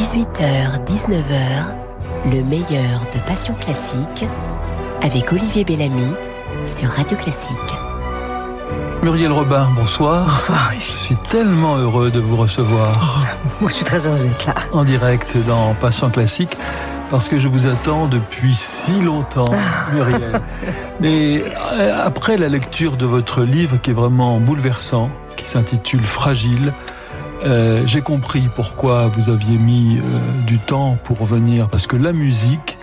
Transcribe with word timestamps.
18h, 0.00 0.82
19h, 0.86 1.74
le 2.24 2.42
meilleur 2.42 3.02
de 3.14 3.18
Passion 3.26 3.52
Classique 3.60 4.24
avec 5.02 5.30
Olivier 5.30 5.62
Bellamy 5.62 6.14
sur 6.66 6.88
Radio 6.88 7.18
Classique. 7.18 7.54
Muriel 9.02 9.30
Robin, 9.30 9.68
bonsoir. 9.76 10.24
Bonsoir. 10.24 10.72
Je 10.74 10.90
suis 10.90 11.16
tellement 11.28 11.76
heureux 11.76 12.10
de 12.10 12.18
vous 12.18 12.38
recevoir. 12.38 13.26
Moi, 13.60 13.68
je 13.68 13.74
suis 13.74 13.84
très 13.84 14.06
heureuse 14.06 14.26
d'être 14.26 14.46
là. 14.46 14.54
En 14.72 14.84
direct 14.84 15.36
dans 15.46 15.74
Passion 15.74 16.08
Classique, 16.08 16.56
parce 17.10 17.28
que 17.28 17.38
je 17.38 17.46
vous 17.46 17.66
attends 17.66 18.06
depuis 18.06 18.54
si 18.54 19.02
longtemps, 19.02 19.52
Muriel. 19.92 20.40
Mais 21.00 21.44
euh, 21.74 22.06
après 22.06 22.38
la 22.38 22.48
lecture 22.48 22.96
de 22.96 23.04
votre 23.04 23.42
livre 23.42 23.76
qui 23.76 23.90
est 23.90 23.94
vraiment 23.94 24.40
bouleversant, 24.40 25.10
qui 25.36 25.44
s'intitule 25.44 26.04
Fragile, 26.04 26.72
euh, 27.44 27.86
j'ai 27.86 28.02
compris 28.02 28.48
pourquoi 28.54 29.08
vous 29.08 29.30
aviez 29.30 29.58
mis 29.58 29.98
euh, 29.98 30.42
du 30.46 30.58
temps 30.58 30.96
pour 31.02 31.24
venir, 31.24 31.68
parce 31.68 31.86
que 31.86 31.96
la 31.96 32.12
musique 32.12 32.78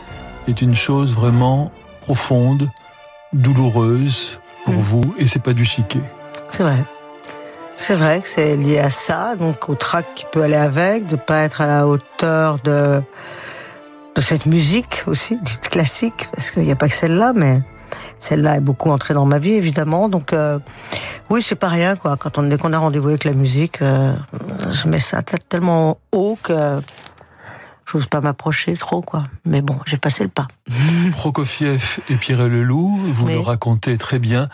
est 0.47 0.61
une 0.61 0.75
chose 0.75 1.13
vraiment 1.13 1.71
profonde, 2.01 2.69
douloureuse 3.33 4.39
pour 4.65 4.75
mmh. 4.75 4.77
vous, 4.77 5.15
et 5.17 5.27
c'est 5.27 5.41
pas 5.41 5.53
du 5.53 5.65
chiquet. 5.65 6.01
C'est 6.49 6.63
vrai. 6.63 6.77
C'est 7.75 7.95
vrai 7.95 8.21
que 8.21 8.27
c'est 8.27 8.57
lié 8.57 8.79
à 8.79 8.89
ça, 8.89 9.35
donc 9.35 9.69
au 9.69 9.75
trac 9.75 10.05
qui 10.15 10.25
peut 10.31 10.41
aller 10.41 10.55
avec, 10.55 11.07
de 11.07 11.15
pas 11.15 11.41
être 11.41 11.61
à 11.61 11.67
la 11.67 11.87
hauteur 11.87 12.59
de 12.63 13.01
de 14.17 14.21
cette 14.21 14.47
musique 14.47 15.03
aussi, 15.05 15.39
dite 15.39 15.69
classique, 15.69 16.27
parce 16.33 16.49
qu'il 16.49 16.63
n'y 16.63 16.71
a 16.71 16.75
pas 16.75 16.89
que 16.89 16.95
celle-là, 16.95 17.33
mais 17.35 17.61
celle-là 18.19 18.57
est 18.57 18.61
beaucoup 18.61 18.89
entrée 18.89 19.13
dans 19.13 19.25
ma 19.25 19.39
vie, 19.39 19.53
évidemment. 19.53 20.09
Donc, 20.09 20.33
euh, 20.33 20.59
oui, 21.29 21.41
c'est 21.41 21.55
pas 21.55 21.69
rien, 21.69 21.95
quoi. 21.95 22.17
Quand 22.17 22.37
on, 22.37 22.43
dès 22.43 22.57
qu'on 22.57 22.73
a 22.73 22.77
rendez-vous 22.77 23.09
avec 23.09 23.23
la 23.23 23.33
musique, 23.33 23.81
euh, 23.81 24.13
je 24.71 24.87
mets 24.87 24.99
ça 24.99 25.21
tellement 25.21 25.97
haut 26.11 26.37
que 26.41 26.79
j'ose 27.89 28.05
pas 28.05 28.19
m'approcher 28.19 28.75
trop, 28.75 29.01
quoi. 29.01 29.23
Mais 29.45 29.61
bon, 29.61 29.77
j'ai 29.85 29.97
passé 29.97 30.23
le 30.23 30.29
pas. 30.29 30.47
Prokofiev 31.11 31.99
et 32.09 32.15
Pierre 32.15 32.47
Leloup, 32.47 32.95
vous 32.95 33.27
oui. 33.27 33.33
le 33.33 33.39
racontez 33.39 33.97
très 33.97 34.19
bien, 34.19 34.49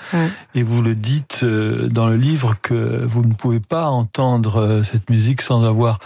et 0.53 0.63
vous 0.63 0.81
le 0.81 0.93
dites 0.93 1.41
euh, 1.43 1.87
dans 1.87 2.07
le 2.07 2.15
livre 2.15 2.55
que 2.61 3.03
vous 3.05 3.23
ne 3.23 3.33
pouvez 3.33 3.59
pas 3.59 3.87
entendre 3.87 4.81
cette 4.83 5.09
musique 5.09 5.41
sans 5.41 5.63
avoir, 5.63 5.99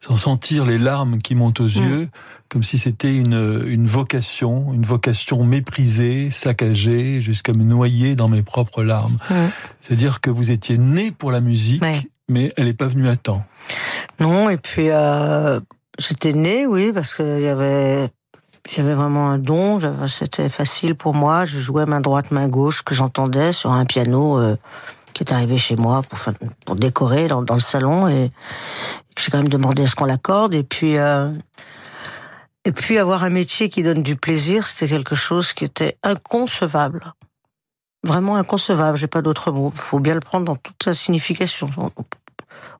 sans 0.00 0.16
sentir 0.16 0.64
les 0.64 0.78
larmes 0.78 1.18
qui 1.18 1.34
montent 1.34 1.60
aux 1.60 1.66
yeux, 1.66 2.08
comme 2.54 2.62
si 2.62 2.78
c'était 2.78 3.12
une, 3.12 3.64
une 3.66 3.88
vocation, 3.88 4.72
une 4.72 4.84
vocation 4.84 5.42
méprisée, 5.42 6.30
saccagée, 6.30 7.20
jusqu'à 7.20 7.52
me 7.52 7.64
noyer 7.64 8.14
dans 8.14 8.28
mes 8.28 8.44
propres 8.44 8.84
larmes. 8.84 9.16
Mmh. 9.28 9.34
C'est-à-dire 9.80 10.20
que 10.20 10.30
vous 10.30 10.52
étiez 10.52 10.78
né 10.78 11.10
pour 11.10 11.32
la 11.32 11.40
musique, 11.40 11.82
mais 12.28 12.52
elle 12.56 12.66
n'est 12.66 12.72
pas 12.72 12.86
venue 12.86 13.08
à 13.08 13.16
temps. 13.16 13.42
Non, 14.20 14.48
et 14.50 14.56
puis 14.56 14.90
euh, 14.90 15.58
j'étais 15.98 16.32
né, 16.32 16.64
oui, 16.64 16.92
parce 16.94 17.16
qu'il 17.16 17.40
y 17.40 17.48
avait 17.48 18.08
j'avais 18.70 18.94
vraiment 18.94 19.30
un 19.30 19.38
don, 19.38 19.80
c'était 20.06 20.48
facile 20.48 20.94
pour 20.94 21.12
moi. 21.12 21.46
Je 21.46 21.58
jouais 21.58 21.86
main 21.86 22.00
droite, 22.00 22.30
main 22.30 22.46
gauche, 22.46 22.82
que 22.82 22.94
j'entendais 22.94 23.52
sur 23.52 23.72
un 23.72 23.84
piano 23.84 24.38
euh, 24.38 24.56
qui 25.12 25.24
est 25.24 25.32
arrivé 25.32 25.58
chez 25.58 25.74
moi 25.74 26.04
pour, 26.08 26.20
pour 26.64 26.76
décorer 26.76 27.26
dans, 27.26 27.42
dans, 27.42 27.54
le 27.54 27.60
salon. 27.60 28.06
Et 28.06 28.30
j'ai 29.18 29.32
quand 29.32 29.38
même 29.38 29.48
demandé 29.48 29.82
à 29.82 29.88
ce 29.88 29.96
qu'on 29.96 30.04
l'accorde. 30.04 30.54
Et 30.54 30.62
puis, 30.62 30.98
euh, 30.98 31.32
et 32.64 32.72
puis 32.72 32.98
avoir 32.98 33.24
un 33.24 33.30
métier 33.30 33.68
qui 33.68 33.82
donne 33.82 34.02
du 34.02 34.16
plaisir, 34.16 34.66
c'était 34.66 34.88
quelque 34.88 35.14
chose 35.14 35.52
qui 35.52 35.64
était 35.64 35.98
inconcevable. 36.02 37.12
Vraiment 38.02 38.36
inconcevable, 38.36 38.98
j'ai 38.98 39.06
pas 39.06 39.22
d'autre 39.22 39.52
mot. 39.52 39.70
Il 39.74 39.80
faut 39.80 40.00
bien 40.00 40.14
le 40.14 40.20
prendre 40.20 40.44
dans 40.44 40.56
toute 40.56 40.82
sa 40.82 40.94
signification. 40.94 41.68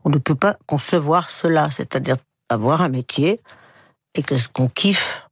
On, 0.05 0.11
ne 0.11 0.19
peut 0.19 0.35
pas 0.35 0.57
concevoir 0.67 1.31
cela, 1.31 1.71
c'est-à-dire 1.71 2.17
avoir 2.49 2.83
un 2.83 2.89
métier 2.89 3.41
et 4.15 4.23
que 4.23 4.39
ce 4.39 4.49
qu'on 4.49 4.69
kiffe 4.69 5.27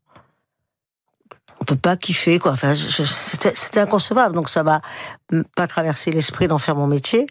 on 1.60 1.64
peut 1.64 1.76
pas 1.76 1.96
kiffer 1.96 2.40
quoi. 2.40 2.52
Enfin, 2.52 2.74
c'était 2.74 3.78
inconcevable. 3.78 4.34
Donc 4.34 4.48
ça 4.48 4.64
m'a 4.64 4.82
pas 5.54 5.68
traversé 5.68 6.10
l'esprit 6.10 6.48
d'en 6.48 6.58
faire 6.58 6.74
mon 6.74 6.88
métier. 6.88 7.28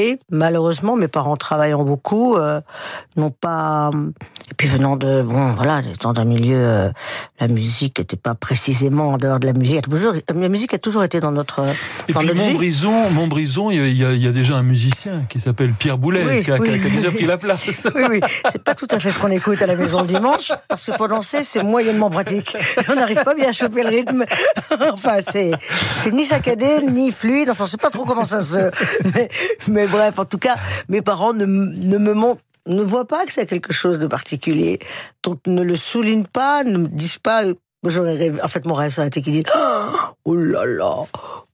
Et 0.00 0.18
malheureusement, 0.30 0.96
mes 0.96 1.08
parents 1.08 1.36
travaillant 1.36 1.84
beaucoup, 1.84 2.34
euh, 2.36 2.62
n'ont 3.16 3.30
pas. 3.30 3.90
Et 4.50 4.54
puis 4.54 4.66
venant 4.66 4.96
de 4.96 5.20
bon, 5.20 5.52
voilà, 5.52 5.82
étant 5.92 6.14
d'un 6.14 6.24
milieu, 6.24 6.56
euh, 6.56 6.90
la 7.38 7.48
musique 7.48 7.98
n'était 7.98 8.16
pas 8.16 8.34
précisément 8.34 9.10
en 9.10 9.18
dehors 9.18 9.38
de 9.38 9.46
la 9.46 9.52
musique. 9.52 9.82
Toujours, 9.82 10.14
la 10.34 10.48
musique 10.48 10.72
a 10.72 10.78
toujours 10.78 11.04
été 11.04 11.20
dans 11.20 11.32
notre. 11.32 11.66
Et 12.08 12.14
dans 12.14 12.20
puis 12.20 12.28
notre 12.28 12.40
Montbrison, 12.40 13.10
Montbrison, 13.10 13.70
il 13.70 13.94
y, 13.94 14.02
a, 14.02 14.12
il 14.12 14.24
y 14.24 14.26
a 14.26 14.32
déjà 14.32 14.56
un 14.56 14.62
musicien 14.62 15.24
qui 15.28 15.38
s'appelle 15.38 15.72
Pierre 15.72 15.98
Boulez, 15.98 16.24
oui, 16.26 16.44
qui, 16.44 16.50
a, 16.50 16.56
oui. 16.56 16.80
qui, 16.80 16.86
a, 16.86 16.90
déjà 16.90 17.10
pris 17.10 17.26
la 17.26 17.36
place. 17.36 17.86
Oui, 17.94 18.04
oui, 18.08 18.20
c'est 18.50 18.62
pas 18.62 18.74
tout 18.74 18.86
à 18.90 19.00
fait 19.00 19.10
ce 19.10 19.18
qu'on 19.18 19.30
écoute 19.30 19.60
à 19.60 19.66
la 19.66 19.74
maison 19.74 20.00
le 20.00 20.06
dimanche, 20.06 20.52
parce 20.68 20.84
que 20.84 20.92
pour 20.92 21.08
danser, 21.08 21.42
c'est 21.42 21.62
moyennement 21.62 22.08
pratique. 22.08 22.56
On 22.88 22.94
n'arrive 22.94 23.22
pas 23.24 23.34
bien 23.34 23.48
à 23.48 23.52
choper 23.52 23.82
le 23.82 23.88
rythme. 23.88 24.24
enfin, 24.92 25.18
c'est 25.28 25.50
c'est 25.96 26.12
ni 26.12 26.24
saccadé, 26.24 26.80
ni 26.88 27.10
fluide. 27.10 27.50
Enfin, 27.50 27.66
je 27.66 27.72
sais 27.72 27.76
pas 27.76 27.90
trop 27.90 28.04
comment 28.04 28.24
ça 28.24 28.40
se. 28.40 28.70
Mais, 29.14 29.28
mais 29.68 29.86
bref, 29.90 30.18
en 30.18 30.24
tout 30.24 30.38
cas, 30.38 30.56
mes 30.88 31.02
parents 31.02 31.32
ne, 31.32 31.46
me 31.46 32.14
montrent 32.14 32.42
ne 32.66 32.82
voient 32.82 33.08
pas 33.08 33.26
que 33.26 33.32
c'est 33.32 33.46
quelque 33.46 33.72
chose 33.72 33.98
de 33.98 34.06
particulier. 34.06 34.78
Donc 35.22 35.40
ne 35.46 35.62
le 35.62 35.76
soulignent 35.76 36.26
pas, 36.26 36.62
ne 36.64 36.78
me 36.78 36.88
disent 36.88 37.18
pas. 37.18 37.42
J'aurais 37.86 38.14
rêvé. 38.14 38.42
En 38.42 38.48
fait, 38.48 38.66
mon 38.66 38.74
rêve, 38.74 38.90
ça 38.90 39.00
aurait 39.00 39.08
été 39.08 39.22
qu'ils 39.22 39.32
disent 39.32 39.44
Oh 40.26 40.34
là 40.34 40.66
là, 40.66 40.96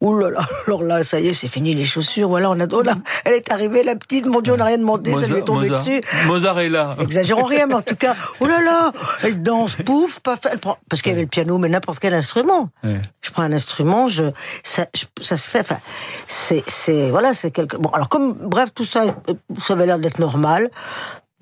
oh 0.01 0.19
là 0.19 0.29
là. 0.29 0.41
Alors 0.67 0.83
là, 0.83 1.05
ça 1.05 1.21
y 1.21 1.29
est, 1.29 1.35
c'est 1.35 1.47
fini 1.47 1.73
les 1.73 1.85
chaussures. 1.85 2.29
Voilà, 2.29 2.51
on 2.51 2.59
a. 2.59 2.67
Oh 2.73 2.83
là, 2.83 2.97
elle 3.25 3.35
est 3.35 3.53
arrivée, 3.53 3.85
la 3.85 3.95
petite. 3.95 4.27
Mon 4.27 4.41
Dieu, 4.41 4.55
on 4.55 4.57
n'a 4.57 4.65
rien 4.65 4.79
demandé, 4.79 5.13
Mozart, 5.13 5.29
ça 5.29 5.33
lui 5.33 5.41
est 5.41 5.45
tombé 5.45 5.69
Mozart, 5.69 5.85
dessus. 5.85 6.01
Mozart 6.27 6.59
est 6.59 6.69
là. 6.69 6.97
Exagérons 7.01 7.45
rien, 7.45 7.69
mais 7.69 7.75
en 7.75 7.83
tout 7.83 7.95
cas, 7.95 8.17
oh 8.41 8.47
là 8.47 8.61
là, 8.61 8.93
elle 9.23 9.41
danse, 9.41 9.77
pouf, 9.77 10.19
pas 10.19 10.37
fait. 10.37 10.49
Elle 10.53 10.59
prend... 10.59 10.79
Parce 10.91 11.01
qu'il 11.01 11.13
y 11.13 11.15
avait 11.15 11.23
le 11.23 11.29
piano, 11.29 11.59
mais 11.59 11.69
n'importe 11.69 12.01
quel 12.01 12.15
instrument. 12.15 12.71
Ouais. 12.83 13.01
Je 13.23 13.31
prends 13.31 13.43
un 13.43 13.53
instrument, 13.53 14.09
je, 14.09 14.25
ça, 14.65 14.87
je, 14.97 15.05
ça 15.23 15.37
se 15.37 15.49
fait. 15.49 15.61
Enfin, 15.61 15.79
c'est, 16.27 16.65
c'est, 16.67 17.09
voilà, 17.11 17.35
c'est 17.35 17.53
quelque. 17.53 17.77
Bon, 17.77 17.91
alors 17.91 18.09
comme, 18.09 18.33
bref, 18.33 18.71
tout 18.75 18.85
ça, 18.85 19.15
ça 19.61 19.75
avait 19.75 19.87
l'air 19.87 20.01
d'être 20.01 20.19
normal. 20.19 20.71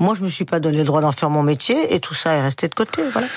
Moi, 0.00 0.15
je 0.19 0.22
me 0.25 0.28
suis 0.28 0.44
pas 0.44 0.59
donné 0.59 0.78
le 0.78 0.84
droit 0.84 1.00
d'en 1.00 1.12
faire 1.12 1.31
mon 1.31 1.44
métier 1.44 1.94
et 1.94 2.00
tout 2.00 2.15
ça 2.15 2.32
est 2.34 2.43
resté 2.43 2.66
de 2.66 2.75
côté. 2.75 3.03
Voilà. 3.12 3.28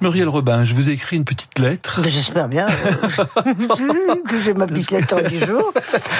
Muriel 0.00 0.28
Robin, 0.28 0.64
je 0.64 0.74
vous 0.74 0.88
ai 0.88 0.92
écrit 0.92 1.16
une 1.16 1.24
petite 1.24 1.58
lettre. 1.58 2.00
J'espère 2.06 2.48
bien 2.48 2.66
que 4.28 4.40
j'ai 4.42 4.54
ma 4.54 4.66
petite 4.66 4.90
lettre 4.92 5.22
du 5.28 5.38
jour, 5.38 5.72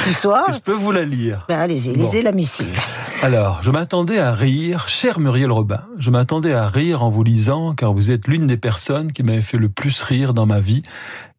du 0.07 0.13
soir. 0.13 0.45
je 0.53 0.59
peux 0.59 0.73
vous 0.75 0.93
la 0.93 1.03
lire? 1.03 1.47
Ben, 1.49 1.59
Allez-y, 1.59 1.95
lisez 1.95 2.23
la 2.23 2.33
missive. 2.33 2.79
Alors, 3.23 3.61
je 3.63 3.71
m'attendais 3.71 4.19
à 4.19 4.33
rire, 4.33 4.87
cher 4.89 5.19
Muriel 5.19 5.51
Robin, 5.51 5.83
je 5.99 6.11
m'attendais 6.11 6.53
à 6.53 6.69
rire 6.69 7.03
en 7.03 7.09
vous 7.09 7.23
lisant, 7.23 7.75
car 7.75 7.95
vous 7.95 8.11
êtes 8.11 8.29
l'une 8.29 8.47
des 8.47 8.59
personnes 8.59 9.13
qui 9.13 9.23
m'avait 9.23 9.41
fait 9.41 9.59
le 9.59 9.71
plus 9.71 10.03
rire 10.03 10.35
dans 10.35 10.47
ma 10.47 10.61
vie. 10.61 10.83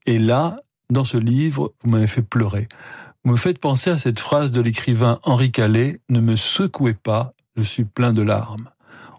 Et 0.08 0.18
là, 0.18 0.56
dans 0.92 1.04
ce 1.04 1.18
livre, 1.18 1.74
vous 1.84 1.92
m'avez 1.92 2.08
fait 2.08 2.24
pleurer. 2.24 2.68
Vous 3.24 3.34
me 3.34 3.38
faites 3.38 3.60
penser 3.60 3.90
à 3.92 3.98
cette 3.98 4.20
phrase 4.20 4.52
de 4.52 4.62
l'écrivain 4.62 5.20
Henri 5.24 5.52
Calais, 5.52 6.00
Ne 6.10 6.22
me 6.22 6.36
secouez 6.36 6.94
pas, 6.94 7.34
je 7.58 7.64
suis 7.64 7.84
plein 7.84 8.14
de 8.14 8.22
larmes. 8.22 8.70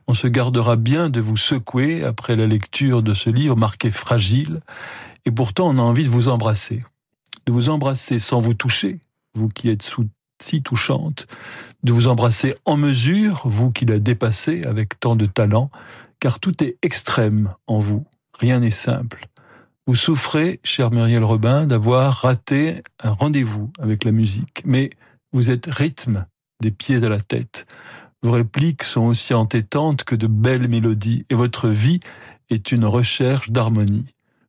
On 0.06 0.14
se 0.14 0.26
gardera 0.26 0.76
bien 0.76 1.10
de 1.10 1.20
vous 1.20 1.36
secouer 1.36 2.04
après 2.04 2.36
la 2.36 2.46
lecture 2.46 3.02
de 3.02 3.12
ce 3.12 3.28
livre 3.28 3.56
marqué 3.56 3.90
fragile, 3.90 4.60
et 5.26 5.30
pourtant 5.30 5.68
on 5.68 5.78
a 5.78 5.82
envie 5.82 6.04
de 6.04 6.08
vous 6.08 6.28
embrasser. 6.28 6.80
De 7.46 7.52
vous 7.52 7.68
embrasser 7.68 8.18
sans 8.18 8.40
vous 8.40 8.54
toucher, 8.54 9.00
vous 9.34 9.48
qui 9.48 9.68
êtes 9.68 9.94
si 10.40 10.62
touchante, 10.62 11.26
de 11.82 11.92
vous 11.92 12.08
embrasser 12.08 12.54
en 12.64 12.76
mesure, 12.76 13.42
vous 13.44 13.70
qui 13.70 13.84
la 13.84 13.98
dépassez 13.98 14.64
avec 14.64 14.98
tant 15.00 15.16
de 15.16 15.26
talent, 15.26 15.70
car 16.20 16.40
tout 16.40 16.64
est 16.64 16.76
extrême 16.82 17.52
en 17.66 17.78
vous, 17.78 18.06
rien 18.38 18.60
n'est 18.60 18.70
simple. 18.70 19.28
Vous 19.86 19.94
souffrez, 19.94 20.60
cher 20.64 20.90
Muriel 20.90 21.24
Robin, 21.24 21.66
d'avoir 21.66 22.22
raté 22.22 22.82
un 23.02 23.10
rendez-vous 23.10 23.70
avec 23.78 24.04
la 24.04 24.12
musique, 24.12 24.62
mais 24.64 24.90
vous 25.32 25.50
êtes 25.50 25.66
rythme 25.66 26.26
des 26.60 26.70
pieds 26.70 27.02
à 27.04 27.08
la 27.08 27.20
tête. 27.20 27.66
Vos 28.22 28.32
répliques 28.32 28.82
sont 28.82 29.02
aussi 29.02 29.32
entêtantes 29.32 30.04
que 30.04 30.16
de 30.16 30.26
belles 30.26 30.68
mélodies, 30.68 31.24
et 31.30 31.34
votre 31.34 31.68
vie 31.68 32.00
est 32.50 32.72
une 32.72 32.84
recherche 32.84 33.50
d'harmonie. 33.50 34.06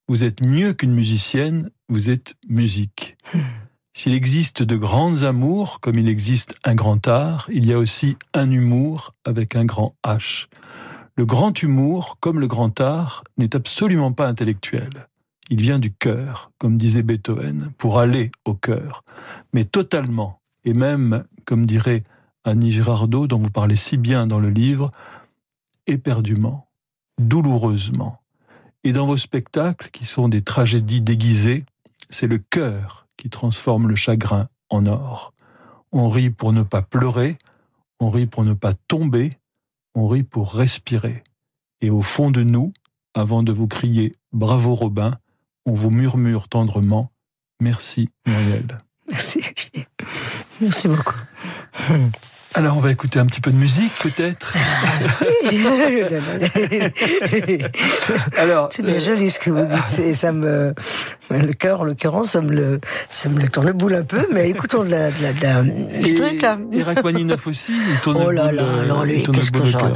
Vous 0.07 0.23
êtes 0.23 0.43
mieux 0.43 0.73
qu'une 0.73 0.93
musicienne, 0.93 1.69
vous 1.87 2.09
êtes 2.09 2.33
musique. 2.47 3.15
S'il 3.93 4.13
existe 4.13 4.63
de 4.63 4.75
grandes 4.75 5.23
amours, 5.23 5.79
comme 5.81 5.99
il 5.99 6.07
existe 6.07 6.55
un 6.63 6.73
grand 6.73 7.07
art, 7.07 7.47
il 7.51 7.67
y 7.67 7.73
a 7.73 7.77
aussi 7.77 8.17
un 8.33 8.49
humour 8.49 9.13
avec 9.23 9.55
un 9.55 9.65
grand 9.65 9.95
H. 10.03 10.47
Le 11.15 11.25
grand 11.25 11.61
humour, 11.61 12.17
comme 12.21 12.39
le 12.39 12.47
grand 12.47 12.79
art, 12.79 13.23
n'est 13.37 13.55
absolument 13.55 14.13
pas 14.13 14.27
intellectuel. 14.27 15.07
Il 15.49 15.61
vient 15.61 15.79
du 15.79 15.91
cœur, 15.91 16.51
comme 16.57 16.77
disait 16.77 17.03
Beethoven, 17.03 17.71
pour 17.77 17.99
aller 17.99 18.31
au 18.45 18.53
cœur, 18.53 19.03
mais 19.53 19.65
totalement, 19.65 20.39
et 20.63 20.73
même, 20.73 21.25
comme 21.45 21.65
dirait 21.65 22.03
Annie 22.43 22.71
Girardot, 22.71 23.27
dont 23.27 23.39
vous 23.39 23.49
parlez 23.49 23.75
si 23.75 23.97
bien 23.97 24.27
dans 24.27 24.39
le 24.39 24.49
livre, 24.49 24.91
éperdument, 25.87 26.67
douloureusement. 27.19 28.21
Et 28.83 28.93
dans 28.93 29.05
vos 29.05 29.17
spectacles, 29.17 29.89
qui 29.91 30.05
sont 30.05 30.29
des 30.29 30.41
tragédies 30.41 31.01
déguisées, 31.01 31.65
c'est 32.09 32.27
le 32.27 32.37
cœur 32.37 33.07
qui 33.17 33.29
transforme 33.29 33.87
le 33.87 33.95
chagrin 33.95 34.47
en 34.69 34.85
or. 34.85 35.33
On 35.91 36.09
rit 36.09 36.29
pour 36.29 36.53
ne 36.53 36.63
pas 36.63 36.81
pleurer, 36.81 37.37
on 37.99 38.09
rit 38.09 38.27
pour 38.27 38.43
ne 38.43 38.53
pas 38.53 38.73
tomber, 38.73 39.37
on 39.95 40.07
rit 40.07 40.23
pour 40.23 40.53
respirer. 40.53 41.23
Et 41.81 41.89
au 41.89 42.01
fond 42.01 42.31
de 42.31 42.43
nous, 42.43 42.73
avant 43.13 43.43
de 43.43 43.51
vous 43.51 43.67
crier 43.67 44.15
Bravo 44.31 44.75
Robin, 44.75 45.11
on 45.65 45.73
vous 45.73 45.91
murmure 45.91 46.47
tendrement 46.47 47.11
Merci 47.61 48.09
Muriel. 48.25 48.77
Merci. 49.09 49.41
Merci 50.61 50.87
beaucoup. 50.87 51.15
Alors, 52.55 52.77
on 52.77 52.79
va 52.79 52.89
écouter 52.91 53.19
un 53.19 53.27
petit 53.27 53.41
peu 53.41 53.51
de 53.51 53.57
musique, 53.57 53.91
peut-être. 54.01 54.55
Alors, 58.37 58.69
c'est 58.71 58.81
bien 58.81 58.99
joli 58.99 59.29
ce 59.29 59.37
que 59.37 59.51
vous 59.51 59.65
dites. 59.65 60.15
Ça 60.15 60.31
me, 60.31 60.73
le 61.29 61.53
cœur, 61.53 61.81
en 61.81 61.83
l'occurrence, 61.83 62.31
ça 62.31 62.41
me 62.41 62.51
le, 62.51 62.79
ça 63.09 63.29
me 63.29 63.39
le 63.39 63.49
tourne 63.49 63.67
le 63.67 63.73
boule 63.73 63.93
un 63.93 64.03
peu. 64.03 64.25
Mais 64.33 64.49
écoutons 64.49 64.83
de 64.83 64.89
la, 64.89 65.11
de 65.11 65.21
la, 65.21 65.61
de 65.61 66.17
truc 66.17 66.41
là. 66.41 66.57
Et 66.71 66.81
Rachmaninoff 66.81 67.45
aussi, 67.45 67.73
il 67.73 67.99
tourne 68.01 68.23
oh 68.25 68.31
là 68.31 68.51
là, 68.51 68.63
euh, 68.63 69.05
lui, 69.05 69.21
qu'est-ce 69.23 69.51
que 69.51 69.63
j'en... 69.63 69.93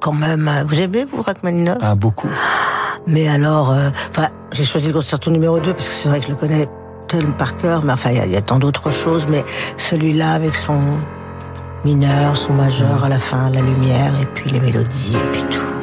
Quand 0.00 0.12
même, 0.12 0.48
hein. 0.48 0.64
vous 0.66 0.80
aimez 0.80 1.04
vous 1.04 1.22
Rachmaninoff 1.22 1.78
Ah 1.80 1.94
beaucoup. 1.94 2.28
Mais 3.06 3.28
alors, 3.28 3.70
euh, 3.70 3.90
enfin, 4.10 4.30
j'ai 4.50 4.64
choisi 4.64 4.88
le 4.88 4.92
concerto 4.92 5.30
numéro 5.30 5.60
2 5.60 5.72
parce 5.72 5.86
que 5.86 5.94
c'est 5.94 6.08
vrai 6.08 6.18
que 6.18 6.26
je 6.26 6.30
le 6.30 6.36
connais 6.36 6.66
tellement 7.06 7.32
par 7.32 7.56
cœur. 7.56 7.82
Mais 7.84 7.92
enfin, 7.92 8.10
il 8.10 8.30
y, 8.30 8.32
y, 8.32 8.36
a 8.36 8.42
tant 8.42 8.58
d'autres 8.58 8.90
choses. 8.90 9.26
Mais 9.28 9.44
celui-là 9.76 10.32
avec 10.32 10.54
son 10.54 10.80
mineur, 11.84 12.36
son 12.36 12.52
majeur 12.52 13.04
à 13.04 13.08
la 13.08 13.18
fin, 13.18 13.50
la 13.50 13.60
lumière, 13.60 14.12
et 14.20 14.26
puis 14.26 14.50
les 14.50 14.60
mélodies, 14.60 15.16
et 15.16 15.32
puis 15.32 15.42
tout. 15.50 15.81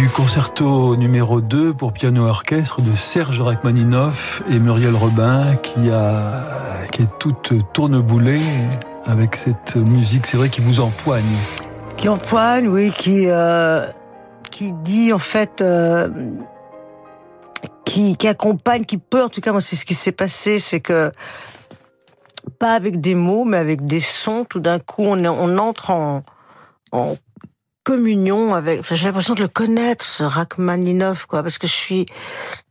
Du 0.00 0.08
concerto 0.08 0.96
numéro 0.96 1.42
2 1.42 1.74
pour 1.74 1.92
piano 1.92 2.26
orchestre 2.26 2.80
de 2.80 2.90
Serge 2.96 3.42
Rachmaninoff 3.42 4.42
et 4.48 4.58
Muriel 4.58 4.94
Robin 4.94 5.56
qui 5.56 5.90
a 5.90 6.86
qui 6.90 7.02
est 7.02 7.18
toute 7.18 7.52
tourneboulée 7.74 8.40
avec 9.04 9.36
cette 9.36 9.76
musique, 9.76 10.26
c'est 10.26 10.38
vrai 10.38 10.48
qui 10.48 10.62
vous 10.62 10.80
empoigne. 10.80 11.36
Qui 11.98 12.08
empoigne, 12.08 12.68
oui, 12.68 12.92
qui 12.92 13.26
euh, 13.28 13.86
qui 14.50 14.72
dit 14.72 15.12
en 15.12 15.18
fait 15.18 15.60
euh, 15.60 16.08
qui, 17.84 18.16
accompagne, 18.26 18.86
qui 18.86 18.96
peut 18.96 19.22
en 19.22 19.28
tout 19.28 19.42
cas 19.42 19.52
moi 19.52 19.60
c'est 19.60 19.76
ce 19.76 19.84
qui 19.84 19.92
s'est 19.92 20.12
passé, 20.12 20.60
c'est 20.60 20.80
que 20.80 21.12
pas 22.58 22.72
avec 22.72 23.02
des 23.02 23.14
mots 23.14 23.44
mais 23.44 23.58
avec 23.58 23.84
des 23.84 24.00
sons, 24.00 24.46
tout 24.48 24.60
d'un 24.60 24.78
coup 24.78 25.02
on, 25.02 25.22
on 25.26 25.58
entre 25.58 25.90
en, 25.90 26.22
en 26.90 27.16
communion 27.84 28.54
avec. 28.54 28.80
Enfin, 28.80 28.94
j'ai 28.94 29.06
l'impression 29.06 29.34
de 29.34 29.40
le 29.40 29.48
connaître, 29.48 30.04
ce 30.04 30.22
Rachmaninoff, 30.22 31.26
quoi, 31.26 31.42
parce 31.42 31.58
que 31.58 31.66
je 31.66 31.72
suis 31.72 32.06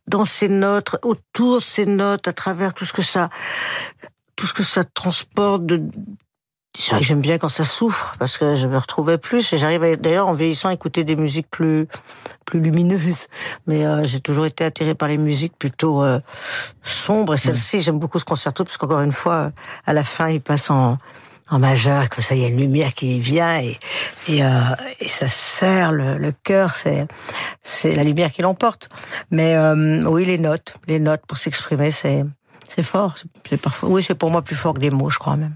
dans 0.08 0.25
ses 0.25 0.50
notes, 0.50 0.96
autour 1.04 1.58
de 1.58 1.62
ses 1.62 1.86
notes, 1.86 2.28
à 2.28 2.34
travers 2.34 2.74
tout 2.74 2.86
ce 2.86 2.94
que 2.94 3.01
ça, 3.01 3.30
tout 4.36 4.48
ce 4.48 4.54
que 4.54 4.63
ça 4.63 4.84
transporte 4.84 5.66
de. 5.66 5.84
C'est 6.78 6.92
vrai 6.92 7.00
que 7.00 7.06
j'aime 7.06 7.22
bien 7.22 7.39
quand 7.39 7.50
ça 7.50 7.66
souffre, 7.66 8.16
parce 8.20 8.38
que 8.38 8.56
je 8.56 8.68
me 8.68 8.78
retrouvais 8.78 9.18
plus. 9.18 9.54
Et 9.54 9.58
j'arrive 9.58 10.00
d'ailleurs 10.00 10.28
en 10.28 10.34
vieillissant 10.34 10.70
à 10.70 10.74
écouter 10.74 11.04
des 11.04 11.16
musiques 11.16 11.50
plus, 11.50 11.88
plus 12.46 12.60
lumineuses. 12.62 13.28
Mais 13.66 13.86
euh, 13.86 14.04
j'ai 14.04 14.20
toujours 14.20 14.46
été 14.46 14.63
attirée 14.63 14.94
par 14.94 15.08
les 15.08 15.18
musiques 15.18 15.58
plutôt 15.58 16.04
euh, 16.04 16.20
sombres. 16.84 17.34
Et 17.34 17.38
celle-ci, 17.38 17.82
j'aime 17.82 17.98
beaucoup 17.98 18.20
ce 18.20 18.25
concerto, 18.25 18.63
parce 18.63 18.78
qu'encore 18.78 19.01
une 19.01 19.12
fois, 19.12 19.51
à 19.88 19.94
la 19.94 20.04
fin, 20.04 20.30
il 20.30 20.42
passe 20.42 20.70
en 20.70 21.00
en 21.50 21.60
majeur, 21.60 22.10
comme 22.10 22.22
ça 22.22 22.36
il 22.36 22.41
y 22.41 22.46
a 22.46 22.48
une 22.48 22.58
lumière 22.58 22.94
qui 22.94 23.20
vient 23.20 23.60
et, 23.60 23.77
et, 24.27 24.44
euh, 24.44 24.50
et 25.00 25.08
ça 25.08 25.27
serre 25.27 25.91
le, 25.91 26.18
le 26.18 26.32
cœur, 26.32 26.75
c'est 26.75 27.08
c'est 27.63 27.96
la 27.96 28.03
lumière 28.03 28.32
qui 28.32 28.41
l'emporte. 28.41 28.89
Mais 29.32 29.56
euh, 29.56 30.03
oui, 30.06 30.25
les 30.25 30.38
notes, 30.38 30.75
les 30.88 31.00
notes 31.00 31.22
pour 31.27 31.38
s'exprimer, 31.38 31.91
c'est 31.91 32.25
c'est 32.68 32.84
fort. 32.84 33.15
C'est 33.50 33.60
parfois, 33.60 33.89
oui, 33.89 34.03
c'est 34.03 34.15
pour 34.15 34.29
moi 34.29 34.44
plus 34.44 34.56
fort 34.56 34.75
que 34.75 34.79
des 34.79 34.91
mots, 34.91 35.10
je 35.10 35.18
crois 35.18 35.36
même. 35.36 35.56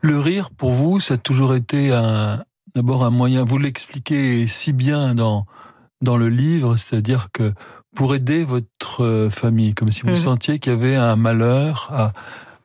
Le 0.00 0.20
rire, 0.20 0.50
pour 0.50 0.70
vous, 0.70 1.00
ça 1.00 1.14
a 1.14 1.16
toujours 1.16 1.54
été 1.54 1.92
un 1.92 2.44
d'abord 2.74 3.04
un 3.04 3.10
moyen. 3.10 3.44
Vous 3.44 3.58
l'expliquez 3.58 4.46
si 4.46 4.72
bien 4.72 5.14
dans 5.14 5.46
dans 6.00 6.16
le 6.16 6.28
livre, 6.28 6.76
c'est-à-dire 6.76 7.28
que 7.32 7.52
pour 7.96 8.14
aider 8.14 8.44
votre 8.44 9.28
famille, 9.30 9.74
comme 9.74 9.92
si 9.92 10.02
vous 10.02 10.12
mmh. 10.14 10.16
sentiez 10.16 10.58
qu'il 10.58 10.72
y 10.72 10.76
avait 10.76 10.96
un 10.96 11.16
malheur 11.16 11.88
à 11.92 12.12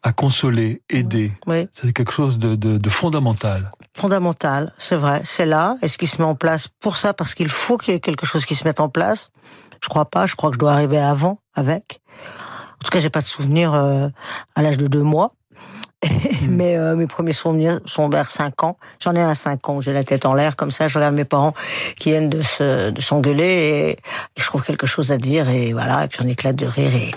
à 0.02 0.14
consoler, 0.14 0.82
aider. 0.90 1.34
Oui. 1.46 1.68
C'est 1.74 1.94
quelque 1.94 2.12
chose 2.12 2.40
de, 2.40 2.56
de, 2.56 2.78
de 2.78 2.90
fondamental. 2.90 3.70
Fondamental, 3.96 4.74
c'est 4.78 4.96
vrai, 4.96 5.22
c'est 5.26 5.46
là. 5.46 5.76
Est-ce 5.82 5.98
qu'il 5.98 6.08
se 6.08 6.18
met 6.18 6.28
en 6.28 6.36
place 6.36 6.68
pour 6.80 6.96
ça? 6.96 7.14
Parce 7.14 7.34
qu'il 7.34 7.50
faut 7.50 7.78
qu'il 7.78 7.94
y 7.94 7.98
ait 7.98 8.00
quelque 8.00 8.26
chose 8.26 8.46
qui 8.46 8.56
se 8.56 8.64
mette 8.64 8.80
en 8.80 8.90
place? 8.90 9.30
Je 9.84 9.90
crois 9.90 10.06
pas, 10.06 10.26
je 10.26 10.36
crois 10.36 10.50
que 10.50 10.56
je 10.56 10.60
dois 10.60 10.74
arriver 10.74 11.00
avant, 11.00 11.40
avec. 11.54 12.02
En 12.82 12.86
tout 12.86 12.92
cas, 12.92 13.00
j'ai 13.02 13.10
pas 13.10 13.22
de 13.22 13.28
souvenir 13.28 13.74
euh, 13.74 14.08
à 14.56 14.62
l'âge 14.62 14.78
de 14.78 14.88
deux 14.88 15.04
mois. 15.04 15.32
Mais 16.48 16.78
euh, 16.78 16.96
mes 16.96 17.08
premiers 17.08 17.34
souvenirs 17.34 17.80
sont 17.86 18.08
vers 18.10 18.32
5 18.32 18.64
ans. 18.64 18.78
J'en 19.04 19.16
ai 19.16 19.22
un 19.22 19.30
à 19.30 19.36
5 19.36 19.68
ans, 19.70 19.82
j'ai 19.82 19.92
la 19.92 20.04
tête 20.04 20.26
en 20.26 20.34
l'air 20.34 20.56
comme 20.56 20.72
ça, 20.72 20.88
je 20.88 20.98
regarde 20.98 21.16
mes 21.16 21.26
parents 21.26 21.54
qui 21.98 22.10
viennent 22.10 22.30
de 22.30 22.42
se 22.42 22.90
de 22.90 23.02
s'engueuler 23.02 23.98
et, 23.98 23.98
je 24.38 24.46
trouve 24.46 24.64
quelque 24.64 24.88
chose 24.88 25.12
à 25.12 25.18
dire 25.18 25.50
et 25.50 25.74
voilà, 25.74 26.06
et 26.06 26.08
puis 26.08 26.20
on 26.24 26.28
éclate 26.28 26.56
de 26.56 26.66
rire 26.66 26.96
et, 26.96 27.10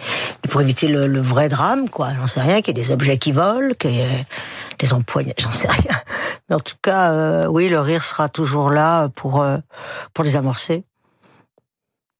et 0.44 0.48
pour 0.48 0.60
éviter 0.60 0.88
le, 0.88 1.06
le, 1.06 1.20
vrai 1.20 1.48
drame, 1.48 1.88
quoi. 1.88 2.08
J'en 2.18 2.26
sais 2.26 2.40
rien, 2.40 2.60
qu'il 2.60 2.76
y 2.76 2.80
ait 2.80 2.84
des 2.84 2.90
objets 2.90 3.18
qui 3.18 3.30
volent, 3.30 3.72
qu'il 3.78 3.94
y 3.94 4.00
ait 4.00 4.26
des 4.80 4.92
empoignats, 4.92 5.34
j'en 5.38 5.52
sais 5.52 5.68
rien. 5.68 6.00
Mais 6.48 6.56
en 6.56 6.60
tout 6.60 6.76
cas, 6.82 7.12
euh, 7.12 7.46
oui, 7.46 7.68
le 7.68 7.80
rire 7.80 8.02
sera 8.02 8.28
toujours 8.28 8.70
là 8.70 9.08
pour 9.10 9.42
euh, 9.42 9.58
pour 10.12 10.24
les 10.24 10.34
amorcer. 10.34 10.84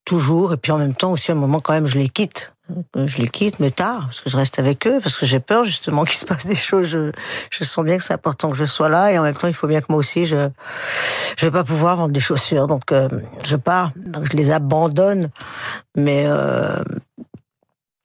Toujours, 0.05 0.53
et 0.53 0.57
puis 0.57 0.71
en 0.71 0.77
même 0.77 0.93
temps 0.93 1.11
aussi, 1.11 1.31
à 1.31 1.33
un 1.33 1.37
moment 1.37 1.59
quand 1.59 1.73
même, 1.73 1.87
je 1.87 1.97
les 1.97 2.09
quitte 2.09 2.53
je 2.95 3.17
les 3.17 3.27
quitte, 3.27 3.59
mais 3.59 3.71
tard, 3.71 4.01
parce 4.05 4.21
que 4.21 4.29
je 4.29 4.37
reste 4.37 4.59
avec 4.59 4.85
eux, 4.87 4.99
parce 5.01 5.17
que 5.17 5.25
j'ai 5.25 5.39
peur 5.39 5.65
justement 5.65 6.03
qu'il 6.05 6.17
se 6.17 6.25
passe 6.25 6.45
des 6.45 6.55
choses. 6.55 6.87
Je, 7.49 7.63
sens 7.63 7.83
bien 7.85 7.97
que 7.97 8.03
c'est 8.03 8.13
important 8.13 8.49
que 8.49 8.57
je 8.57 8.65
sois 8.65 8.89
là, 8.89 9.11
et 9.11 9.17
en 9.17 9.23
même 9.23 9.35
temps, 9.35 9.47
il 9.47 9.53
faut 9.53 9.67
bien 9.67 9.81
que 9.81 9.87
moi 9.89 9.99
aussi, 9.99 10.25
je 10.25 10.49
je 11.37 11.45
vais 11.45 11.51
pas 11.51 11.63
pouvoir 11.63 11.95
vendre 11.95 12.13
des 12.13 12.19
chaussures, 12.19 12.67
donc 12.67 12.91
euh, 12.91 13.07
je 13.45 13.55
pars, 13.55 13.91
je 14.23 14.37
les 14.37 14.51
abandonne, 14.51 15.29
mais 15.95 16.25
euh, 16.27 16.83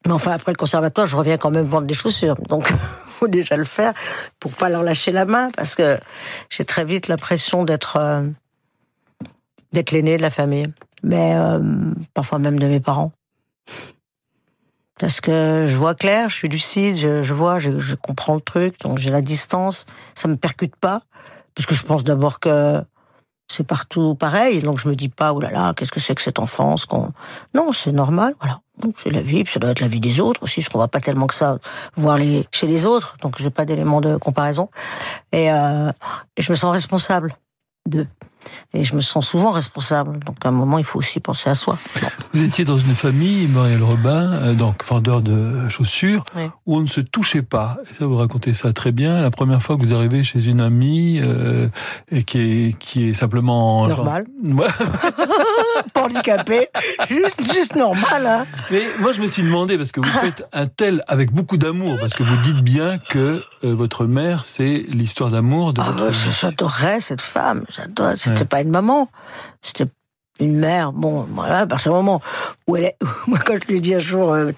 mais 0.05 0.13
enfin 0.13 0.31
après 0.31 0.51
le 0.51 0.57
conservatoire, 0.57 1.07
je 1.07 1.15
reviens 1.15 1.37
quand 1.37 1.51
même 1.51 1.65
vendre 1.65 1.87
des 1.87 1.93
chaussures, 1.93 2.35
donc 2.47 2.71
faut 3.19 3.27
déjà 3.27 3.57
le 3.57 3.65
faire 3.65 3.93
pour 4.39 4.51
pas 4.53 4.69
leur 4.69 4.83
lâcher 4.83 5.11
la 5.11 5.25
main, 5.25 5.51
parce 5.51 5.75
que 5.75 5.97
j'ai 6.49 6.65
très 6.65 6.85
vite 6.85 7.07
l'impression 7.07 7.63
d'être 7.63 7.97
euh, 7.97 8.23
d'être 9.73 9.91
l'aîné 9.91 10.17
de 10.17 10.21
la 10.21 10.29
famille, 10.29 10.67
mais 11.03 11.35
euh, 11.35 11.59
parfois 12.13 12.39
même 12.39 12.59
de 12.59 12.67
mes 12.67 12.79
parents 12.79 13.11
parce 14.99 15.21
que 15.21 15.65
je 15.65 15.77
vois 15.77 15.95
clair, 15.95 16.29
je 16.29 16.35
suis 16.35 16.49
lucide, 16.49 16.97
je, 16.97 17.23
je 17.23 17.33
vois, 17.33 17.59
je, 17.59 17.79
je, 17.79 17.95
comprends 17.95 18.35
le 18.35 18.41
truc, 18.41 18.79
donc 18.81 18.97
j'ai 18.97 19.09
la 19.09 19.21
distance, 19.21 19.85
ça 20.13 20.27
me 20.27 20.35
percute 20.35 20.75
pas, 20.75 21.01
parce 21.55 21.65
que 21.65 21.73
je 21.73 21.83
pense 21.83 22.03
d'abord 22.03 22.39
que 22.39 22.83
c'est 23.47 23.65
partout 23.65 24.13
pareil, 24.13 24.61
donc 24.61 24.77
je 24.79 24.87
me 24.87 24.95
dis 24.95 25.09
pas, 25.09 25.33
oh 25.33 25.39
là 25.39 25.49
là, 25.49 25.73
qu'est-ce 25.73 25.91
que 25.91 25.99
c'est 25.99 26.13
que 26.13 26.21
cette 26.21 26.37
enfance 26.37 26.85
qu'on... 26.85 27.11
Non, 27.55 27.73
c'est 27.73 27.93
normal, 27.93 28.35
voilà. 28.39 28.59
Donc 28.79 28.95
c'est 29.01 29.09
la 29.09 29.21
vie, 29.21 29.43
puis 29.43 29.53
ça 29.53 29.59
doit 29.59 29.71
être 29.71 29.79
la 29.79 29.87
vie 29.87 29.99
des 29.99 30.19
autres 30.19 30.43
aussi, 30.43 30.59
parce 30.59 30.69
qu'on 30.69 30.79
va 30.79 30.87
pas 30.87 31.01
tellement 31.01 31.27
que 31.27 31.33
ça 31.33 31.57
voir 31.95 32.17
les 32.17 32.45
chez 32.51 32.67
les 32.67 32.85
autres, 32.85 33.17
donc 33.21 33.41
j'ai 33.41 33.49
pas 33.49 33.65
d'éléments 33.65 34.01
de 34.01 34.17
comparaison. 34.17 34.69
Et, 35.31 35.51
euh, 35.51 35.91
et 36.37 36.41
je 36.41 36.51
me 36.51 36.55
sens 36.55 36.71
responsable 36.71 37.35
d'eux. 37.87 38.07
Et 38.73 38.83
je 38.83 38.95
me 38.95 39.01
sens 39.01 39.27
souvent 39.27 39.51
responsable. 39.51 40.19
Donc 40.19 40.37
à 40.43 40.49
un 40.49 40.51
moment, 40.51 40.77
il 40.77 40.85
faut 40.85 40.99
aussi 40.99 41.19
penser 41.19 41.49
à 41.49 41.55
soi. 41.55 41.77
Bon. 42.01 42.07
Vous 42.33 42.43
étiez 42.43 42.65
dans 42.65 42.77
une 42.77 42.95
famille, 42.95 43.47
Marielle 43.47 43.83
Robin, 43.83 44.31
euh, 44.33 44.53
donc 44.53 44.83
vendeur 44.85 45.21
de 45.21 45.67
chaussures, 45.69 46.23
oui. 46.35 46.43
où 46.65 46.77
on 46.77 46.81
ne 46.81 46.87
se 46.87 47.01
touchait 47.01 47.41
pas. 47.41 47.77
Et 47.89 47.93
ça, 47.93 48.05
vous 48.05 48.17
racontez 48.17 48.53
ça 48.53 48.71
très 48.73 48.91
bien. 48.91 49.21
La 49.21 49.31
première 49.31 49.61
fois 49.61 49.77
que 49.77 49.85
vous 49.85 49.93
arrivez 49.93 50.23
chez 50.23 50.45
une 50.45 50.61
amie 50.61 51.19
euh, 51.21 51.67
et 52.11 52.23
qui 52.23 52.39
est 52.39 52.77
qui 52.77 53.09
est 53.09 53.13
simplement 53.13 53.87
normal, 53.87 54.25
genre... 54.43 54.67
pas 55.93 56.03
handicapé, 56.03 56.67
juste 57.09 57.41
juste 57.51 57.75
normal. 57.75 58.25
Hein. 58.25 58.45
Mais 58.71 58.83
moi, 58.99 59.11
je 59.13 59.21
me 59.21 59.27
suis 59.27 59.43
demandé 59.43 59.77
parce 59.77 59.91
que 59.91 59.99
vous 59.99 60.19
faites 60.19 60.47
un 60.53 60.67
tel 60.67 61.03
avec 61.07 61.31
beaucoup 61.31 61.57
d'amour, 61.57 61.97
parce 61.99 62.13
que 62.13 62.23
vous 62.23 62.37
dites 62.37 62.61
bien 62.61 62.97
que 62.97 63.41
euh, 63.63 63.73
votre 63.75 64.05
mère, 64.05 64.45
c'est 64.45 64.85
l'histoire 64.87 65.31
d'amour 65.31 65.73
de 65.73 65.81
ah, 65.81 65.91
votre. 65.91 66.13
J'adorais 66.39 66.99
cette 66.99 67.21
femme. 67.21 67.65
J'adore. 67.69 68.13
C'était 68.29 68.41
ouais. 68.41 68.47
pas 68.47 68.61
une 68.61 68.69
maman, 68.69 69.09
c'était 69.61 69.87
une 70.39 70.57
mère. 70.57 70.93
Bon, 70.93 71.27
voilà, 71.31 71.59
à 71.59 71.67
partir 71.67 71.91
du 71.91 71.97
moment 71.97 72.21
où 72.67 72.75
elle 72.75 72.85
est, 72.85 72.97
moi 73.27 73.39
quand 73.45 73.55
je 73.61 73.71
lui 73.71 73.81
dis 73.81 73.95
un 73.95 73.99
jour, 73.99 74.33
euh, 74.33 74.51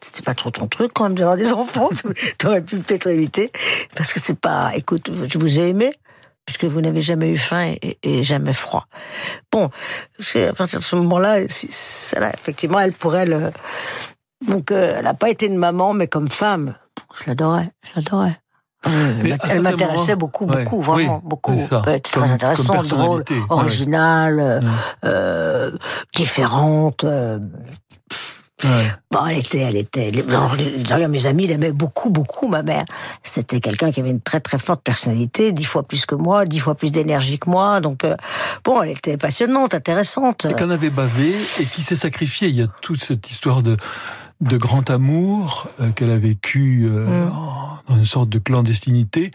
c'est 0.00 0.24
pas 0.24 0.34
trop 0.34 0.50
ton 0.50 0.66
truc 0.66 0.92
quand 0.94 1.04
même 1.04 1.16
d'avoir 1.16 1.36
des 1.36 1.52
enfants, 1.52 1.90
t'aurais 2.38 2.62
pu 2.62 2.78
peut-être 2.78 3.06
l'éviter, 3.06 3.50
parce 3.94 4.12
que 4.12 4.20
c'est 4.20 4.38
pas, 4.38 4.72
écoute, 4.74 5.10
je 5.26 5.38
vous 5.38 5.58
ai 5.58 5.68
aimé, 5.68 5.92
puisque 6.46 6.64
vous 6.64 6.80
n'avez 6.80 7.00
jamais 7.00 7.30
eu 7.30 7.38
faim 7.38 7.74
et, 7.82 7.98
et 8.02 8.22
jamais 8.22 8.52
froid. 8.52 8.86
Bon, 9.50 9.70
c'est 10.18 10.48
à 10.48 10.52
partir 10.52 10.78
de 10.78 10.84
ce 10.84 10.96
moment-là, 10.96 11.40
là, 11.40 12.32
effectivement, 12.34 12.78
elle 12.78 12.92
pourrait 12.92 13.26
le, 13.26 13.50
donc 14.46 14.70
euh, 14.70 14.96
elle 14.98 15.04
n'a 15.04 15.14
pas 15.14 15.30
été 15.30 15.46
une 15.46 15.56
maman, 15.56 15.94
mais 15.94 16.06
comme 16.06 16.28
femme, 16.28 16.74
je 17.14 17.24
l'adorais, 17.26 17.70
je 17.82 17.90
l'adorais. 17.96 18.38
Euh, 18.86 19.36
elle 19.48 19.62
m'intéressait 19.62 20.16
beaucoup, 20.16 20.46
beaucoup, 20.46 20.82
vraiment, 20.82 21.16
oui, 21.16 21.28
beaucoup. 21.28 21.68
Être 21.86 22.10
très 22.10 22.30
intéressante, 22.30 22.88
drôle, 22.88 23.24
originale, 23.48 24.60
ouais. 24.62 25.08
euh, 25.08 25.70
différente. 26.14 27.04
Euh, 27.04 27.38
ouais. 28.62 28.92
Bon, 29.10 29.26
elle 29.26 29.38
était, 29.38 29.60
elle 29.60 29.76
était. 29.76 30.12
D'ailleurs, 30.12 31.08
mes 31.08 31.26
amis 31.26 31.46
l'aimaient 31.46 31.72
beaucoup, 31.72 32.10
beaucoup, 32.10 32.48
ma 32.48 32.62
mère. 32.62 32.84
C'était 33.22 33.60
quelqu'un 33.60 33.90
qui 33.90 34.00
avait 34.00 34.10
une 34.10 34.20
très, 34.20 34.40
très 34.40 34.58
forte 34.58 34.82
personnalité, 34.82 35.52
dix 35.52 35.64
fois 35.64 35.82
plus 35.82 36.04
que 36.04 36.14
moi, 36.14 36.44
dix 36.44 36.58
fois 36.58 36.74
plus 36.74 36.92
d'énergie 36.92 37.38
que 37.38 37.48
moi. 37.48 37.80
Donc, 37.80 38.04
euh, 38.04 38.16
bon, 38.64 38.82
elle 38.82 38.90
était 38.90 39.16
passionnante, 39.16 39.74
intéressante. 39.74 40.46
Et 40.48 40.54
qu'en 40.54 40.70
avait 40.70 40.90
bavé 40.90 41.34
et 41.60 41.64
qui 41.64 41.82
s'est 41.82 41.96
sacrifié. 41.96 42.48
Il 42.48 42.56
y 42.56 42.62
a 42.62 42.66
toute 42.82 43.02
cette 43.02 43.30
histoire 43.30 43.62
de 43.62 43.76
de 44.40 44.56
grand 44.56 44.90
amour 44.90 45.68
euh, 45.80 45.90
qu'elle 45.90 46.10
a 46.10 46.18
vécu 46.18 46.86
euh, 46.86 47.06
mmh. 47.06 47.32
dans 47.88 47.96
une 47.96 48.04
sorte 48.04 48.28
de 48.28 48.38
clandestinité, 48.38 49.30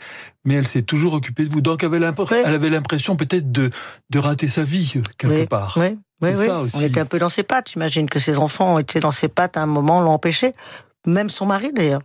mais 0.46 0.56
elle 0.56 0.68
s'est 0.68 0.82
toujours 0.82 1.13
occupée 1.13 1.46
de 1.46 1.50
vous. 1.50 1.62
Donc 1.62 1.84
elle 1.84 2.03
avait 2.03 2.58
oui. 2.58 2.70
l'impression 2.70 3.15
peut-être 3.15 3.51
de, 3.51 3.70
de 4.10 4.20
rater 4.20 4.50
sa 4.50 4.63
vie 4.63 4.94
euh, 4.96 5.01
quelque 5.18 5.41
oui. 5.41 5.48
part. 5.48 5.77
Oui, 5.77 5.98
oui, 6.22 6.32
oui. 6.36 6.48
On 6.74 6.82
était 6.82 7.00
un 7.00 7.06
peu 7.06 7.20
dans 7.20 7.29
ses 7.29 7.44
pattes. 7.44 7.72
J'imagine 7.72 8.10
que 8.10 8.20
ses 8.20 8.38
enfants 8.38 8.75
ont 8.75 8.79
été 8.79 9.00
dans 9.00 9.12
ses 9.12 9.29
pattes 9.29 9.58
à 9.58 9.62
un 9.62 9.68
moment, 9.68 10.01
l'ont 10.01 10.12
empêché. 10.12 10.53
Même 11.08 11.29
son 11.29 11.46
mari 11.46 11.72
d'ailleurs. 11.74 12.01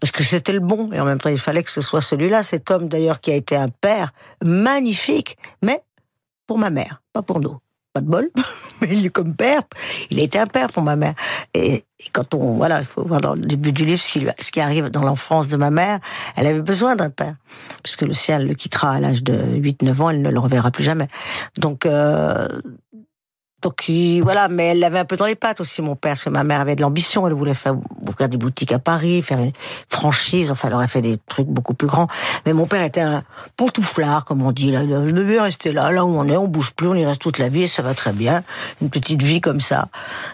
Parce 0.00 0.10
que 0.10 0.22
c'était 0.24 0.52
le 0.52 0.60
bon, 0.60 0.90
et 0.92 0.98
en 0.98 1.04
même 1.04 1.20
temps 1.20 1.30
il 1.30 1.38
fallait 1.38 1.62
que 1.62 1.70
ce 1.70 1.80
soit 1.80 2.00
celui-là, 2.00 2.42
cet 2.42 2.72
homme 2.72 2.88
d'ailleurs 2.88 3.20
qui 3.20 3.30
a 3.30 3.36
été 3.36 3.54
un 3.54 3.68
père 3.68 4.12
magnifique, 4.44 5.38
mais 5.62 5.80
pour 6.48 6.58
ma 6.58 6.70
mère, 6.70 7.02
pas 7.12 7.22
pour 7.22 7.38
nous 7.38 7.58
pas 7.92 8.00
de 8.00 8.06
bol, 8.06 8.30
mais 8.80 8.88
il 8.90 9.06
est 9.06 9.10
comme 9.10 9.34
père. 9.34 9.62
Il 10.10 10.20
a 10.20 10.22
été 10.22 10.38
un 10.38 10.46
père 10.46 10.68
pour 10.68 10.82
ma 10.82 10.96
mère. 10.96 11.14
Et, 11.54 11.84
quand 12.12 12.34
on, 12.34 12.54
voilà, 12.54 12.80
il 12.80 12.84
faut 12.84 13.04
voir 13.04 13.20
dans 13.20 13.34
le 13.34 13.42
début 13.42 13.70
du 13.70 13.84
livre 13.84 14.00
ce 14.00 14.10
qui, 14.10 14.20
lui, 14.20 14.28
ce 14.40 14.50
qui 14.50 14.60
arrive 14.60 14.88
dans 14.88 15.04
l'enfance 15.04 15.46
de 15.46 15.56
ma 15.56 15.70
mère. 15.70 16.00
Elle 16.34 16.46
avait 16.46 16.62
besoin 16.62 16.96
d'un 16.96 17.10
père, 17.10 17.36
puisque 17.82 18.02
le 18.02 18.12
sien 18.12 18.40
le 18.40 18.54
quittera 18.54 18.94
à 18.94 19.00
l'âge 19.00 19.22
de 19.22 19.34
8-9 19.34 20.02
ans, 20.02 20.10
elle 20.10 20.22
ne 20.22 20.30
le 20.30 20.38
reverra 20.38 20.70
plus 20.72 20.82
jamais. 20.82 21.06
Donc, 21.58 21.86
euh, 21.86 22.48
donc 23.62 23.90
voilà, 24.22 24.48
mais 24.48 24.68
elle 24.68 24.80
l'avait 24.80 24.98
un 24.98 25.04
peu 25.04 25.16
dans 25.16 25.24
les 25.24 25.36
pattes 25.36 25.60
aussi, 25.60 25.82
mon 25.82 25.94
père, 25.94 26.12
parce 26.12 26.24
que 26.24 26.30
ma 26.30 26.42
mère 26.42 26.60
avait 26.60 26.74
de 26.74 26.80
l'ambition, 26.80 27.26
elle 27.26 27.32
voulait 27.32 27.54
faire 27.54 27.74
ouvrir 28.06 28.28
des 28.28 28.36
boutiques 28.36 28.72
à 28.72 28.78
Paris, 28.78 29.22
faire 29.22 29.38
une 29.38 29.52
franchise, 29.88 30.50
enfin 30.50 30.68
elle 30.68 30.74
aurait 30.74 30.88
fait 30.88 31.00
des 31.00 31.16
trucs 31.28 31.46
beaucoup 31.46 31.74
plus 31.74 31.86
grands. 31.86 32.08
Mais 32.44 32.52
mon 32.52 32.66
père 32.66 32.82
était 32.82 33.00
un 33.00 33.22
pantouflard, 33.56 34.24
comme 34.24 34.42
on 34.42 34.50
dit, 34.50 34.72
là, 34.72 34.82
il 34.82 34.90
veut 34.90 35.24
bien 35.24 35.42
rester 35.42 35.72
là, 35.72 35.92
là 35.92 36.04
où 36.04 36.08
on 36.08 36.28
est, 36.28 36.36
on 36.36 36.48
bouge 36.48 36.72
plus, 36.72 36.88
on 36.88 36.94
y 36.94 37.06
reste 37.06 37.20
toute 37.20 37.38
la 37.38 37.48
vie, 37.48 37.68
ça 37.68 37.82
va 37.82 37.94
très 37.94 38.12
bien, 38.12 38.42
une 38.80 38.90
petite 38.90 39.22
vie 39.22 39.40
comme 39.40 39.60
ça. 39.60 39.88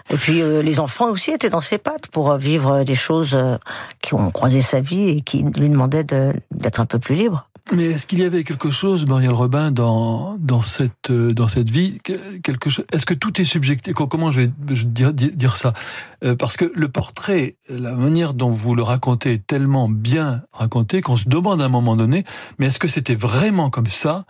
Et 0.09 0.15
puis 0.15 0.41
euh, 0.41 0.63
les 0.63 0.79
enfants 0.79 1.09
aussi 1.09 1.31
étaient 1.31 1.49
dans 1.49 1.61
ses 1.61 1.77
pattes 1.77 2.07
pour 2.07 2.35
vivre 2.37 2.83
des 2.83 2.95
choses 2.95 3.35
euh, 3.35 3.57
qui 4.01 4.15
ont 4.15 4.31
croisé 4.31 4.61
sa 4.61 4.81
vie 4.81 5.09
et 5.09 5.21
qui 5.21 5.43
lui 5.43 5.69
demandaient 5.69 6.03
d'être 6.03 6.79
un 6.79 6.85
peu 6.85 6.97
plus 6.97 7.15
libre. 7.15 7.48
Mais 7.71 7.85
est-ce 7.85 8.07
qu'il 8.07 8.19
y 8.19 8.23
avait 8.23 8.43
quelque 8.43 8.71
chose, 8.71 9.05
Marielle 9.05 9.33
Robin, 9.33 9.71
dans 9.71 10.37
dans 10.39 10.61
cette 10.61 11.11
dans 11.11 11.47
cette 11.47 11.69
vie, 11.69 11.99
quelque 12.43 12.69
chose 12.69 12.85
Est-ce 12.91 13.05
que 13.05 13.13
tout 13.13 13.39
est 13.39 13.45
subjectif 13.45 13.93
Comment 13.93 14.31
je 14.31 14.41
vais 14.41 14.51
dire, 14.85 15.13
dire 15.13 15.55
ça? 15.55 15.73
Parce 16.39 16.57
que 16.57 16.71
le 16.73 16.89
portrait, 16.89 17.57
la 17.69 17.93
manière 17.93 18.33
dont 18.33 18.49
vous 18.49 18.73
le 18.73 18.81
racontez 18.81 19.33
est 19.33 19.45
tellement 19.45 19.87
bien 19.87 20.43
raconté 20.51 21.01
qu'on 21.01 21.15
se 21.15 21.29
demande 21.29 21.61
à 21.61 21.65
un 21.65 21.69
moment 21.69 21.95
donné, 21.95 22.23
mais 22.57 22.67
est-ce 22.67 22.79
que 22.79 22.87
c'était 22.87 23.15
vraiment 23.15 23.69
comme 23.69 23.87
ça? 23.87 24.25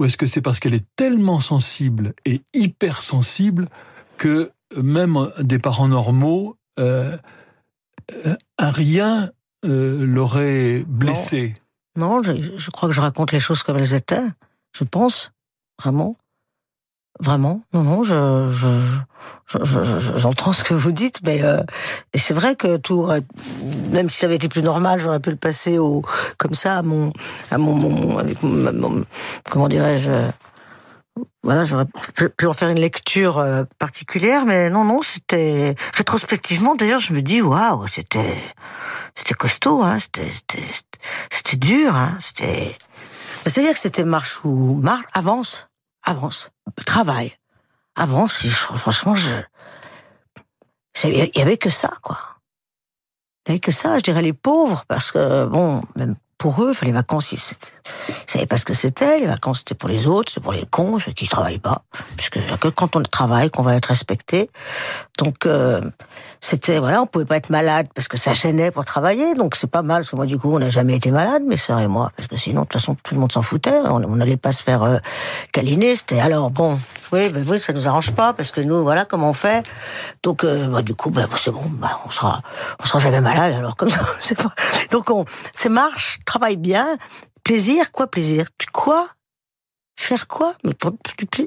Ou 0.00 0.06
est-ce 0.06 0.16
que 0.16 0.26
c'est 0.26 0.40
parce 0.40 0.60
qu'elle 0.60 0.74
est 0.74 0.86
tellement 0.96 1.40
sensible 1.40 2.14
et 2.24 2.40
hyper 2.54 3.02
sensible 3.02 3.68
que 4.16 4.50
même 4.74 5.28
des 5.40 5.58
parents 5.58 5.88
normaux, 5.88 6.56
euh, 6.78 7.16
un 8.58 8.70
rien 8.70 9.30
euh, 9.66 10.04
l'aurait 10.04 10.84
blessé? 10.88 11.54
non, 11.54 11.69
je, 12.22 12.56
je, 12.56 12.70
crois 12.70 12.88
que 12.88 12.94
je 12.94 13.00
raconte 13.00 13.32
les 13.32 13.40
choses 13.40 13.62
comme 13.62 13.76
elles 13.76 13.94
étaient. 13.94 14.26
Je 14.76 14.84
pense. 14.84 15.32
Vraiment. 15.80 16.16
Vraiment. 17.18 17.62
Non, 17.74 17.82
non, 17.82 18.02
je, 18.02 18.50
je, 18.50 20.16
j'entends 20.16 20.52
ce 20.52 20.64
que 20.64 20.74
vous 20.74 20.92
dites, 20.92 21.20
mais 21.24 21.42
euh, 21.42 21.60
c'est 22.14 22.32
vrai 22.32 22.54
que 22.56 22.76
tout, 22.78 23.08
même 23.90 24.08
si 24.08 24.20
ça 24.20 24.26
avait 24.26 24.36
été 24.36 24.48
plus 24.48 24.62
normal, 24.62 25.00
j'aurais 25.00 25.20
pu 25.20 25.30
le 25.30 25.36
passer 25.36 25.78
au, 25.78 26.02
comme 26.38 26.54
ça, 26.54 26.78
à 26.78 26.82
mon, 26.82 27.12
à 27.50 27.58
mon, 27.58 28.16
avec 28.16 28.42
mon, 28.42 28.72
mon 28.72 29.04
comment 29.50 29.68
dirais-je, 29.68 30.30
voilà, 31.42 31.64
j'aurais 31.64 31.86
pu 32.36 32.46
en 32.46 32.52
faire 32.52 32.68
une 32.68 32.80
lecture 32.80 33.38
euh, 33.38 33.64
particulière, 33.78 34.44
mais 34.44 34.70
non, 34.70 34.84
non, 34.84 35.02
c'était 35.02 35.74
rétrospectivement. 35.94 36.74
D'ailleurs, 36.74 37.00
je 37.00 37.12
me 37.12 37.22
dis, 37.22 37.42
waouh, 37.42 37.86
c'était, 37.86 38.42
c'était 39.14 39.34
costaud, 39.34 39.82
hein, 39.82 39.98
c'était, 39.98 40.30
c'était, 41.30 41.56
dur, 41.56 41.94
hein, 41.94 42.16
c'était. 42.20 42.76
C'est-à-dire 43.44 43.72
que 43.72 43.78
c'était 43.78 44.04
marche 44.04 44.44
ou 44.44 44.74
marche, 44.74 45.06
avance, 45.12 45.68
avance, 46.02 46.50
travail, 46.86 47.36
avance. 47.96 48.46
Franchement, 48.46 49.16
je, 49.16 49.30
il 51.04 51.30
y 51.34 51.40
avait 51.40 51.56
que 51.56 51.70
ça, 51.70 51.90
quoi. 52.02 52.18
Il 53.46 53.50
y 53.50 53.52
avait 53.52 53.60
que 53.60 53.72
ça. 53.72 53.96
Je 53.98 54.02
dirais 54.02 54.22
les 54.22 54.34
pauvres, 54.34 54.84
parce 54.86 55.10
que 55.10 55.46
bon, 55.46 55.82
même 55.96 56.16
pour 56.40 56.64
eux. 56.64 56.70
Enfin, 56.70 56.86
les 56.86 56.92
vacances, 56.92 57.32
ils, 57.32 57.38
ils 58.08 58.14
savaient 58.26 58.46
pas 58.46 58.56
ce 58.56 58.64
que 58.64 58.72
c'était. 58.72 59.20
Les 59.20 59.26
vacances, 59.26 59.58
c'était 59.58 59.74
pour 59.74 59.90
les 59.90 60.06
autres, 60.06 60.30
c'était 60.30 60.40
pour 60.40 60.54
les 60.54 60.64
cons, 60.64 60.98
ceux 60.98 61.12
qui 61.12 61.24
ne 61.24 61.28
travaillent 61.28 61.58
pas. 61.58 61.84
Puisque 62.16 62.40
que 62.58 62.68
quand 62.68 62.96
on 62.96 63.02
travaille 63.02 63.50
qu'on 63.50 63.62
va 63.62 63.76
être 63.76 63.86
respecté. 63.86 64.50
Donc, 65.18 65.44
euh, 65.44 65.82
c'était, 66.40 66.78
voilà, 66.78 67.02
on 67.02 67.06
pouvait 67.06 67.26
pas 67.26 67.36
être 67.36 67.50
malade 67.50 67.86
parce 67.94 68.08
que 68.08 68.16
ça 68.16 68.32
gênait 68.32 68.70
pour 68.70 68.84
travailler. 68.84 69.34
Donc, 69.34 69.56
c'est 69.56 69.66
pas 69.66 69.82
mal. 69.82 69.98
Parce 70.02 70.10
que 70.10 70.16
moi, 70.16 70.26
du 70.26 70.38
coup, 70.38 70.54
on 70.54 70.58
n'a 70.58 70.70
jamais 70.70 70.96
été 70.96 71.10
malade, 71.10 71.42
mes 71.42 71.58
sœurs 71.58 71.80
et 71.80 71.86
moi. 71.86 72.12
Parce 72.16 72.28
que 72.28 72.36
sinon, 72.36 72.62
de 72.62 72.66
toute 72.66 72.80
façon, 72.80 72.96
tout 73.02 73.14
le 73.14 73.20
monde 73.20 73.30
s'en 73.30 73.42
foutait. 73.42 73.78
On 73.84 74.16
n'allait 74.16 74.38
pas 74.38 74.52
se 74.52 74.62
faire 74.62 74.82
euh, 74.82 74.98
câliner. 75.52 75.96
C'était, 75.96 76.20
alors, 76.20 76.50
bon, 76.50 76.78
oui, 77.12 77.28
ben 77.28 77.44
oui, 77.46 77.60
ça 77.60 77.72
nous 77.74 77.86
arrange 77.86 78.12
pas 78.12 78.32
parce 78.32 78.52
que 78.52 78.60
nous, 78.60 78.82
voilà 78.82 79.04
comment 79.04 79.30
on 79.30 79.34
fait. 79.34 79.66
Donc, 80.22 80.44
euh, 80.44 80.66
bah, 80.68 80.82
du 80.82 80.94
coup, 80.94 81.10
ben, 81.10 81.28
c'est 81.36 81.50
bon, 81.50 81.64
bah, 81.68 82.00
on 82.06 82.10
sera, 82.10 82.42
on 82.82 82.86
sera 82.86 83.00
jamais 83.00 83.20
malade. 83.20 83.54
Alors, 83.54 83.76
comme 83.76 83.90
ça, 83.90 84.00
pas... 84.36 84.54
Donc, 84.90 85.10
on, 85.10 85.26
c'est 85.54 85.68
marche 85.68 86.20
travaille 86.24 86.56
bien. 86.56 86.96
Plaisir, 87.44 87.92
quoi 87.92 88.06
plaisir 88.06 88.46
Quoi 88.72 89.08
Faire 90.00 90.28
quoi? 90.28 90.54
Mais, 90.64 90.72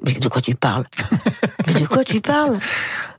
mais 0.05 0.13
de 0.13 0.27
quoi 0.27 0.39
tu 0.39 0.53
parles? 0.53 0.85
Mais 1.67 1.81
de 1.81 1.87
quoi 1.87 2.03
tu 2.03 2.21
parles? 2.21 2.59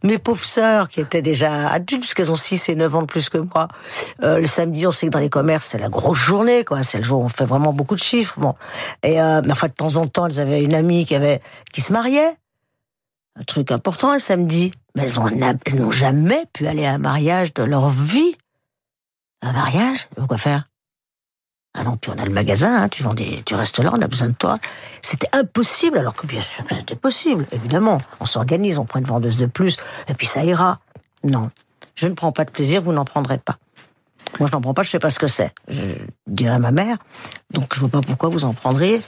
Mes 0.05 0.19
pauvres 0.19 0.45
sœurs, 0.45 0.88
qui 0.88 1.00
étaient 1.00 1.23
déjà 1.23 1.71
adultes, 1.71 2.03
puisqu'elles 2.03 2.31
ont 2.31 2.37
6 2.37 2.69
et 2.69 2.76
9 2.76 2.95
ans 2.95 3.03
de 3.03 3.07
plus 3.07 3.29
que 3.29 3.38
moi, 3.38 3.67
euh, 4.23 4.38
le 4.38 4.47
samedi, 4.47 4.87
on 4.87 4.93
sait 4.93 5.07
que 5.07 5.11
dans 5.11 5.19
les 5.19 5.31
commerces, 5.31 5.67
c'est 5.71 5.79
la 5.79 5.88
grosse 5.88 6.21
journée, 6.21 6.64
quoi. 6.64 6.85
C'est 6.85 6.99
le 6.99 7.05
jour 7.05 7.21
où 7.21 7.25
on 7.25 7.29
fait 7.29 7.47
vraiment 7.47 7.73
beaucoup 7.73 7.97
de 7.97 8.00
chiffres. 8.00 8.38
Bon. 8.38 8.55
Et 9.03 9.21
euh, 9.21 9.43
mais 9.45 9.50
enfin, 9.50 9.67
de 9.67 9.73
temps 9.73 9.97
en 9.97 10.07
temps, 10.07 10.26
elles 10.29 10.38
avaient 10.38 10.62
une 10.62 10.73
amie 10.75 11.05
qui, 11.05 11.17
avait, 11.17 11.43
qui 11.73 11.81
se 11.81 11.93
mariait. 11.93 12.37
Un 13.35 13.43
truc 13.43 13.73
important 13.73 14.12
un 14.12 14.21
samedi. 14.21 14.71
Mais 14.95 15.09
elles 15.67 15.76
n'ont 15.81 15.91
jamais 15.91 16.47
pu 16.53 16.69
aller 16.69 16.87
à 16.87 16.93
un 16.93 16.99
mariage 16.99 17.53
de 17.55 17.64
leur 17.64 17.88
vie. 17.88 18.37
Un 19.43 19.53
mariage? 19.53 20.09
Quoi 20.29 20.38
faire? 20.38 20.64
Ah 21.76 21.83
non, 21.83 21.97
puis 21.97 22.12
on 22.14 22.19
a 22.19 22.25
le 22.25 22.33
magasin, 22.33 22.83
hein, 22.83 22.88
tu, 22.88 23.02
vends 23.02 23.14
des, 23.14 23.43
tu 23.45 23.54
restes 23.57 23.81
là, 23.81 23.90
on 23.93 24.00
a 24.00 24.07
besoin 24.07 24.28
de 24.28 24.35
toi. 24.35 24.59
C'était 25.02 25.28
impossible, 25.33 25.99
alors 25.99 26.14
que 26.14 26.26
bien 26.26 26.40
sûr 26.40 26.64
que 26.64 26.75
c'était 26.75 26.95
possible, 26.95 27.47
évidemment. 27.50 28.00
On 28.21 28.26
s'organise, 28.26 28.78
on 28.78 28.85
prend 28.85 29.00
une 29.00 29.07
vendeuse 29.07 29.37
de 29.37 29.47
plus, 29.47 29.76
et 30.07 30.14
puis 30.14 30.28
ça 30.28 30.45
ira. 30.45 30.78
Non, 31.25 31.50
je 31.97 32.07
ne 32.07 32.14
prends 32.14 32.31
pas 32.31 32.45
de 32.45 32.50
plaisir, 32.50 32.81
vous 32.81 32.93
n'en 32.93 33.04
prendrez 33.04 33.38
pas. 33.38 33.59
Moi, 34.38 34.49
je 34.49 34.54
n'en 34.54 34.61
prends 34.61 34.75
pas, 34.75 34.85
je 34.85 34.90
sais 34.90 35.00
pas 35.00 35.11
ce 35.11 35.19
que 35.19 35.26
c'est. 35.26 35.52
Je 35.66 35.83
dirais 36.28 36.54
à 36.54 36.59
ma 36.61 36.71
mère, 36.71 36.97
donc 37.50 37.75
je 37.75 37.81
vois 37.81 37.88
pas 37.88 38.00
pourquoi 38.02 38.28
vous 38.28 38.45
en 38.45 38.54
prendriez. 38.54 39.00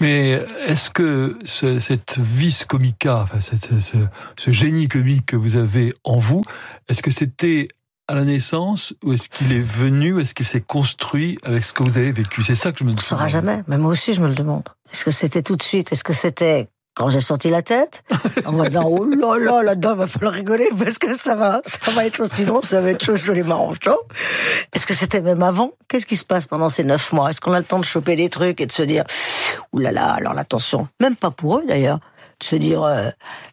Mais 0.00 0.42
est-ce 0.66 0.88
que 0.88 1.38
cette 1.44 2.18
vis 2.18 2.64
comica, 2.64 3.20
enfin, 3.22 3.40
ce, 3.42 3.98
ce, 4.38 4.50
génie 4.50 4.88
comique 4.88 5.26
que 5.26 5.36
vous 5.36 5.56
avez 5.56 5.92
en 6.02 6.16
vous, 6.16 6.42
est-ce 6.88 7.02
que 7.02 7.10
c'était 7.10 7.68
à 8.10 8.14
la 8.14 8.24
naissance 8.24 8.92
ou 9.04 9.12
est-ce 9.12 9.28
qu'il 9.28 9.52
est 9.52 9.64
venu, 9.64 10.20
est-ce 10.20 10.34
qu'il 10.34 10.44
s'est 10.44 10.60
construit 10.60 11.38
avec 11.44 11.64
ce 11.64 11.72
que 11.72 11.84
vous 11.84 11.96
avez 11.96 12.10
vécu? 12.10 12.42
C'est 12.42 12.56
ça 12.56 12.72
que 12.72 12.80
je 12.80 12.84
me 12.84 12.90
demande. 12.90 12.98
On 12.98 13.02
ne 13.02 13.08
saura 13.08 13.28
jamais, 13.28 13.62
mais 13.68 13.78
moi 13.78 13.92
aussi 13.92 14.14
je 14.14 14.20
me 14.20 14.26
le 14.26 14.34
demande. 14.34 14.64
Est-ce 14.92 15.04
que 15.04 15.12
c'était 15.12 15.42
tout 15.42 15.54
de 15.54 15.62
suite? 15.62 15.92
Est-ce 15.92 16.02
que 16.02 16.12
c'était 16.12 16.68
quand 16.94 17.08
j'ai 17.08 17.20
sorti 17.20 17.50
la 17.50 17.62
tête? 17.62 18.02
On 18.46 18.52
va 18.52 18.68
dire, 18.68 18.84
oh 18.84 19.04
là 19.04 19.38
là, 19.38 19.62
là-dedans, 19.62 19.92
il 19.92 19.98
va 19.98 20.06
falloir 20.08 20.32
rigoler 20.32 20.68
parce 20.76 20.98
que 20.98 21.16
ça 21.16 21.36
va, 21.36 21.62
ça 21.64 21.92
va 21.92 22.04
être 22.04 22.18
aussi 22.18 22.44
long, 22.44 22.60
ça 22.62 22.80
va 22.80 22.90
être 22.90 23.04
chaud, 23.04 23.16
chaud, 23.16 23.32
les 23.32 23.44
marrons 23.44 23.74
chaud. 23.80 24.00
Est-ce 24.72 24.86
que 24.86 24.94
c'était 24.94 25.20
même 25.20 25.44
avant? 25.44 25.70
Qu'est-ce 25.86 26.06
qui 26.06 26.16
se 26.16 26.24
passe 26.24 26.46
pendant 26.46 26.68
ces 26.68 26.82
neuf 26.82 27.12
mois? 27.12 27.30
Est-ce 27.30 27.40
qu'on 27.40 27.52
a 27.52 27.60
le 27.60 27.64
temps 27.64 27.78
de 27.78 27.84
choper 27.84 28.16
des 28.16 28.28
trucs 28.28 28.60
et 28.60 28.66
de 28.66 28.72
se 28.72 28.82
dire, 28.82 29.04
oulala, 29.72 30.00
là 30.00 30.06
là, 30.06 30.12
alors 30.14 30.34
l'attention, 30.34 30.88
même 31.00 31.14
pas 31.14 31.30
pour 31.30 31.58
eux 31.58 31.64
d'ailleurs, 31.64 32.00
de 32.40 32.44
se 32.44 32.56
dire, 32.56 32.82
euh, 32.82 33.10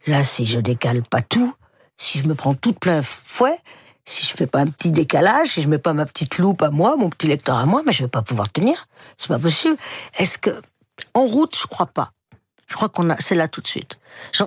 là, 0.07 0.23
si 0.23 0.47
je 0.47 0.59
décale 0.59 1.03
pas 1.03 1.21
tout, 1.21 1.53
si 1.95 2.17
je 2.17 2.27
me 2.27 2.33
prends 2.33 2.55
tout 2.55 2.73
plein 2.73 3.03
fouet, 3.03 3.59
si 4.07 4.25
je 4.25 4.33
fais 4.33 4.47
pas 4.47 4.59
un 4.59 4.67
petit 4.67 4.91
décalage, 4.91 5.49
si 5.49 5.61
je 5.61 5.67
mets 5.67 5.79
pas 5.79 5.91
ma 5.91 6.05
petite 6.05 6.37
loupe 6.37 6.61
à 6.61 6.69
moi, 6.69 6.95
mon 6.95 7.09
petit 7.09 7.27
lecteur 7.27 7.57
à 7.57 7.65
moi, 7.65 7.83
mais 7.85 7.91
je 7.91 8.03
vais 8.03 8.09
pas 8.09 8.21
pouvoir 8.21 8.49
tenir. 8.49 8.87
C'est 9.17 9.27
pas 9.27 9.37
possible. 9.37 9.75
Est-ce 10.17 10.37
que 10.37 10.61
en 11.13 11.25
route, 11.25 11.55
je 11.59 11.67
crois 11.67 11.87
pas. 11.87 12.11
Je 12.67 12.75
crois 12.75 12.89
qu'on 12.89 13.09
a, 13.09 13.15
c'est 13.19 13.35
là 13.35 13.47
tout 13.47 13.61
de 13.61 13.67
suite. 13.67 13.97
Je, 14.31 14.43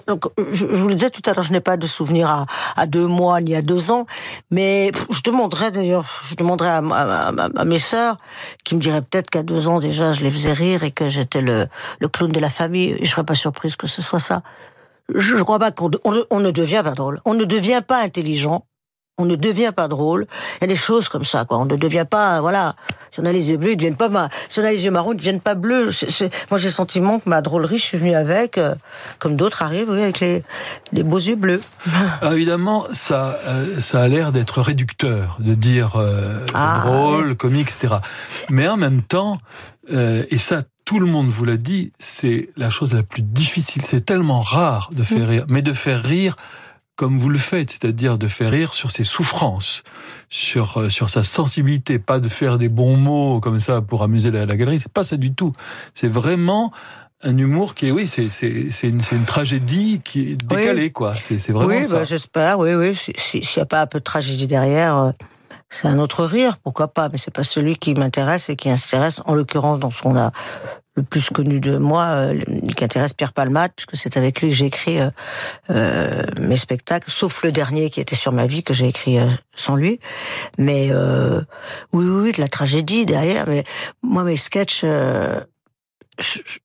vous 0.66 0.88
le 0.88 0.94
disais 0.94 1.10
tout 1.10 1.22
à 1.26 1.32
l'heure, 1.32 1.44
je 1.44 1.52
n'ai 1.52 1.60
pas 1.60 1.76
de 1.76 1.86
souvenir 1.86 2.28
à, 2.28 2.46
à, 2.76 2.86
deux 2.86 3.06
mois 3.06 3.40
ni 3.40 3.54
à 3.54 3.62
deux 3.62 3.90
ans, 3.90 4.06
mais 4.50 4.92
je 5.10 5.22
demanderais 5.22 5.70
d'ailleurs, 5.70 6.22
je 6.28 6.34
demanderais 6.34 6.68
à, 6.68 6.78
à, 6.78 7.64
mes 7.64 7.78
sœurs 7.78 8.16
qui 8.64 8.74
me 8.74 8.80
diraient 8.80 9.00
peut-être 9.00 9.30
qu'à 9.30 9.42
deux 9.42 9.68
ans 9.68 9.78
déjà 9.78 10.12
je 10.12 10.22
les 10.22 10.30
faisais 10.30 10.52
rire 10.52 10.84
et 10.84 10.90
que 10.90 11.08
j'étais 11.08 11.40
le, 11.40 11.66
le 11.98 12.08
clown 12.08 12.30
de 12.30 12.40
la 12.40 12.50
famille. 12.50 12.96
Je 13.00 13.08
serais 13.08 13.24
pas 13.24 13.34
surprise 13.34 13.76
que 13.76 13.86
ce 13.86 14.02
soit 14.02 14.20
ça. 14.20 14.42
Je 15.14 15.34
ne 15.34 15.42
crois 15.42 15.58
pas 15.58 15.70
qu'on 15.70 15.90
on 16.04 16.40
ne 16.40 16.50
devient 16.50 16.82
pas 16.84 16.92
drôle. 16.92 17.20
On 17.24 17.34
ne 17.34 17.44
devient 17.44 17.82
pas 17.86 18.02
intelligent 18.02 18.64
on 19.18 19.26
ne 19.26 19.36
devient 19.36 19.72
pas 19.74 19.88
drôle. 19.88 20.26
Il 20.56 20.62
y 20.62 20.64
a 20.64 20.66
des 20.68 20.76
choses 20.76 21.08
comme 21.08 21.24
ça, 21.24 21.44
quoi. 21.44 21.58
On 21.58 21.66
ne 21.66 21.76
devient 21.76 22.06
pas, 22.08 22.40
voilà. 22.40 22.74
Si 23.12 23.20
on 23.20 23.24
a 23.24 23.32
les 23.32 23.48
yeux 23.50 23.56
bleus, 23.56 23.72
ils 23.72 23.76
deviennent 23.76 23.96
pas 23.96 24.08
ma... 24.08 24.28
Si 24.48 24.60
on 24.60 24.64
a 24.64 24.70
les 24.70 24.84
yeux 24.84 24.90
marrons, 24.90 25.12
ils 25.12 25.18
deviennent 25.18 25.40
pas 25.40 25.54
bleus. 25.54 25.90
Moi, 26.50 26.58
j'ai 26.58 26.68
le 26.68 26.72
sentiment 26.72 27.18
que 27.18 27.28
ma 27.28 27.42
drôlerie, 27.42 27.78
je 27.78 27.82
suis 27.82 27.98
venue 27.98 28.14
avec, 28.14 28.56
euh, 28.56 28.74
comme 29.18 29.36
d'autres 29.36 29.62
arrivent, 29.62 29.90
oui, 29.90 30.02
avec 30.02 30.20
les, 30.20 30.42
les 30.92 31.02
beaux 31.02 31.18
yeux 31.18 31.36
bleus. 31.36 31.60
Alors, 32.20 32.32
évidemment, 32.34 32.86
ça, 32.92 33.38
euh, 33.46 33.80
ça 33.80 34.00
a 34.00 34.08
l'air 34.08 34.32
d'être 34.32 34.62
réducteur, 34.62 35.36
de 35.40 35.54
dire 35.54 35.96
euh, 35.96 36.46
ah, 36.54 36.82
drôle, 36.84 37.36
comique, 37.36 37.68
etc. 37.68 37.96
Mais 38.48 38.68
en 38.68 38.76
même 38.76 39.02
temps, 39.02 39.38
et 39.92 40.38
ça, 40.38 40.62
tout 40.84 41.00
le 41.00 41.06
monde 41.06 41.28
vous 41.28 41.44
l'a 41.44 41.56
dit, 41.56 41.92
c'est 41.98 42.50
la 42.56 42.70
chose 42.70 42.94
la 42.94 43.02
plus 43.02 43.22
difficile. 43.22 43.82
C'est 43.84 44.04
tellement 44.04 44.40
rare 44.40 44.90
de 44.92 45.02
faire 45.02 45.26
mm. 45.26 45.30
rire, 45.30 45.44
mais 45.48 45.62
de 45.62 45.72
faire 45.72 46.02
rire 46.02 46.36
comme 47.00 47.16
vous 47.16 47.30
le 47.30 47.38
faites, 47.38 47.70
c'est-à-dire 47.70 48.18
de 48.18 48.28
faire 48.28 48.50
rire 48.50 48.74
sur 48.74 48.90
ses 48.90 49.04
souffrances, 49.04 49.82
sur 50.28 50.76
euh, 50.76 50.90
sur 50.90 51.08
sa 51.08 51.22
sensibilité, 51.22 51.98
pas 51.98 52.20
de 52.20 52.28
faire 52.28 52.58
des 52.58 52.68
bons 52.68 52.94
mots 52.94 53.40
comme 53.40 53.58
ça 53.58 53.80
pour 53.80 54.02
amuser 54.02 54.30
la, 54.30 54.44
galerie, 54.44 54.80
c'est 54.80 54.92
pas 54.92 55.02
ça 55.02 55.16
du 55.16 55.32
tout. 55.32 55.54
C'est 55.94 56.12
vraiment 56.12 56.74
un 57.22 57.38
humour 57.38 57.74
qui 57.74 57.86
est, 57.86 57.90
oui, 57.90 58.06
c'est 58.06 58.28
c'est 58.28 58.88
une, 58.90 59.00
une 59.12 59.24
tragédie 59.24 60.02
qui 60.04 60.32
est 60.32 60.36
décalée, 60.36 60.90
quoi. 60.90 61.14
C'est 61.26 61.52
vraiment 61.52 61.70
oui, 61.70 61.86
ça. 61.86 62.00
Bah, 62.00 62.04
j'espère, 62.04 62.58
oui, 62.58 62.74
oui. 62.74 62.94
S'il 62.94 63.40
n'y 63.40 63.62
a 63.62 63.64
pas 63.64 63.80
un 63.80 63.86
peu 63.86 64.00
de 64.00 64.04
tragédie 64.04 64.46
derrière, 64.46 64.98
euh, 64.98 65.10
c'est 65.70 65.88
un 65.88 65.98
autre 65.98 66.26
rire, 66.26 66.58
pourquoi 66.58 66.88
pas. 66.88 67.08
Mais 67.08 67.16
c'est 67.16 67.32
pas 67.32 67.44
celui 67.44 67.76
qui 67.76 67.94
m'intéresse 67.94 68.50
et 68.50 68.56
qui 68.56 68.68
intéresse, 68.68 69.22
en 69.24 69.34
l'occurrence, 69.34 69.78
dans 69.78 69.90
ce 69.90 70.02
qu'on 70.02 70.18
a 70.18 70.32
le 71.00 71.06
plus 71.06 71.30
connu 71.30 71.60
de 71.60 71.76
moi, 71.76 72.04
euh, 72.04 72.40
qui 72.76 72.84
intéresse 72.84 73.12
Pierre 73.12 73.32
Palmade, 73.32 73.72
puisque 73.74 73.96
c'est 73.96 74.16
avec 74.16 74.40
lui 74.40 74.50
que 74.50 74.54
j'ai 74.54 74.66
écrit 74.66 75.00
euh, 75.00 75.10
euh, 75.70 76.22
mes 76.40 76.56
spectacles, 76.56 77.10
sauf 77.10 77.42
le 77.42 77.52
dernier 77.52 77.90
qui 77.90 78.00
était 78.00 78.16
sur 78.16 78.32
ma 78.32 78.46
vie, 78.46 78.62
que 78.62 78.74
j'ai 78.74 78.88
écrit 78.88 79.18
sans 79.54 79.76
lui. 79.76 80.00
Mais 80.58 80.90
oui, 81.92 82.04
oui, 82.04 82.32
de 82.32 82.40
la 82.40 82.48
tragédie 82.48 83.06
derrière. 83.06 83.46
Mais 83.48 83.64
moi, 84.02 84.22
mes 84.22 84.36
sketchs, 84.36 84.82
je, 84.82 85.40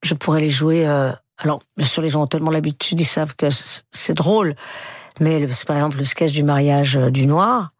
je, 0.04 0.13
pourrais 0.13 0.41
les 0.41 0.52
jouer... 0.52 0.86
alors, 0.86 1.62
bien 1.78 1.86
sûr, 1.86 2.02
les 2.02 2.10
gens 2.10 2.24
ont 2.24 2.28
tellement 2.28 2.52
l'habitude, 2.52 3.00
ils 3.00 3.06
savent 3.06 3.36
que 3.36 3.48
c'est 3.91 4.13
drôle. 4.13 4.56
Mais 5.19 5.45
par 5.65 5.78
exemple, 5.78 5.98
le 5.98 6.06
sketch 6.06 6.32
du 6.32 6.43
mariage 6.43 6.95
du 6.95 7.26
noir, 7.26 7.71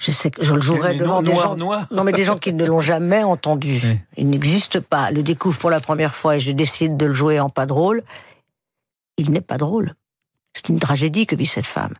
je 0.00 0.10
sais 0.10 0.30
que 0.30 0.42
je 0.42 0.54
le 0.54 0.62
jouerai 0.62 0.94
devant 0.94 1.20
des 1.20 1.34
gens. 1.34 1.56
Non, 1.90 2.04
mais 2.04 2.12
des 2.12 2.24
gens 2.24 2.38
qui 2.38 2.54
ne 2.54 2.64
l'ont 2.64 2.80
jamais 2.80 3.22
entendu. 3.22 4.00
Il 4.16 4.30
n'existe 4.30 4.80
pas. 4.80 5.10
Le 5.10 5.22
découvre 5.22 5.58
pour 5.58 5.70
la 5.70 5.80
première 5.80 6.14
fois 6.14 6.36
et 6.36 6.40
je 6.40 6.52
décide 6.52 6.96
de 6.96 7.06
le 7.06 7.14
jouer 7.14 7.38
en 7.38 7.50
pas 7.50 7.66
drôle. 7.66 8.02
Il 9.18 9.30
n'est 9.30 9.42
pas 9.42 9.58
drôle. 9.58 9.94
C'est 10.54 10.70
une 10.70 10.80
tragédie 10.80 11.26
que 11.26 11.36
vit 11.36 11.46
cette 11.46 11.66
femme. 11.66 11.92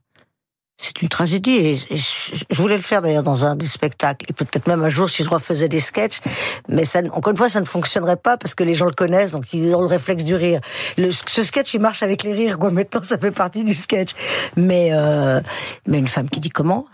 C'est 0.78 1.02
une 1.02 1.10
tragédie 1.10 1.56
et 1.56 1.76
je, 1.76 2.44
voulais 2.52 2.76
le 2.76 2.82
faire 2.82 3.02
d'ailleurs 3.02 3.22
dans 3.22 3.44
un 3.44 3.54
des 3.54 3.66
spectacles 3.66 4.24
et 4.30 4.32
peut-être 4.32 4.66
même 4.66 4.82
un 4.82 4.88
jour 4.88 5.10
si 5.10 5.22
je 5.22 5.28
refaisais 5.28 5.68
des 5.68 5.78
sketchs, 5.78 6.20
mais 6.68 6.86
ça, 6.86 7.00
encore 7.12 7.32
une 7.32 7.36
fois 7.36 7.50
ça 7.50 7.60
ne 7.60 7.66
fonctionnerait 7.66 8.16
pas 8.16 8.38
parce 8.38 8.54
que 8.54 8.64
les 8.64 8.74
gens 8.74 8.86
le 8.86 8.92
connaissent 8.92 9.32
donc 9.32 9.52
ils 9.52 9.76
ont 9.76 9.82
le 9.82 9.86
réflexe 9.86 10.24
du 10.24 10.34
rire. 10.34 10.62
Le, 10.96 11.10
ce 11.10 11.42
sketch 11.42 11.74
il 11.74 11.82
marche 11.82 12.02
avec 12.02 12.22
les 12.22 12.32
rires 12.32 12.58
quoi. 12.58 12.70
Maintenant 12.70 13.02
ça 13.02 13.18
fait 13.18 13.30
partie 13.30 13.62
du 13.62 13.74
sketch. 13.74 14.12
Mais 14.56 14.88
euh, 14.92 15.42
mais 15.86 15.98
une 15.98 16.08
femme 16.08 16.30
qui 16.30 16.40
dit 16.40 16.48
comment? 16.48 16.86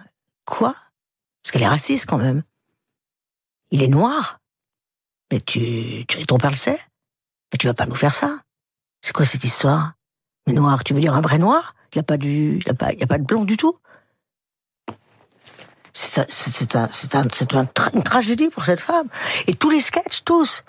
Quoi? 0.46 0.74
Parce 1.46 1.52
qu'elle 1.52 1.62
est 1.62 1.68
raciste 1.68 2.06
quand 2.06 2.18
même. 2.18 2.42
Il 3.70 3.80
est 3.80 3.86
noir. 3.86 4.40
Mais 5.30 5.40
tu, 5.40 6.04
tu 6.08 6.26
ton 6.26 6.38
père 6.38 6.50
le 6.50 6.56
sait. 6.56 6.80
Mais 7.52 7.58
tu 7.58 7.68
vas 7.68 7.74
pas 7.74 7.86
nous 7.86 7.94
faire 7.94 8.16
ça. 8.16 8.40
C'est 9.00 9.12
quoi 9.12 9.24
cette 9.24 9.44
histoire? 9.44 9.92
Le 10.48 10.54
noir, 10.54 10.82
tu 10.82 10.92
veux 10.92 10.98
dire 10.98 11.14
un 11.14 11.20
vrai 11.20 11.38
noir? 11.38 11.76
Il 11.94 12.00
a 12.00 12.02
pas 12.02 12.16
du, 12.16 12.58
il 12.58 12.68
a 12.68 12.74
pas, 12.74 12.92
il 12.92 13.00
a 13.00 13.06
pas 13.06 13.18
de 13.18 13.22
blanc 13.22 13.44
du 13.44 13.56
tout? 13.56 13.78
C'est 15.96 16.76
un, 16.76 16.88
un, 17.14 17.58
un 17.58 17.90
une 17.94 18.02
tragédie 18.02 18.48
pour 18.50 18.66
cette 18.66 18.80
femme. 18.80 19.06
Et 19.46 19.54
tous 19.54 19.70
les 19.70 19.80
sketchs, 19.80 20.24
tous, 20.24 20.62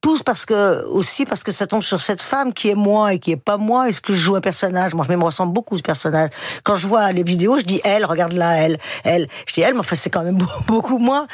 tous 0.00 0.22
parce 0.22 0.46
que 0.46 0.82
aussi 0.86 1.26
parce 1.26 1.42
que 1.42 1.52
ça 1.52 1.66
tombe 1.66 1.82
sur 1.82 2.00
cette 2.00 2.22
femme 2.22 2.54
qui 2.54 2.70
est 2.70 2.74
moi 2.74 3.12
et 3.12 3.18
qui 3.18 3.32
est 3.32 3.36
pas 3.36 3.58
moi. 3.58 3.90
Est-ce 3.90 4.00
que 4.00 4.14
je 4.14 4.18
joue 4.18 4.34
un 4.34 4.40
personnage? 4.40 4.94
Moi, 4.94 5.04
je 5.06 5.14
me 5.14 5.22
ressemble 5.22 5.52
beaucoup 5.52 5.76
ce 5.76 5.82
personnage. 5.82 6.30
Quand 6.64 6.74
je 6.74 6.86
vois 6.86 7.12
les 7.12 7.22
vidéos, 7.22 7.58
je 7.58 7.64
dis 7.64 7.82
elle, 7.84 8.06
regarde 8.06 8.32
là, 8.32 8.56
elle, 8.56 8.78
elle. 9.04 9.28
Je 9.46 9.52
dis 9.52 9.60
elle, 9.60 9.74
mais 9.74 9.80
enfin 9.80 9.94
c'est 9.94 10.10
quand 10.10 10.22
même 10.22 10.38
beaucoup 10.66 10.98
moins. 10.98 11.26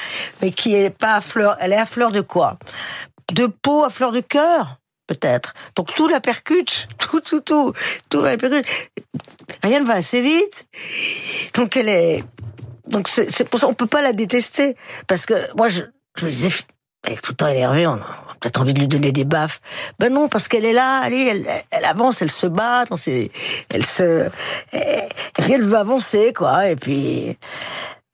Mais 0.42 0.50
qui 0.50 0.74
est 0.74 0.90
pas 0.90 1.14
à 1.14 1.20
fleur. 1.20 1.56
Elle 1.60 1.72
est 1.72 1.78
à 1.78 1.86
fleur 1.86 2.10
de 2.10 2.20
quoi? 2.20 2.58
De 3.32 3.46
peau 3.46 3.84
à 3.84 3.90
fleur 3.90 4.10
de 4.10 4.20
cœur 4.20 4.78
peut-être. 5.06 5.54
Donc 5.74 5.94
tout 5.94 6.06
la 6.06 6.20
percute, 6.20 6.88
tout, 6.98 7.20
tout, 7.20 7.40
tout, 7.40 7.72
tout 8.10 8.20
la 8.20 8.36
percute. 8.36 8.66
Rien 9.62 9.80
ne 9.80 9.86
va 9.86 9.94
assez 9.94 10.20
vite. 10.20 10.66
Donc 11.54 11.76
elle 11.76 11.88
est, 11.88 12.22
donc 12.88 13.08
c'est 13.08 13.48
pour 13.48 13.60
ça 13.60 13.68
on 13.68 13.74
peut 13.74 13.86
pas 13.86 14.02
la 14.02 14.12
détester 14.12 14.76
parce 15.06 15.26
que 15.26 15.34
moi 15.56 15.68
je, 15.68 15.82
je 16.16 16.24
me 16.24 16.30
disais 16.30 16.50
elle 17.04 17.12
est 17.14 17.20
tout 17.20 17.32
le 17.32 17.36
temps 17.36 17.46
énervée, 17.46 17.86
on 17.86 17.94
a 17.94 18.36
peut-être 18.40 18.60
envie 18.60 18.74
de 18.74 18.80
lui 18.80 18.88
donner 18.88 19.12
des 19.12 19.24
baffes. 19.24 19.60
Ben 19.98 20.12
non, 20.12 20.28
parce 20.28 20.48
qu'elle 20.48 20.64
est 20.64 20.72
là, 20.72 21.00
allez, 21.00 21.22
elle, 21.22 21.46
elle, 21.70 21.84
avance, 21.84 22.22
elle 22.22 22.30
se 22.30 22.46
bat, 22.46 22.84
elle 23.70 23.84
se, 23.84 24.28
et, 24.72 25.08
puis 25.34 25.52
elle 25.52 25.62
veut 25.62 25.76
avancer, 25.76 26.32
quoi. 26.36 26.68
Et 26.68 26.76
puis, 26.76 27.36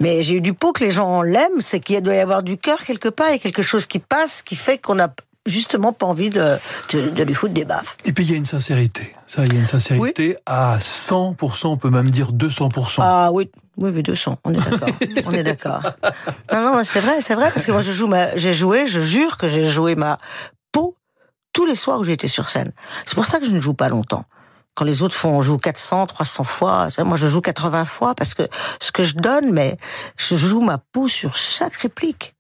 mais 0.00 0.22
j'ai 0.22 0.34
eu 0.34 0.40
du 0.40 0.54
pot 0.54 0.72
que 0.72 0.84
les 0.84 0.90
gens 0.90 1.22
l'aiment, 1.22 1.60
c'est 1.60 1.80
qu'il 1.80 2.00
doit 2.02 2.14
y 2.14 2.20
avoir 2.20 2.42
du 2.42 2.58
cœur 2.58 2.84
quelque 2.84 3.08
part, 3.08 3.30
et 3.30 3.38
quelque 3.38 3.62
chose 3.62 3.86
qui 3.86 3.98
passe, 3.98 4.42
qui 4.42 4.56
fait 4.56 4.78
qu'on 4.78 4.98
a 4.98 5.08
justement 5.46 5.92
pas 5.92 6.06
envie 6.06 6.30
de, 6.30 6.56
de, 6.92 7.22
lui 7.22 7.34
foutre 7.34 7.54
des 7.54 7.64
baffes. 7.64 7.96
Et 8.04 8.12
puis 8.12 8.24
il 8.24 8.30
y 8.30 8.34
a 8.34 8.36
une 8.36 8.46
sincérité. 8.46 9.14
Ça, 9.26 9.44
il 9.44 9.52
y 9.52 9.56
a 9.56 9.60
une 9.60 9.66
sincérité 9.66 10.36
à 10.46 10.78
100%, 10.78 11.66
on 11.66 11.76
peut 11.76 11.90
même 11.90 12.10
dire 12.10 12.32
200%. 12.32 12.96
Ah 12.98 13.30
oui, 13.32 13.50
oui, 13.78 13.90
oui 13.94 14.02
200, 14.02 14.38
on 14.44 14.54
est 14.54 14.70
d'accord. 14.70 14.88
on 15.26 15.32
est 15.32 15.42
d'accord. 15.42 15.82
Non, 16.52 16.72
non, 16.72 16.84
c'est 16.84 17.00
vrai, 17.00 17.20
c'est 17.20 17.34
vrai, 17.34 17.50
parce 17.52 17.66
que 17.66 17.72
moi 17.72 17.82
je 17.82 17.92
joue 17.92 18.06
ma, 18.06 18.36
j'ai 18.36 18.54
joué, 18.54 18.86
je 18.86 19.00
jure 19.00 19.36
que 19.36 19.48
j'ai 19.48 19.68
joué 19.68 19.94
ma 19.94 20.18
peau 20.72 20.96
tous 21.52 21.66
les 21.66 21.76
soirs 21.76 22.00
où 22.00 22.04
j'étais 22.04 22.28
sur 22.28 22.48
scène. 22.48 22.72
C'est 23.06 23.14
pour 23.14 23.26
ça 23.26 23.38
que 23.38 23.46
je 23.46 23.50
ne 23.50 23.60
joue 23.60 23.74
pas 23.74 23.88
longtemps. 23.88 24.24
Quand 24.74 24.84
les 24.84 25.02
autres 25.02 25.14
font, 25.14 25.30
on 25.30 25.42
joue 25.42 25.56
400, 25.56 26.06
300 26.06 26.44
fois. 26.44 26.88
Moi, 26.98 27.16
je 27.16 27.28
joue 27.28 27.40
80 27.40 27.84
fois 27.84 28.14
parce 28.16 28.34
que 28.34 28.42
ce 28.80 28.90
que 28.90 29.04
je 29.04 29.14
donne, 29.14 29.52
mais 29.52 29.78
je 30.16 30.34
joue 30.34 30.60
ma 30.60 30.78
peau 30.78 31.06
sur 31.06 31.36
chaque 31.36 31.74
réplique 31.74 32.34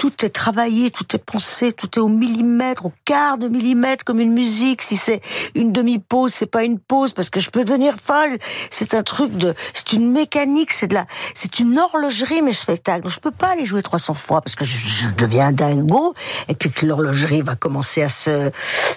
tout 0.00 0.24
est 0.24 0.30
travaillé, 0.30 0.90
tout 0.90 1.04
est 1.14 1.22
pensé, 1.22 1.74
tout 1.74 1.98
est 1.98 2.00
au 2.00 2.08
millimètre, 2.08 2.86
au 2.86 2.92
quart 3.04 3.36
de 3.36 3.48
millimètre, 3.48 4.02
comme 4.02 4.18
une 4.18 4.32
musique. 4.32 4.80
Si 4.80 4.96
c'est 4.96 5.20
une 5.54 5.72
demi-pause, 5.72 6.32
c'est 6.32 6.46
pas 6.46 6.64
une 6.64 6.78
pause, 6.78 7.12
parce 7.12 7.28
que 7.28 7.38
je 7.38 7.50
peux 7.50 7.64
devenir 7.64 7.96
folle. 8.02 8.38
C'est 8.70 8.94
un 8.94 9.02
truc 9.02 9.36
de, 9.36 9.52
c'est 9.74 9.92
une 9.92 10.10
mécanique, 10.10 10.72
c'est 10.72 10.86
de 10.86 10.94
la, 10.94 11.04
c'est 11.34 11.58
une 11.58 11.78
horlogerie, 11.78 12.40
mes 12.40 12.54
spectacles. 12.54 13.10
Je 13.10 13.20
peux 13.20 13.30
pas 13.30 13.54
les 13.54 13.66
jouer 13.66 13.82
300 13.82 14.14
fois, 14.14 14.40
parce 14.40 14.56
que 14.56 14.64
je, 14.64 15.08
deviens 15.18 15.52
dingo, 15.52 16.14
et 16.48 16.54
puis 16.54 16.70
que 16.70 16.86
l'horlogerie 16.86 17.42
va 17.42 17.56
commencer 17.56 18.00
à 18.00 18.08
se, 18.08 18.50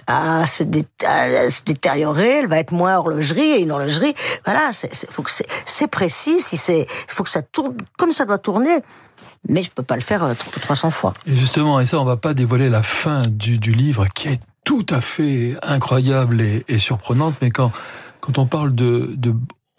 à 0.08 0.48
se, 0.48 0.64
détériorer, 0.64 2.30
elle 2.38 2.48
va 2.48 2.60
être 2.60 2.72
moins 2.72 2.96
horlogerie, 2.96 3.52
et 3.52 3.60
une 3.60 3.72
horlogerie, 3.72 4.14
voilà, 4.46 4.72
c'est, 4.72 5.12
faut 5.12 5.22
que 5.22 5.32
c'est, 5.66 5.88
précis, 5.88 6.40
si 6.40 6.56
c'est, 6.56 6.88
faut 7.10 7.24
que 7.24 7.30
ça 7.30 7.42
tourne 7.42 7.76
comme 7.98 8.14
ça 8.14 8.24
doit 8.24 8.38
tourner 8.38 8.82
mais 9.48 9.62
je 9.62 9.72
peux 9.72 9.84
pas 9.84 9.96
le 9.96 10.02
faire 10.02 10.26
300 10.62 10.88
euh, 10.88 10.92
Et 11.26 11.36
justement, 11.36 11.80
et 11.80 11.86
ça, 11.86 12.00
on 12.00 12.06
va 12.06 12.18
pas 12.18 12.34
dévoiler 12.34 12.70
la 12.70 12.84
fin 12.84 13.28
du, 13.28 13.58
livre 13.58 14.08
qui 14.14 14.30
est 14.30 14.42
tout 14.64 14.86
à 14.90 15.02
fait 15.02 15.56
incroyable 15.62 16.42
et, 16.42 16.78
surprenante, 16.78 17.36
mais 17.42 17.52
quand 17.52 17.72
on 18.38 18.46
parle 18.46 18.74
de 18.74 19.16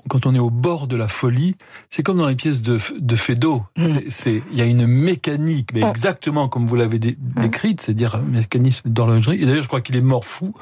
quand 0.09 0.27
on 0.27 0.35
est 0.35 0.41
au 0.41 0.51
bord 0.51 0.87
de 0.87 0.97
la 0.97 1.09
folie, 1.09 1.57
c'est 1.91 2.03
comme 2.03 2.19
dans 2.19 2.29
les 2.29 2.35
pièces 2.35 2.61
de, 2.61 2.79
de 2.99 3.17
Feydeau. 3.17 3.63
Mm. 3.77 3.99
Il 4.27 4.59
y 4.59 4.61
a 4.61 4.65
une 4.65 4.87
mécanique, 4.87 5.71
mais 5.73 5.81
mm. 5.81 5.91
exactement 5.91 6.49
comme 6.49 6.67
vous 6.67 6.77
l'avez 6.77 6.99
mm. 6.99 7.41
décrite, 7.43 7.81
c'est-à-dire 7.83 8.17
un 8.17 8.21
mécanisme 8.21 8.89
d'horlogerie. 8.89 9.43
Et 9.43 9.47
d'ailleurs, 9.47 9.63
je 9.63 9.69
crois 9.69 9.81
qu'il 9.81 9.97
est 9.97 10.05
mort 10.05 10.25
fou. 10.25 10.55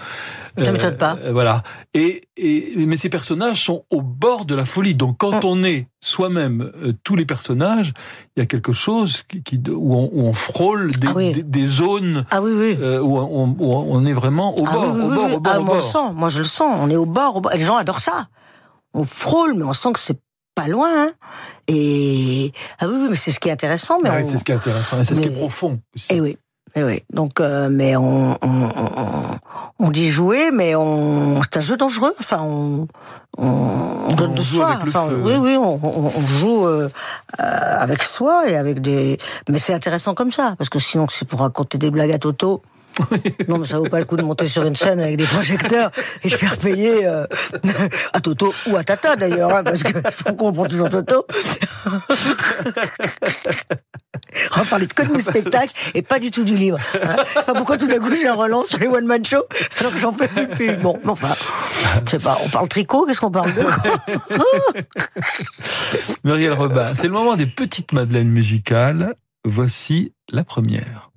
Ça 0.59 0.67
ne 0.67 0.73
m'étonne 0.73 0.97
pas. 0.97 1.19
Euh, 1.23 1.33
voilà. 1.33 1.63
Et, 1.95 2.23
et, 2.37 2.87
mais 2.87 2.97
ces 2.97 3.09
personnages 3.09 3.65
sont 3.65 3.85
au 3.91 4.03
bord 4.03 4.45
de 4.45 4.55
la 4.55 4.65
folie. 4.65 4.95
Donc, 4.95 5.19
quand 5.19 5.45
on 5.45 5.63
est 5.65 5.89
soi-même 6.01 6.73
euh, 6.83 6.93
tous 7.05 7.17
les 7.17 7.25
personnages, 7.25 7.93
il 8.37 8.41
y 8.41 8.43
a 8.43 8.47
quelque 8.47 8.73
chose 8.73 9.23
qui, 9.23 9.61
où, 9.71 9.95
on, 9.95 10.11
où, 10.13 10.27
on, 10.27 10.33
frôle 10.33 10.93
des, 10.93 11.09
ah 11.09 11.43
des, 11.43 11.67
zones 11.67 12.25
ah 12.31 12.43
oui, 12.43 12.53
oui. 12.55 12.77
Euh, 12.81 13.01
où, 13.01 13.19
on, 13.19 13.57
où, 13.59 13.73
on, 13.73 14.05
est 14.05 14.13
vraiment 14.13 14.59
au 14.59 14.65
ah 14.67 14.73
bord, 14.73 14.95
au 14.95 15.09
bord, 15.09 15.35
au 15.35 15.41
bord, 15.41 15.53
ah, 15.55 15.61
au 15.61 15.65
moi, 15.65 15.75
bord. 15.75 15.77
Je 15.77 15.87
le 15.87 15.91
sens, 15.91 16.13
moi 16.15 16.29
je 16.29 16.39
le 16.39 16.45
sens. 16.45 16.79
On 16.81 16.91
est 16.91 16.97
au 16.97 17.07
bord, 17.07 17.37
au 17.37 17.41
bord. 17.41 17.53
Les 17.55 17.65
gens 17.65 17.77
adorent 17.77 18.01
ça 18.01 18.29
on 18.95 19.05
frôle, 19.05 19.55
mais 19.55 19.65
on 19.65 19.73
sent 19.73 19.93
que 19.93 20.01
c'est 20.01 20.19
pas 20.55 20.69
loin. 20.69 21.07
Hein. 21.07 21.13
et 21.67 22.53
ah 22.79 22.87
oui, 22.87 22.95
oui 23.01 23.07
mais 23.11 23.17
c'est 23.17 23.31
ce 23.31 23.41
qui 23.41 23.49
est 23.49 23.53
intéressant. 23.53 23.99
Mais 24.03 24.23
c'est 24.25 24.39
ce 24.39 24.45
qui 24.45 24.53
est 24.53 24.57
intéressant, 24.57 25.03
c'est 25.05 25.15
ce 25.15 25.21
qui 25.21 25.29
est 25.29 25.39
profond 25.39 25.81
aussi. 25.95 26.13
Et 26.13 26.17
eh 26.17 26.21
oui. 26.21 26.39
Et 26.75 26.81
eh 26.81 26.85
oui, 26.85 27.03
donc 27.13 27.39
euh, 27.39 27.69
mais 27.71 27.97
on, 27.97 28.39
on, 28.41 28.69
on, 29.79 29.91
dit 29.91 30.09
jouer, 30.09 30.51
mais 30.51 30.75
on 30.75 31.43
c'est 31.43 31.59
un 31.59 31.61
jeu 31.61 31.77
dangereux. 31.77 32.15
Enfin, 32.19 32.41
on, 32.41 32.89
on, 33.37 34.15
donne 34.15 34.33
de 34.33 34.41
soi. 34.41 34.79
Enfin, 34.81 35.07
oui, 35.23 35.35
oui, 35.39 35.59
on, 35.59 36.27
joue 36.39 36.67
euh, 36.67 36.89
avec 37.39 38.03
soi 38.03 38.49
et 38.49 38.57
avec 38.57 38.81
des. 38.81 39.19
Mais 39.51 39.59
c'est 39.59 39.75
intéressant 39.75 40.15
comme 40.15 40.33
ça, 40.33 40.55
parce 40.57 40.71
que 40.71 40.79
sinon 40.79 41.07
c'est 41.11 41.27
pour 41.27 41.41
raconter 41.41 41.77
des 41.77 41.91
blagues 41.91 42.13
à 42.13 42.19
Toto. 42.19 42.63
non, 43.49 43.59
mais 43.59 43.67
ça 43.67 43.79
vaut 43.79 43.89
pas 43.89 43.99
le 43.99 44.05
coup 44.05 44.17
de 44.17 44.23
monter 44.23 44.47
sur 44.49 44.65
une 44.65 44.77
scène 44.77 45.01
avec 45.01 45.17
des 45.17 45.25
projecteurs 45.25 45.91
et 46.23 46.29
de 46.29 46.37
faire 46.37 46.57
payer 46.57 47.07
euh, 47.07 47.27
à 48.13 48.21
Toto 48.21 48.55
ou 48.67 48.77
à 48.77 48.85
Tata 48.85 49.17
d'ailleurs, 49.17 49.55
hein, 49.55 49.65
parce 49.65 49.83
que 49.83 49.93
qu'on 50.25 50.35
comprend 50.35 50.67
toujours 50.67 50.89
Toto. 50.89 51.27
On 54.57 54.61
va 54.61 54.65
parler 54.65 54.87
de 54.87 54.93
que 54.93 55.03
de 55.03 55.19
spectacle 55.21 55.73
et 55.95 56.03
pas 56.03 56.19
du 56.19 56.31
tout 56.31 56.45
du 56.45 56.55
livre. 56.55 56.79
Hein. 57.03 57.17
pourquoi 57.55 57.77
tout 57.77 57.87
d'un 57.87 57.99
coup 57.99 58.15
j'ai 58.15 58.27
un 58.27 58.35
relance 58.35 58.69
sur 58.69 58.79
les 58.79 58.87
one 58.87 59.07
man 59.07 59.25
show 59.25 59.45
alors 59.79 59.93
que 59.93 59.99
j'en 59.99 60.13
fais 60.13 60.29
plus. 60.47 60.77
Bon, 60.77 60.99
enfin, 61.07 61.35
je 62.07 62.11
sais 62.11 62.19
pas. 62.19 62.39
On 62.45 62.49
parle 62.49 62.69
tricot, 62.69 63.05
qu'est-ce 63.07 63.21
qu'on 63.21 63.31
parle 63.31 63.53
de? 63.55 63.63
Muriel 66.25 66.53
Robin, 66.53 66.95
c'est 66.95 67.09
le 67.09 67.13
moment 67.13 67.37
des 67.37 67.47
petites 67.47 67.93
madeleines 67.93 68.31
musicales. 68.31 69.15
Voici 69.45 70.15
la 70.31 70.45
première. 70.45 71.11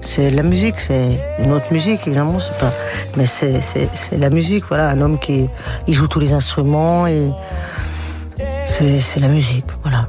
C'est 0.00 0.30
la 0.30 0.42
musique, 0.42 0.80
c'est 0.80 1.20
une 1.38 1.52
autre 1.52 1.72
musique, 1.72 2.06
évidemment, 2.06 2.38
c'est 2.40 2.58
pas. 2.58 2.72
Mais 3.16 3.26
c'est, 3.26 3.60
la 4.18 4.30
musique, 4.30 4.64
voilà, 4.68 4.88
un 4.90 5.00
homme 5.00 5.18
qui 5.18 5.48
il 5.86 5.94
joue 5.94 6.08
tous 6.08 6.20
les 6.20 6.32
instruments 6.32 7.06
et 7.06 7.30
c'est 8.66 9.20
la 9.20 9.28
musique, 9.28 9.66
voilà. 9.82 10.08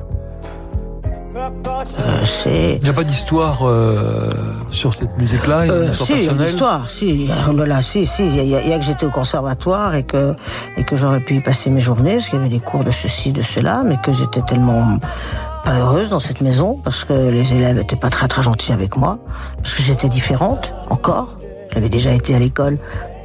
Euh, 1.99 2.75
il 2.79 2.83
n'y 2.83 2.89
a 2.89 2.93
pas 2.93 3.03
d'histoire 3.03 3.67
euh, 3.67 4.31
sur 4.71 4.93
cette 4.93 5.17
musique-là 5.17 5.61
euh, 5.61 5.93
Si, 5.93 6.13
il 6.13 6.23
y 6.23 6.29
a 6.29 6.31
une 6.31 6.41
histoire. 6.41 6.89
Si, 6.89 7.27
là, 7.27 7.81
si, 7.81 8.05
si. 8.05 8.25
Il 8.25 8.47
y, 8.47 8.55
a 8.55 8.77
que 8.77 8.85
j'étais 8.85 9.05
au 9.05 9.11
conservatoire 9.11 9.95
et 9.95 10.03
que, 10.03 10.35
et 10.77 10.83
que 10.83 10.95
j'aurais 10.95 11.19
pu 11.19 11.35
y 11.35 11.41
passer 11.41 11.69
mes 11.69 11.81
journées, 11.81 12.13
parce 12.13 12.29
qu'il 12.29 12.39
y 12.39 12.41
avait 12.41 12.49
des 12.49 12.59
cours 12.59 12.83
de 12.83 12.91
ceci, 12.91 13.31
de 13.31 13.43
cela, 13.43 13.83
mais 13.85 13.97
que 14.03 14.11
j'étais 14.11 14.41
tellement 14.41 14.97
pas 15.63 15.79
heureuse 15.79 16.09
dans 16.09 16.19
cette 16.19 16.41
maison 16.41 16.79
parce 16.83 17.03
que 17.03 17.29
les 17.29 17.53
élèves 17.53 17.79
étaient 17.79 17.95
pas 17.95 18.09
très 18.09 18.27
très 18.27 18.43
gentils 18.43 18.73
avec 18.73 18.97
moi, 18.97 19.19
parce 19.57 19.73
que 19.73 19.81
j'étais 19.81 20.09
différente 20.09 20.73
encore. 20.89 21.37
J'avais 21.73 21.89
déjà 21.89 22.11
été 22.11 22.35
à 22.35 22.39
l'école 22.39 22.77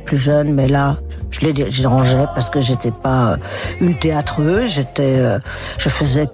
plus 0.07 0.19
jeune, 0.19 0.55
mais 0.55 0.69
là, 0.69 0.97
je 1.31 1.41
les 1.41 1.53
dérangeais 1.53 2.27
parce 2.35 2.49
que 2.49 2.61
j'étais 2.61 2.91
pas 2.91 3.37
une 3.81 3.95
théâtreuse, 3.95 4.71
j'étais, 4.71 5.23
je 5.77 5.89
faisais 5.89 6.29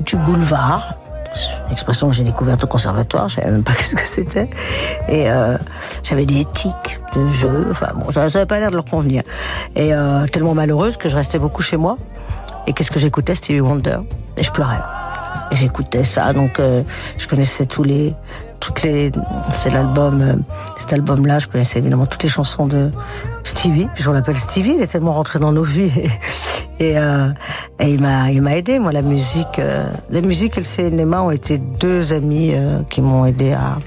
du 0.00 0.16
boulevard, 0.16 0.98
expression 1.70 2.08
que 2.08 2.14
j'ai 2.14 2.24
découverte 2.24 2.64
au 2.64 2.66
conservatoire, 2.66 3.28
je 3.28 3.36
savais 3.36 3.50
même 3.50 3.62
pas 3.62 3.72
ce 3.80 3.94
que 3.94 4.06
c'était. 4.06 4.48
Et 5.08 5.30
euh, 5.30 5.56
j'avais 6.02 6.26
des 6.26 6.44
tics 6.46 7.00
de 7.14 7.30
jeu, 7.30 7.68
enfin 7.70 7.92
bon, 7.94 8.10
ça 8.10 8.28
n'avait 8.28 8.46
pas 8.46 8.58
l'air 8.58 8.70
de 8.70 8.76
leur 8.76 8.84
convenir. 8.84 9.22
Et 9.76 9.94
euh, 9.94 10.26
tellement 10.26 10.54
malheureuse 10.54 10.96
que 10.96 11.08
je 11.08 11.16
restais 11.16 11.38
beaucoup 11.38 11.62
chez 11.62 11.76
moi. 11.76 11.96
Et 12.66 12.72
qu'est-ce 12.72 12.90
que 12.90 13.00
j'écoutais? 13.00 13.34
Stevie 13.34 13.60
Wonder. 13.60 13.98
Et 14.36 14.42
je 14.42 14.50
pleurais. 14.50 14.80
J'écoutais 15.54 16.04
ça, 16.04 16.32
donc 16.32 16.58
euh, 16.58 16.82
je 17.16 17.28
connaissais 17.28 17.66
tous 17.66 17.82
les, 17.82 18.12
toutes 18.60 18.82
les, 18.82 19.12
c'est 19.52 19.70
l'album, 19.70 20.20
euh, 20.20 20.34
cet 20.78 20.92
album-là, 20.92 21.38
je 21.38 21.46
connaissais 21.46 21.78
évidemment 21.78 22.06
toutes 22.06 22.22
les 22.22 22.28
chansons 22.28 22.66
de 22.66 22.90
Stevie, 23.44 23.88
puisqu'on 23.94 24.12
l'appelle 24.12 24.38
Stevie, 24.38 24.74
il 24.76 24.82
est 24.82 24.88
tellement 24.88 25.14
rentré 25.14 25.38
dans 25.38 25.52
nos 25.52 25.64
vies. 25.64 25.90
Et, 26.80 26.98
euh, 26.98 27.28
et 27.78 27.88
il 27.88 28.00
m'a, 28.00 28.32
il 28.32 28.42
m'a 28.42 28.56
aidé. 28.56 28.80
Moi, 28.80 28.90
la 28.90 29.02
musique, 29.02 29.60
la 30.10 30.20
musique 30.20 30.56
et 30.56 30.60
le 30.60 30.66
cinéma 30.66 31.22
ont 31.22 31.30
été 31.30 31.56
deux 31.56 32.12
amis 32.12 32.52
qui 32.90 33.00
m'ont 33.00 33.24
aidé 33.24 33.52
à, 33.52 33.78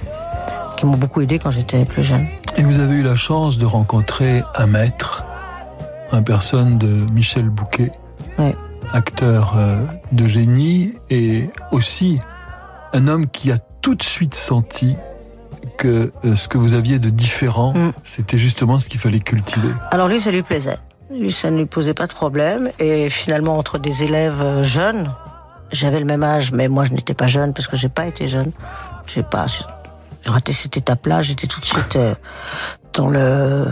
qui 0.77 0.85
m'ont 0.85 0.95
beaucoup 0.95 1.19
aidé 1.19 1.37
quand 1.37 1.51
j'étais 1.51 1.83
plus 1.83 2.01
jeune. 2.03 2.25
Et 2.55 2.61
vous 2.61 2.79
avez 2.79 2.95
eu 2.95 3.03
la 3.03 3.17
chance 3.17 3.57
de 3.57 3.65
rencontrer 3.65 4.41
un 4.55 4.67
maître, 4.67 5.25
une 6.13 6.23
personne 6.23 6.77
de 6.77 7.05
Michel 7.11 7.49
Bouquet, 7.49 7.91
ouais. 8.39 8.55
Acteur 8.93 9.55
euh, 9.57 9.77
de 10.11 10.27
génie 10.27 10.93
et 11.09 11.49
aussi 11.71 12.19
un 12.93 13.07
homme 13.07 13.27
qui 13.27 13.51
a 13.51 13.57
tout 13.81 13.95
de 13.95 14.03
suite 14.03 14.35
senti 14.35 14.95
que 15.77 16.11
euh, 16.25 16.35
ce 16.35 16.47
que 16.47 16.57
vous 16.57 16.73
aviez 16.73 16.99
de 16.99 17.09
différent, 17.09 17.73
Mm. 17.73 17.91
c'était 18.03 18.37
justement 18.37 18.79
ce 18.79 18.89
qu'il 18.89 18.99
fallait 18.99 19.19
cultiver. 19.19 19.69
Alors 19.91 20.07
lui, 20.07 20.19
ça 20.21 20.31
lui 20.31 20.41
plaisait. 20.41 20.77
Lui, 21.11 21.31
ça 21.31 21.51
ne 21.51 21.57
lui 21.57 21.65
posait 21.65 21.93
pas 21.93 22.07
de 22.07 22.13
problème. 22.13 22.69
Et 22.79 23.09
finalement, 23.09 23.57
entre 23.57 23.77
des 23.77 24.03
élèves 24.03 24.41
euh, 24.41 24.63
jeunes, 24.63 25.13
j'avais 25.71 25.99
le 25.99 26.05
même 26.05 26.23
âge, 26.23 26.51
mais 26.51 26.67
moi, 26.67 26.85
je 26.85 26.93
n'étais 26.93 27.13
pas 27.13 27.27
jeune 27.27 27.53
parce 27.53 27.67
que 27.67 27.77
j'ai 27.77 27.89
pas 27.89 28.07
été 28.07 28.27
jeune. 28.27 28.51
J'ai 29.05 29.23
pas, 29.23 29.45
j'ai 29.47 29.63
raté 30.29 30.51
cette 30.53 30.75
étape-là. 30.77 31.21
J'étais 31.21 31.47
tout 31.47 31.61
de 31.61 31.65
suite 31.65 31.97
dans 32.93 33.07
le, 33.07 33.67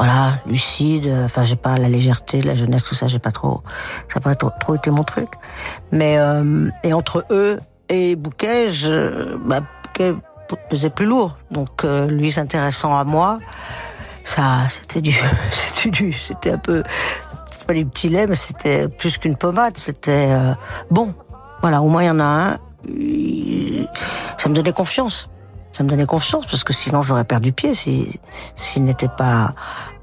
voilà, 0.00 0.32
lucide. 0.46 1.12
Enfin, 1.26 1.44
j'ai 1.44 1.56
pas 1.56 1.76
la 1.76 1.90
légèreté, 1.90 2.40
la 2.40 2.54
jeunesse, 2.54 2.84
tout 2.84 2.94
ça. 2.94 3.06
J'ai 3.06 3.18
pas 3.18 3.32
trop, 3.32 3.60
ça 4.08 4.18
n'a 4.18 4.22
pas 4.22 4.34
trop, 4.34 4.50
trop 4.58 4.74
été 4.74 4.90
mon 4.90 5.04
truc. 5.04 5.28
Mais 5.92 6.16
euh, 6.16 6.70
et 6.82 6.94
entre 6.94 7.26
eux 7.30 7.60
et 7.90 8.16
Bouquet, 8.16 8.72
je, 8.72 9.36
bah, 9.36 9.60
Bouquet 9.82 10.14
pesait 10.70 10.88
plus 10.88 11.04
lourd. 11.04 11.36
Donc 11.50 11.84
euh, 11.84 12.06
lui 12.06 12.32
s'intéressant 12.32 12.96
à 12.96 13.04
moi, 13.04 13.40
ça, 14.24 14.60
c'était 14.70 15.02
du, 15.02 15.12
c'était 15.50 15.90
du, 15.90 16.14
c'était 16.14 16.52
un 16.52 16.58
peu, 16.58 16.82
pas 17.66 17.74
du 17.74 17.84
petit 17.84 18.08
lait, 18.08 18.26
mais 18.26 18.36
c'était 18.36 18.88
plus 18.88 19.18
qu'une 19.18 19.36
pommade. 19.36 19.76
C'était 19.76 20.28
euh, 20.30 20.54
bon. 20.90 21.12
Voilà, 21.60 21.82
au 21.82 21.90
moins 21.90 22.04
il 22.04 22.06
y 22.06 22.10
en 22.10 22.20
a 22.20 22.24
un. 22.24 22.58
Ça 24.38 24.48
me 24.48 24.54
donnait 24.54 24.72
confiance. 24.72 25.28
Ça 25.72 25.84
me 25.84 25.88
donnait 25.88 26.06
confiance 26.06 26.46
parce 26.46 26.64
que 26.64 26.72
sinon 26.72 27.02
j'aurais 27.02 27.24
perdu 27.24 27.52
pied 27.52 27.74
si 27.74 28.18
s'il 28.56 28.84
n'était 28.84 29.08
pas. 29.08 29.54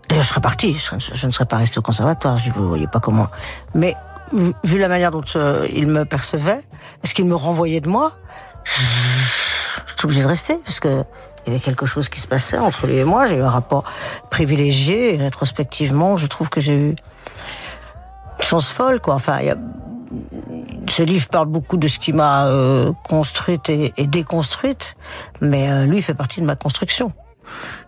D'ailleurs, 0.08 0.24
je 0.24 0.30
serais 0.30 0.42
parti. 0.42 0.78
Je, 0.78 1.26
ne 1.28 1.32
serais 1.32 1.46
pas 1.46 1.58
resté 1.58 1.80
au 1.80 1.82
conservatoire. 1.82 2.38
Je 2.38 2.50
ne 2.50 2.54
voyais 2.54 2.88
pas 2.88 3.00
comment. 3.02 3.28
Mais 3.76 3.96
vu- 4.64 4.78
la 4.80 4.88
manière 4.88 5.12
dont 5.12 5.24
euh, 5.36 5.68
il 5.74 5.88
me 5.88 6.06
percevait, 6.06 6.60
est-ce 7.04 7.14
qu'il 7.14 7.26
me 7.26 7.36
renvoyait 7.36 7.82
de 7.82 7.90
moi? 7.90 8.14
Suis 8.66 10.06
obligée 10.06 10.22
de 10.22 10.28
rester 10.28 10.56
parce 10.64 10.80
que 10.80 11.04
il 11.46 11.52
y 11.54 11.56
avait 11.56 11.64
quelque 11.64 11.86
chose 11.86 12.10
qui 12.10 12.20
se 12.20 12.28
passait 12.28 12.58
entre 12.58 12.88
lui 12.88 12.98
et 12.98 13.04
moi. 13.06 13.26
J'ai 13.28 13.38
eu 13.38 13.42
un 13.42 13.50
rapport 13.50 13.84
privilégié 14.30 15.16
et 15.16 15.18
rétrospectivement, 15.18 16.18
je 16.18 16.28
trouve 16.28 16.50
que 16.50 16.60
j'ai 16.60 16.76
eu 16.76 16.90
une 16.90 16.96
chance 18.46 18.70
folle, 18.70 19.00
quoi. 19.00 19.16
Enfin, 19.16 19.40
il 19.40 19.48
y 19.48 19.50
a... 19.50 19.56
ce 20.90 21.04
livre 21.04 21.28
parle 21.28 21.48
beaucoup 21.48 21.78
de 21.78 21.88
ce 21.88 22.00
qui 22.00 22.14
m'a 22.14 22.48
euh, 22.48 22.92
construite 23.10 23.70
et, 23.70 23.94
et 23.98 24.08
déconstruite, 24.08 24.96
mais 25.42 25.70
euh, 25.70 25.86
lui 25.86 26.02
fait 26.02 26.14
partie 26.14 26.42
de 26.42 26.46
ma 26.46 26.56
construction. 26.56 27.12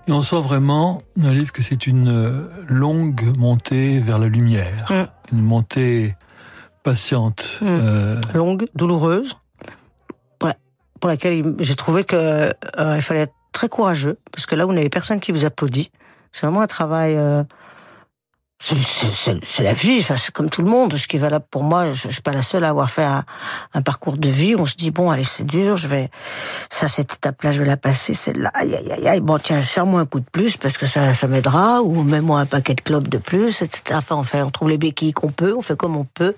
Et 0.07 0.11
on 0.11 0.21
sent 0.21 0.39
vraiment 0.41 1.01
dans 1.17 1.29
le 1.29 1.35
livre 1.35 1.51
que 1.51 1.61
c'est 1.61 1.85
une 1.87 2.09
euh, 2.09 2.49
longue 2.67 3.37
montée 3.37 3.99
vers 3.99 4.17
la 4.19 4.27
lumière, 4.27 4.85
Mm. 4.89 5.35
une 5.37 5.41
montée 5.41 6.15
patiente. 6.83 7.59
Mm. 7.61 7.65
euh, 7.67 8.21
longue, 8.33 8.67
douloureuse, 8.75 9.35
pour, 10.39 10.49
la- 10.49 10.55
pour 10.99 11.09
laquelle 11.09 11.55
j'ai 11.59 11.75
trouvé 11.75 12.03
que 12.03 12.49
il 12.77 13.01
fallait 13.01 13.21
être 13.21 13.33
très 13.51 13.69
courageux, 13.69 14.17
parce 14.31 14.45
que 14.45 14.55
là, 14.55 14.65
vous 14.65 14.73
n'avez 14.73 14.89
personne 14.89 15.19
qui 15.19 15.31
vous 15.31 15.45
applaudit. 15.45 15.91
C'est 16.31 16.45
vraiment 16.45 16.61
un 16.61 16.67
travail. 16.67 17.17
C'est- 18.59 19.63
la 19.63 19.73
vie, 19.73 19.99
enfin, 19.99 20.17
c'est 20.17 20.33
comme 20.33 20.49
tout 20.49 20.61
le 20.61 20.69
monde. 20.69 20.95
Ce 20.97 21.07
qui 21.07 21.15
est 21.15 21.19
valable 21.19 21.45
pour 21.49 21.63
moi, 21.63 21.93
je, 21.93 22.09
je 22.09 22.13
suis 22.13 22.21
pas 22.21 22.33
la 22.33 22.41
seule 22.41 22.65
à 22.65 22.69
avoir 22.69 22.91
fait 22.91 23.05
un, 23.05 23.81
parcours 23.81 24.17
de 24.17 24.27
vie. 24.29 24.55
On 24.57 24.65
se 24.65 24.75
dit 24.75 24.91
bon, 24.91 25.09
allez, 25.09 25.23
c'est 25.23 25.45
dur, 25.45 25.77
je 25.77 25.87
vais 25.87 26.09
ça 26.69 26.87
cette 26.87 27.13
étape-là, 27.13 27.53
je 27.53 27.59
vais 27.59 27.65
la 27.65 27.77
passer. 27.77 28.13
Celle-là, 28.13 28.51
aïe, 28.53 28.75
aïe, 28.75 28.91
aïe, 28.91 29.07
aïe. 29.07 29.19
Bon, 29.21 29.37
tiens, 29.39 29.61
serre-moi 29.61 30.01
un 30.01 30.05
coup 30.05 30.19
de 30.19 30.29
plus 30.29 30.57
parce 30.57 30.77
que 30.77 30.85
ça, 30.85 31.13
ça 31.13 31.27
m'aidera, 31.27 31.81
ou 31.81 32.03
mets-moi 32.03 32.39
un 32.39 32.45
paquet 32.45 32.75
de 32.75 32.81
clopes 32.81 33.07
de 33.07 33.17
plus, 33.17 33.61
etc. 33.61 33.81
Enfin, 33.93 34.17
on 34.17 34.23
fait, 34.23 34.41
on 34.41 34.51
trouve 34.51 34.69
les 34.69 34.77
béquilles 34.77 35.13
qu'on 35.13 35.31
peut, 35.31 35.55
on 35.57 35.61
fait 35.61 35.77
comme 35.77 35.95
on 35.95 36.05
peut. 36.05 36.35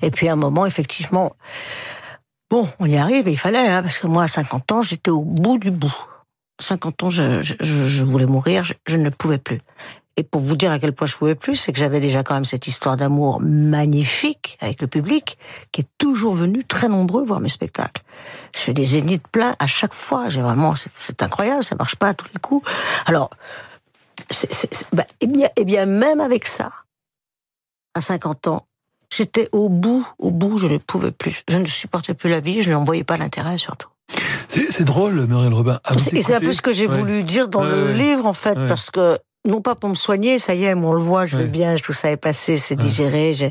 Et 0.00 0.10
puis 0.10 0.28
à 0.28 0.32
un 0.32 0.36
moment, 0.36 0.66
effectivement, 0.66 1.34
bon, 2.50 2.68
on 2.78 2.86
y 2.86 2.96
arrive, 2.96 3.26
et 3.26 3.32
il 3.32 3.38
fallait, 3.38 3.68
hein, 3.68 3.82
parce 3.82 3.98
que 3.98 4.06
moi, 4.06 4.22
à 4.22 4.28
50 4.28 4.70
ans, 4.72 4.82
j'étais 4.82 5.10
au 5.10 5.22
bout 5.22 5.58
du 5.58 5.72
bout. 5.72 5.94
50 6.60 7.02
ans, 7.02 7.10
je, 7.10 8.02
voulais 8.04 8.26
mourir, 8.26 8.64
je 8.86 8.96
ne 8.96 9.10
pouvais 9.10 9.38
plus. 9.38 9.60
Et 10.16 10.22
pour 10.22 10.40
vous 10.40 10.56
dire 10.56 10.70
à 10.70 10.78
quel 10.78 10.92
point 10.92 11.08
je 11.08 11.16
pouvais 11.16 11.34
plus, 11.34 11.56
c'est 11.56 11.72
que 11.72 11.78
j'avais 11.78 11.98
déjà 11.98 12.22
quand 12.22 12.34
même 12.34 12.44
cette 12.44 12.68
histoire 12.68 12.96
d'amour 12.96 13.40
magnifique 13.40 14.56
avec 14.60 14.80
le 14.80 14.86
public, 14.86 15.36
qui 15.72 15.80
est 15.80 15.88
toujours 15.98 16.36
venu 16.36 16.62
très 16.62 16.88
nombreux 16.88 17.24
voir 17.24 17.40
mes 17.40 17.48
spectacles. 17.48 18.02
Je 18.54 18.60
fais 18.60 18.72
des 18.74 18.84
zéniths 18.84 19.26
pleins 19.26 19.56
à 19.58 19.66
chaque 19.66 19.92
fois. 19.94 20.28
J'ai 20.28 20.40
vraiment, 20.40 20.74
c'est- 20.76 21.20
incroyable, 21.22 21.64
ça 21.64 21.74
marche 21.74 21.96
pas 21.96 22.08
à 22.10 22.14
tous 22.14 22.28
les 22.32 22.38
coups. 22.40 22.68
Alors, 23.06 23.30
c'est- 24.30 24.52
c'est- 24.52 24.72
c'est- 24.72 24.86
bah, 24.92 25.04
eh 25.20 25.26
bien, 25.26 25.48
eh 25.56 25.64
bien, 25.64 25.84
même 25.86 26.20
avec 26.20 26.46
ça, 26.46 26.70
à 27.94 28.00
50 28.00 28.46
ans, 28.46 28.66
j'étais 29.12 29.48
au 29.50 29.68
bout, 29.68 30.06
au 30.20 30.30
bout, 30.30 30.58
je 30.58 30.66
ne 30.68 30.78
pouvais 30.78 31.10
plus. 31.12 31.42
Je 31.48 31.58
ne 31.58 31.66
supportais 31.66 32.14
plus 32.14 32.30
la 32.30 32.38
vie, 32.40 32.62
je 32.62 32.70
n'en 32.70 32.84
voyais 32.84 33.04
pas 33.04 33.16
l'intérêt 33.16 33.58
surtout. 33.58 33.88
c'est 34.48 34.70
c'est 34.70 34.84
drôle, 34.84 35.26
Muriel 35.26 35.54
Robin. 35.54 35.80
C'est- 35.96 36.12
Et 36.12 36.22
c'est 36.22 36.34
un 36.34 36.40
peu 36.40 36.52
ce 36.52 36.60
que 36.60 36.72
j'ai 36.74 36.86
Ouais. 36.86 36.98
voulu 36.98 37.22
dire 37.24 37.48
dans 37.48 37.62
Ouais, 37.62 37.68
le 37.70 37.84
ouais. 37.86 37.94
livre, 37.94 38.26
en 38.26 38.32
fait, 38.34 38.54
parce 38.68 38.90
que 38.90 39.18
non 39.46 39.60
pas 39.60 39.74
pour 39.74 39.90
me 39.90 39.94
soigner, 39.94 40.38
ça 40.38 40.54
y 40.54 40.64
est, 40.64 40.74
on 40.74 40.92
le 40.92 41.02
voit, 41.02 41.26
je 41.26 41.36
vais 41.36 41.44
Ouais. 41.44 41.50
bien, 41.50 41.76
tout 41.76 41.92
ça 41.92 42.10
est 42.10 42.16
passé, 42.16 42.56
c'est 42.56 42.76
digéré, 42.76 43.32
j'ai 43.34 43.50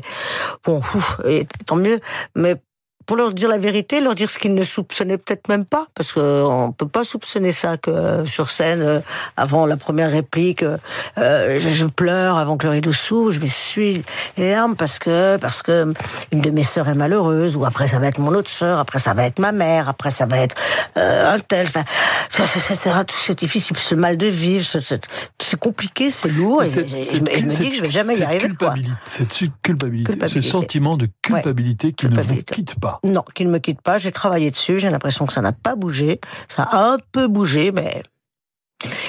bon, 0.64 0.78
ouf, 0.78 1.20
et 1.26 1.46
tant 1.66 1.76
mieux. 1.76 2.00
Mais 2.34 2.56
pour 3.06 3.16
leur 3.16 3.32
dire 3.32 3.48
la 3.48 3.58
vérité, 3.58 4.00
leur 4.00 4.14
dire 4.14 4.30
ce 4.30 4.38
qu'ils 4.38 4.54
ne 4.54 4.64
soupçonnaient 4.64 5.18
peut-être 5.18 5.48
même 5.48 5.64
pas, 5.64 5.86
parce 5.94 6.12
que 6.12 6.20
on 6.44 6.72
peut 6.72 6.88
pas 6.88 7.04
soupçonner 7.04 7.52
ça 7.52 7.76
que 7.76 7.90
euh, 7.90 8.24
sur 8.26 8.50
scène, 8.50 8.82
euh, 8.82 9.00
avant 9.36 9.66
la 9.66 9.76
première 9.76 10.10
réplique, 10.10 10.62
euh, 10.62 10.76
euh, 11.18 11.58
je, 11.60 11.70
je 11.70 11.86
pleure 11.86 12.36
avant 12.38 12.56
que 12.56 12.66
le 12.66 12.72
rideau 12.72 12.92
s'ouvre, 12.92 13.30
je 13.30 13.40
me 13.40 13.46
suis 13.46 14.02
les 14.36 14.50
larmes 14.50 14.76
parce 14.76 14.98
que 14.98 15.36
parce 15.36 15.62
que 15.62 15.92
une 16.32 16.40
de 16.40 16.50
mes 16.50 16.62
sœurs 16.62 16.88
est 16.88 16.94
malheureuse, 16.94 17.56
ou 17.56 17.64
après 17.64 17.88
ça 17.88 17.98
va 17.98 18.06
être 18.08 18.18
mon 18.18 18.34
autre 18.34 18.50
sœur, 18.50 18.78
après 18.78 18.98
ça 18.98 19.14
va 19.14 19.24
être 19.26 19.38
ma 19.38 19.52
mère, 19.52 19.88
après 19.88 20.10
ça 20.10 20.26
va 20.26 20.38
être 20.38 20.54
euh, 20.96 21.34
un 21.34 21.38
tel, 21.38 21.66
enfin, 21.66 21.84
ça, 22.28 22.46
ça, 22.46 22.60
ça, 22.60 22.74
ça, 22.74 23.04
tout 23.04 23.16
c'est 23.18 23.38
difficile, 23.38 23.76
ce 23.76 23.94
mal 23.94 24.16
de 24.16 24.26
vivre, 24.26 24.64
ce- 24.64 24.80
ce- 24.80 24.94
c'est 25.40 25.58
compliqué, 25.58 26.10
c'est 26.10 26.28
lourd, 26.28 26.62
et, 26.62 26.68
Cette- 26.68 26.90
et- 26.92 27.00
et 27.00 27.04
cette 27.04 27.16
je, 27.16 27.22
me- 27.22 27.30
je 27.38 27.44
me 27.44 27.50
cul- 27.50 27.62
dis 27.64 27.68
que 27.70 27.76
je 27.76 27.80
vais 27.82 27.88
jamais 27.88 28.16
y 28.16 28.22
arriver, 28.22 28.48
quoi. 28.58 28.74
Cette 29.06 29.32
culpabilité, 29.62 30.12
Culpabilité. 30.12 30.42
ce 30.42 30.50
sentiment 30.50 30.96
de 30.96 31.08
culpabilité 31.22 31.92
qui 31.92 32.06
ne 32.06 32.20
vous 32.20 32.42
quitte 32.42 32.78
pas. 32.80 32.93
Non, 33.02 33.22
qu'il 33.34 33.46
ne 33.46 33.52
me 33.52 33.58
quitte 33.58 33.80
pas. 33.80 33.98
J'ai 33.98 34.12
travaillé 34.12 34.50
dessus. 34.50 34.78
J'ai 34.78 34.90
l'impression 34.90 35.26
que 35.26 35.32
ça 35.32 35.40
n'a 35.40 35.52
pas 35.52 35.74
bougé. 35.74 36.20
Ça 36.48 36.62
a 36.64 36.92
un 36.92 36.98
peu 37.12 37.26
bougé, 37.28 37.72
mais 37.72 38.02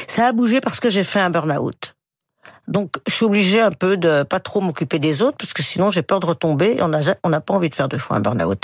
ça 0.08 0.28
a 0.28 0.32
bougé 0.32 0.62
parce 0.62 0.80
que 0.80 0.90
j'ai 0.90 1.04
fait 1.04 1.20
un 1.20 1.30
burn-out. 1.30 1.96
Donc, 2.68 2.96
je 3.08 3.14
suis 3.14 3.26
obligée 3.26 3.62
un 3.62 3.70
peu 3.70 3.96
de 3.96 4.24
pas 4.24 4.40
trop 4.40 4.60
m'occuper 4.60 4.98
des 4.98 5.22
autres, 5.22 5.38
parce 5.38 5.54
que 5.54 5.62
sinon 5.62 5.92
j'ai 5.92 6.02
peur 6.02 6.20
de 6.20 6.26
retomber. 6.26 6.78
Et 6.78 6.82
on 6.82 6.88
n'a 6.88 7.02
ja- 7.02 7.16
on 7.24 7.30
n'a 7.30 7.40
pas 7.40 7.54
envie 7.54 7.70
de 7.70 7.76
faire 7.76 7.88
deux 7.88 8.00
fois 8.00 8.18
un 8.18 8.22
burn-out. 8.22 8.64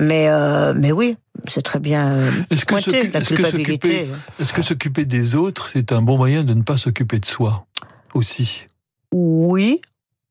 Mais, 0.00 0.28
euh, 0.28 0.72
mais 0.74 0.92
oui, 0.92 1.18
c'est 1.46 1.60
très 1.60 1.78
bien 1.78 2.12
euh, 2.12 2.30
pointé, 2.66 3.08
la 3.10 3.20
culpabilité. 3.20 4.08
est-ce 4.40 4.52
que 4.54 4.62
s'occuper 4.62 5.04
des 5.04 5.34
autres, 5.34 5.68
c'est 5.70 5.92
un 5.92 6.00
bon 6.00 6.16
moyen 6.16 6.42
de 6.42 6.54
ne 6.54 6.62
pas 6.62 6.78
s'occuper 6.78 7.18
de 7.18 7.26
soi 7.26 7.66
aussi? 8.14 8.66
Oui, 9.12 9.80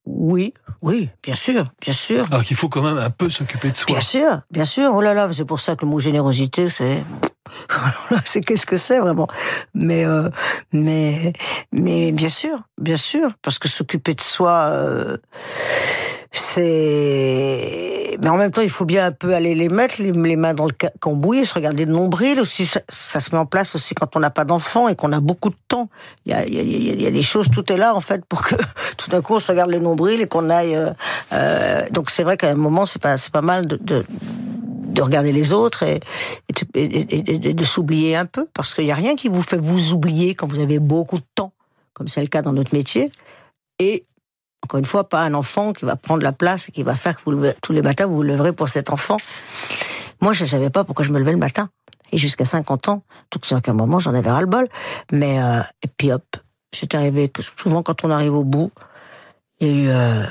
oui, 0.10 0.54
oui, 0.82 1.10
bien 1.22 1.34
sûr, 1.34 1.66
bien 1.82 1.94
sûr. 1.94 2.26
Alors 2.32 2.44
qu'il 2.44 2.56
faut 2.56 2.70
quand 2.70 2.82
même 2.82 2.98
un 2.98 3.10
peu 3.10 3.30
s'occuper 3.30 3.72
de 3.72 3.76
soi. 3.76 3.88
Bien 3.88 4.00
sûr, 4.00 4.42
bien 4.50 4.64
sûr. 4.64 4.92
Oh 4.96 5.02
là 5.02 5.14
là, 5.14 5.28
c'est 5.34 5.44
pour 5.44 5.60
ça 5.60 5.76
que 5.76 5.84
le 5.84 5.92
mot 5.92 6.00
générosité, 6.00 6.70
c'est. 6.70 7.04
c'est 8.26 8.40
qu'est-ce 8.42 8.66
que 8.66 8.78
c'est 8.78 9.00
vraiment 9.00 9.28
Mais 9.74 10.06
euh, 10.06 10.30
mais 10.72 11.34
mais 11.74 12.14
bien 12.14 12.30
sûr, 12.30 12.58
bien 12.78 12.96
sûr, 12.96 13.32
parce 13.42 13.60
que 13.60 13.68
s'occuper 13.68 14.14
de 14.14 14.22
soi, 14.22 14.70
euh, 14.72 15.18
c'est. 16.32 18.18
Mais 18.22 18.30
en 18.30 18.38
même 18.38 18.52
temps, 18.52 18.62
il 18.62 18.70
faut 18.70 18.86
bien 18.86 19.06
un 19.06 19.12
peu 19.12 19.36
aller 19.36 19.54
les 19.54 19.70
mettre, 19.70 20.02
les, 20.02 20.12
mains 20.12 20.54
dans 20.54 20.66
le 20.66 20.74
cambouis, 21.00 21.46
se 21.46 21.54
regarder 21.54 21.86
le 21.86 21.92
nombril 21.92 22.40
aussi. 22.40 22.66
Ça, 22.66 22.82
se 23.22 23.30
met 23.32 23.38
en 23.38 23.46
place 23.46 23.76
aussi 23.76 23.94
quand 23.94 24.16
on 24.16 24.20
n'a 24.20 24.30
pas 24.30 24.46
d'enfant 24.46 24.88
et 24.88 24.96
qu'on 24.96 25.12
a 25.12 25.20
beaucoup 25.20 25.50
de 25.50 25.56
temps. 25.68 25.90
Il 26.26 26.32
y 26.32 26.36
a, 26.36 26.46
il 26.46 27.02
y, 27.02 27.06
a, 27.06 27.12
des 27.12 27.22
choses, 27.22 27.48
tout 27.52 27.72
est 27.72 27.78
là 27.78 27.96
en 27.96 28.02
fait 28.02 28.26
pour 28.26 28.44
que 28.44 28.56
tout 28.98 29.10
d'un 29.10 29.22
coup 29.22 29.36
on 29.36 29.40
se 29.40 29.48
regarde 29.52 29.70
le 29.70 29.80
nombril 29.80 30.22
et 30.22 30.28
qu'on 30.28 30.50
aille. 30.50 30.76
Euh, 30.76 30.90
euh, 31.34 31.88
donc 31.92 32.10
c'est 32.10 32.24
vrai 32.24 32.38
qu'à 32.38 32.50
un 32.50 32.56
moment, 32.56 32.86
c'est 32.86 33.02
pas, 33.02 33.18
c'est 33.18 33.32
pas 33.32 33.42
mal 33.42 33.68
de, 33.68 33.78
de 33.78 34.04
de 34.98 35.02
regarder 35.04 35.32
les 35.32 35.54
autres 35.54 35.84
et, 35.84 36.00
et, 36.74 37.54
de 37.54 37.64
s'oublier 37.64 38.16
un 38.16 38.26
peu, 38.26 38.48
parce 38.54 38.74
qu'il 38.74 38.86
n'y 38.86 38.92
a 38.92 38.96
rien 38.96 39.16
qui 39.16 39.28
vous 39.28 39.44
fait 39.44 39.58
vous 39.58 39.94
oublier 39.94 40.34
quand 40.34 40.48
vous 40.48 40.60
avez 40.60 40.80
beaucoup 40.80 41.20
de 41.20 41.26
temps, 41.36 41.54
comme 41.94 42.08
c'est 42.08 42.22
le 42.22 42.28
cas 42.28 42.42
dans 42.42 42.54
notre 42.54 42.74
métier. 42.74 43.12
Et 43.78 44.06
encore 44.68 44.80
une 44.80 44.86
fois, 44.86 45.08
pas 45.08 45.22
un 45.22 45.34
enfant 45.34 45.72
qui 45.72 45.86
va 45.86 45.96
prendre 45.96 46.24
la 46.24 46.34
place 46.34 46.68
et 46.68 46.74
qui 46.74 46.84
va 46.84 46.98
faire 46.98 47.16
que 47.16 47.22
vous 47.24 47.52
tous 47.62 47.72
les 47.72 47.82
matins 47.82 48.06
vous 48.06 48.18
vous 48.18 48.24
leverez 48.24 48.52
pour 48.52 48.68
cet 48.68 48.92
enfant. 48.92 49.16
Moi, 50.20 50.34
je 50.34 50.44
ne 50.44 50.50
savais 50.50 50.70
pas 50.70 50.84
pourquoi 50.84 51.06
je 51.06 51.12
me 51.12 51.20
levais 51.20 51.32
le 51.32 51.38
matin. 51.38 51.70
Et 52.12 52.18
jusqu'à 52.18 52.44
50 52.44 52.90
ans, 52.90 53.04
tout 53.30 53.40
ça 53.44 53.62
qu'à 53.62 53.72
un 53.72 53.76
moment, 53.76 54.00
j'en 54.00 54.14
avais 54.14 54.30
ras-le-bol. 54.30 54.68
Mais, 55.14 55.42
euh, 55.42 55.62
et 55.84 55.88
puis 55.88 56.12
hop, 56.12 56.26
j'étais 56.74 56.98
arrivé 56.98 57.30
que 57.30 57.42
souvent 57.42 57.82
quand 57.82 58.04
on 58.04 58.12
arrive 58.12 58.34
au 58.34 58.44
bout, 58.44 58.74
il 59.62 59.68
y 59.68 59.72
a 59.72 59.74
eu, 59.74 59.88
euh, 59.88 60.24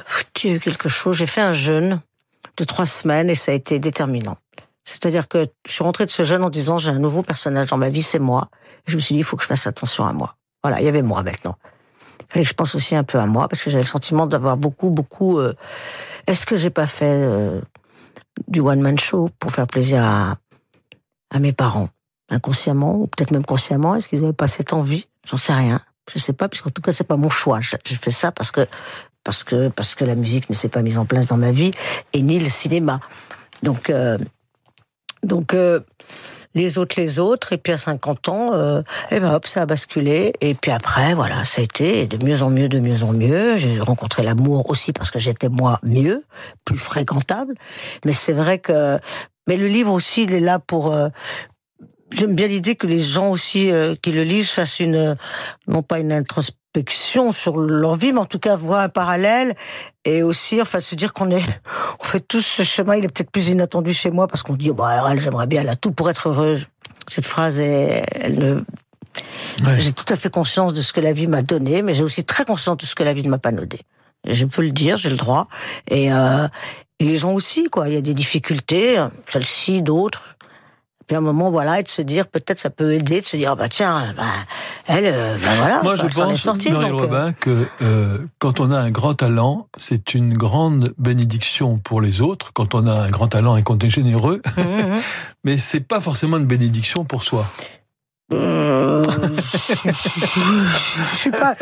il 0.44 0.51
y 0.51 0.53
a 0.53 0.57
eu 0.57 0.61
quelque 0.61 0.90
chose. 0.90 1.16
J'ai 1.16 1.25
fait 1.25 1.40
un 1.40 1.55
jeûne 1.55 2.03
de 2.59 2.64
trois 2.64 2.85
semaines 2.85 3.31
et 3.31 3.37
ça 3.37 3.53
a 3.53 3.55
été 3.55 3.79
déterminant. 3.79 4.37
C'est-à-dire 4.85 5.29
que 5.29 5.46
je 5.66 5.72
suis 5.72 5.83
rentrée 5.83 6.05
de 6.05 6.11
ce 6.11 6.27
jeûne 6.27 6.42
en 6.42 6.51
disant 6.51 6.77
j'ai 6.77 6.90
un 6.90 6.99
nouveau 6.99 7.22
personnage 7.22 7.68
dans 7.68 7.79
ma 7.79 7.88
vie, 7.88 8.03
c'est 8.03 8.18
moi. 8.18 8.51
Je 8.87 8.96
me 8.96 9.01
suis 9.01 9.14
dit 9.14 9.20
il 9.20 9.25
faut 9.25 9.38
que 9.38 9.44
je 9.44 9.49
fasse 9.49 9.66
attention 9.66 10.05
à 10.05 10.12
moi. 10.12 10.37
Voilà, 10.62 10.83
il 10.83 10.85
y 10.85 10.88
avait 10.88 11.01
moi 11.01 11.22
maintenant. 11.22 11.57
Que 12.29 12.42
je 12.42 12.52
pense 12.55 12.74
aussi 12.74 12.96
un 12.96 13.05
peu 13.05 13.18
à 13.18 13.26
moi 13.26 13.48
parce 13.48 13.62
que 13.62 13.70
j'avais 13.70 13.85
le 13.85 13.88
sentiment 13.88 14.26
d'avoir 14.26 14.57
beaucoup, 14.57 14.90
beaucoup. 14.90 15.38
Euh, 15.38 15.55
est-ce 16.26 16.44
que 16.44 16.57
j'ai 16.57 16.70
pas 16.70 16.87
fait 16.87 17.05
euh, 17.07 17.61
du 18.48 18.61
one 18.61 18.81
man 18.81 18.98
show 18.98 19.31
pour 19.38 19.52
faire 19.52 19.66
plaisir 19.66 20.02
à, 20.05 20.37
à 21.31 21.38
mes 21.38 21.52
parents? 21.52 21.88
Inconsciemment 22.29 22.96
ou 22.96 23.07
peut-être 23.07 23.31
même 23.31 23.44
consciemment 23.44 23.94
Est-ce 23.94 24.09
qu'ils 24.09 24.20
n'avaient 24.20 24.33
pas 24.33 24.48
cette 24.48 24.72
envie? 24.72 25.07
J'en 25.24 25.37
sais 25.37 25.52
rien. 25.52 25.81
Je 26.12 26.18
sais 26.18 26.33
pas, 26.33 26.48
puisqu'en 26.48 26.70
tout 26.70 26.83
cas 26.83 26.92
c'est 26.92 27.07
pas 27.07 27.16
mon 27.16 27.31
choix. 27.31 27.61
J'ai 27.61 27.96
fait 27.96 28.11
ça 28.11 28.33
parce 28.33 28.50
que 28.50 28.66
parce 29.24 29.42
que 29.42 29.68
parce 29.68 29.94
que 29.94 30.05
la 30.05 30.14
musique 30.14 30.48
ne 30.50 30.55
s'est 30.55 30.68
pas 30.68 30.83
mise 30.83 30.98
en 30.98 31.05
place 31.05 31.26
dans 31.26 31.37
ma 31.37 31.50
vie 31.50 31.72
et 32.12 32.22
ni 32.22 32.38
le 32.38 32.48
cinéma. 32.48 33.00
Donc 33.62 33.90
euh, 33.90 34.18
donc 35.22 35.55
les 36.57 36.79
autres 36.79 37.01
les 37.01 37.19
autres. 37.19 37.53
Et 37.53 37.59
puis 37.59 37.73
à 37.73 37.79
50 37.79 38.29
ans 38.29 38.55
euh, 38.55 38.81
et 39.11 39.16
eh 39.16 39.21
ben 39.21 39.33
hop 39.33 39.47
ça 39.47 39.62
a 39.62 39.66
basculé. 39.66 40.33
Et 40.40 40.55
puis 40.55 40.73
après 40.73 41.14
voilà 41.14 41.45
ça 41.45 41.61
a 41.61 41.64
été 41.64 42.07
de 42.07 42.25
mieux 42.25 42.42
en 42.42 42.51
mieux 42.51 42.69
de 42.69 42.81
mieux 42.81 43.05
en 43.05 43.12
mieux. 43.12 43.57
J'ai 43.57 43.79
rencontré 43.79 44.23
l'amour 44.23 44.69
aussi 44.69 44.92
parce 44.92 45.11
que 45.11 45.19
j'étais 45.19 45.49
moi 45.49 45.79
mieux 45.83 46.25
plus 46.64 46.79
fréquentable. 46.79 47.55
Mais 48.05 48.12
c'est 48.12 48.33
vrai 48.33 48.59
que 48.59 48.99
mais 49.47 49.57
le 49.57 49.69
livre 49.69 49.92
aussi 49.92 50.25
il 50.25 50.33
est 50.33 50.40
là 50.40 50.59
pour 50.59 50.92
euh, 50.92 51.09
j'aime 52.11 52.35
bien 52.35 52.49
l'idée 52.49 52.75
que 52.75 52.87
les 52.87 53.01
gens 53.01 53.31
aussi 53.31 53.71
euh, 53.71 53.95
qui 54.01 54.11
le 54.11 54.25
lisent 54.25 54.51
fassent 54.51 54.81
une 54.81 55.16
non 55.69 55.83
pas 55.83 56.01
une 56.01 56.12
introspection 56.12 56.65
sur 57.33 57.57
leur 57.57 57.97
vie 57.97 58.12
mais 58.12 58.19
en 58.19 58.25
tout 58.25 58.39
cas 58.39 58.57
voir 58.57 58.81
un 58.81 58.89
parallèle 58.89 59.55
et 60.05 60.23
aussi 60.23 60.61
enfin 60.61 60.81
se 60.81 60.95
dire 60.95 61.12
qu'on 61.12 61.31
est 61.31 61.43
on 62.01 62.05
fait 62.05 62.21
tous 62.21 62.43
ce 62.43 62.62
chemin. 62.62 62.97
Il 62.97 63.05
est 63.05 63.09
peut-être 63.09 63.31
plus 63.31 63.49
inattendu 63.49 63.93
chez 63.93 64.11
moi 64.11 64.27
parce 64.27 64.43
qu'on 64.43 64.55
dit 64.55 64.71
oh, 64.71 64.75
bah 64.75 64.89
alors 64.89 65.09
elle 65.09 65.21
j'aimerais 65.21 65.47
bien 65.47 65.62
elle 65.62 65.69
a 65.69 65.77
tout 65.77 65.93
pour 65.93 66.11
être 66.11 66.29
heureuse. 66.29 66.67
Cette 67.09 67.27
phrase 67.27 67.59
est, 67.59 68.05
elle 68.21 68.39
ne 68.39 68.61
j'ai 69.79 69.93
tout 69.93 70.12
à 70.12 70.17
fait 70.17 70.31
conscience 70.31 70.75
de 70.75 70.83
ce 70.83 70.93
que 70.93 71.01
la 71.01 71.12
vie 71.12 71.27
m'a 71.27 71.43
donné 71.43 71.83
mais 71.83 71.95
j'ai 71.95 72.03
aussi 72.03 72.25
très 72.25 72.45
conscience 72.45 72.77
de 72.77 72.87
ce 72.87 72.95
que 72.95 73.03
la 73.03 73.12
vie 73.12 73.23
ne 73.23 73.31
m'a 73.31 73.39
pas 73.39 73.53
donné. 73.53 73.81
Je 74.27 74.45
peux 74.45 74.62
le 74.62 74.73
dire 74.73 74.97
j'ai 74.97 75.11
le 75.11 75.17
droit. 75.17 75.49
Et 75.89 76.12
euh, 76.12 76.49
et 76.99 77.05
les 77.05 77.17
gens 77.19 77.33
aussi 77.33 77.65
quoi. 77.65 77.89
Il 77.89 77.95
y 77.95 77.99
a 77.99 78.01
des 78.01 78.15
difficultés 78.15 79.03
celle-ci 79.27 79.83
d'autres 79.83 80.36
puis 81.07 81.14
à 81.14 81.19
un 81.19 81.23
moment, 81.23 81.51
voilà, 81.51 81.79
et 81.79 81.83
de 81.85 81.88
se 81.88 82.03
dire, 82.03 82.27
peut-être 82.27 82.59
ça 82.59 82.71
peut 82.71 82.92
aider, 82.92 83.21
de 83.21 83.27
se 83.27 83.37
dire, 83.37 83.53
ah 83.53 83.55
bah 83.55 83.69
tiens, 83.69 84.12
bah, 84.16 84.25
elle, 84.87 85.07
euh, 85.07 85.37
bah 85.40 85.51
voilà. 85.57 85.83
Moi, 85.83 85.95
je 85.95 86.07
pense, 86.07 86.40
sortie, 86.40 86.71
Muriel 86.71 86.92
euh. 86.92 86.97
Robin, 86.97 87.33
que 87.33 87.69
euh, 87.83 88.19
quand 88.38 88.59
on 88.59 88.73
a 88.73 88.79
un 88.79 88.90
grand 88.90 89.14
talent, 89.14 89.69
c'est 89.79 90.14
une 90.14 90.35
grande 90.35 90.95
bénédiction 90.99 91.79
pour 91.79 92.01
les 92.01 92.21
autres. 92.23 92.53
Quand 92.53 92.75
on 92.75 92.87
a 92.87 92.92
un 92.92 93.11
grand 93.11 93.29
talent 93.29 93.57
et 93.57 93.62
qu'on 93.62 93.79
est 93.79 93.90
généreux, 93.90 94.42
mmh, 94.57 94.61
mmh. 94.61 95.01
mais 95.45 95.59
c'est 95.59 95.81
pas 95.81 96.01
forcément 96.01 96.38
une 96.38 96.47
bénédiction 96.47 97.05
pour 97.05 97.23
soi. 97.23 97.47
Je, 98.29 99.05
je 101.12 101.17
suis 101.17 101.31
pas 101.31 101.55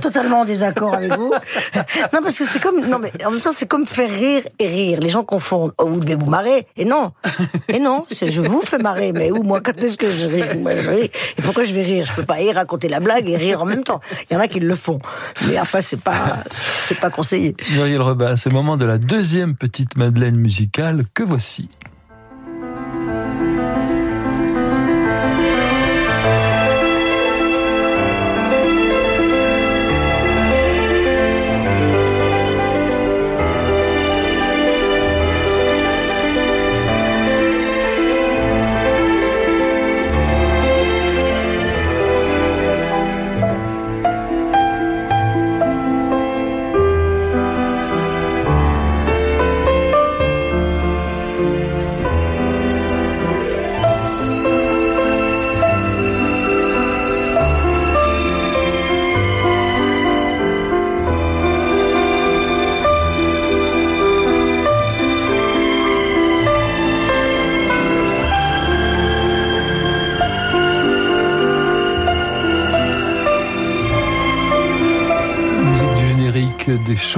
totalement 0.00 0.40
en 0.40 0.44
désaccord 0.46 0.94
avec 0.94 1.12
vous. 1.12 1.34
Non, 2.14 2.20
parce 2.22 2.38
que 2.38 2.44
c'est 2.44 2.60
comme, 2.60 2.80
non, 2.86 2.98
mais 2.98 3.12
en 3.26 3.30
même 3.30 3.40
temps, 3.40 3.52
c'est 3.52 3.66
comme 3.66 3.86
faire 3.86 4.08
rire 4.08 4.42
et 4.58 4.66
rire. 4.66 5.00
Les 5.00 5.10
gens 5.10 5.22
confondent. 5.22 5.72
Oh, 5.76 5.86
vous 5.86 6.00
devez 6.00 6.14
vous 6.14 6.30
marrer. 6.30 6.66
Et 6.76 6.86
non. 6.86 7.12
Et 7.68 7.78
non, 7.78 8.06
c'est 8.10 8.30
je 8.30 8.40
vous 8.40 8.62
fais 8.62 8.78
marrer. 8.78 9.12
Mais 9.12 9.30
où, 9.30 9.42
moi, 9.42 9.60
quand 9.60 9.76
est-ce 9.82 9.98
que 9.98 10.10
je 10.10 10.26
ris? 10.26 10.40
Je. 10.40 10.90
Et 11.02 11.42
pourquoi 11.42 11.64
je 11.64 11.74
vais 11.74 11.82
rire? 11.82 12.06
Je 12.06 12.12
peux 12.14 12.24
pas 12.24 12.40
y 12.40 12.50
raconter 12.52 12.88
la 12.88 13.00
blague 13.00 13.28
et 13.28 13.36
rire 13.36 13.60
en 13.60 13.66
même 13.66 13.84
temps. 13.84 14.00
Il 14.30 14.34
y 14.34 14.36
en 14.36 14.40
a 14.40 14.48
qui 14.48 14.60
le 14.60 14.74
font. 14.74 14.96
Mais 15.46 15.60
enfin, 15.60 15.82
c'est 15.82 16.00
pas, 16.00 16.38
c'est 16.50 16.98
pas 16.98 17.10
conseillé. 17.10 17.54
Muriel 17.72 18.00
Robin, 18.00 18.36
c'est 18.36 18.48
le 18.48 18.54
moment 18.54 18.78
de 18.78 18.86
la 18.86 18.96
deuxième 18.96 19.56
petite 19.56 19.98
Madeleine 19.98 20.36
musicale 20.36 21.04
que 21.12 21.22
voici. 21.22 21.68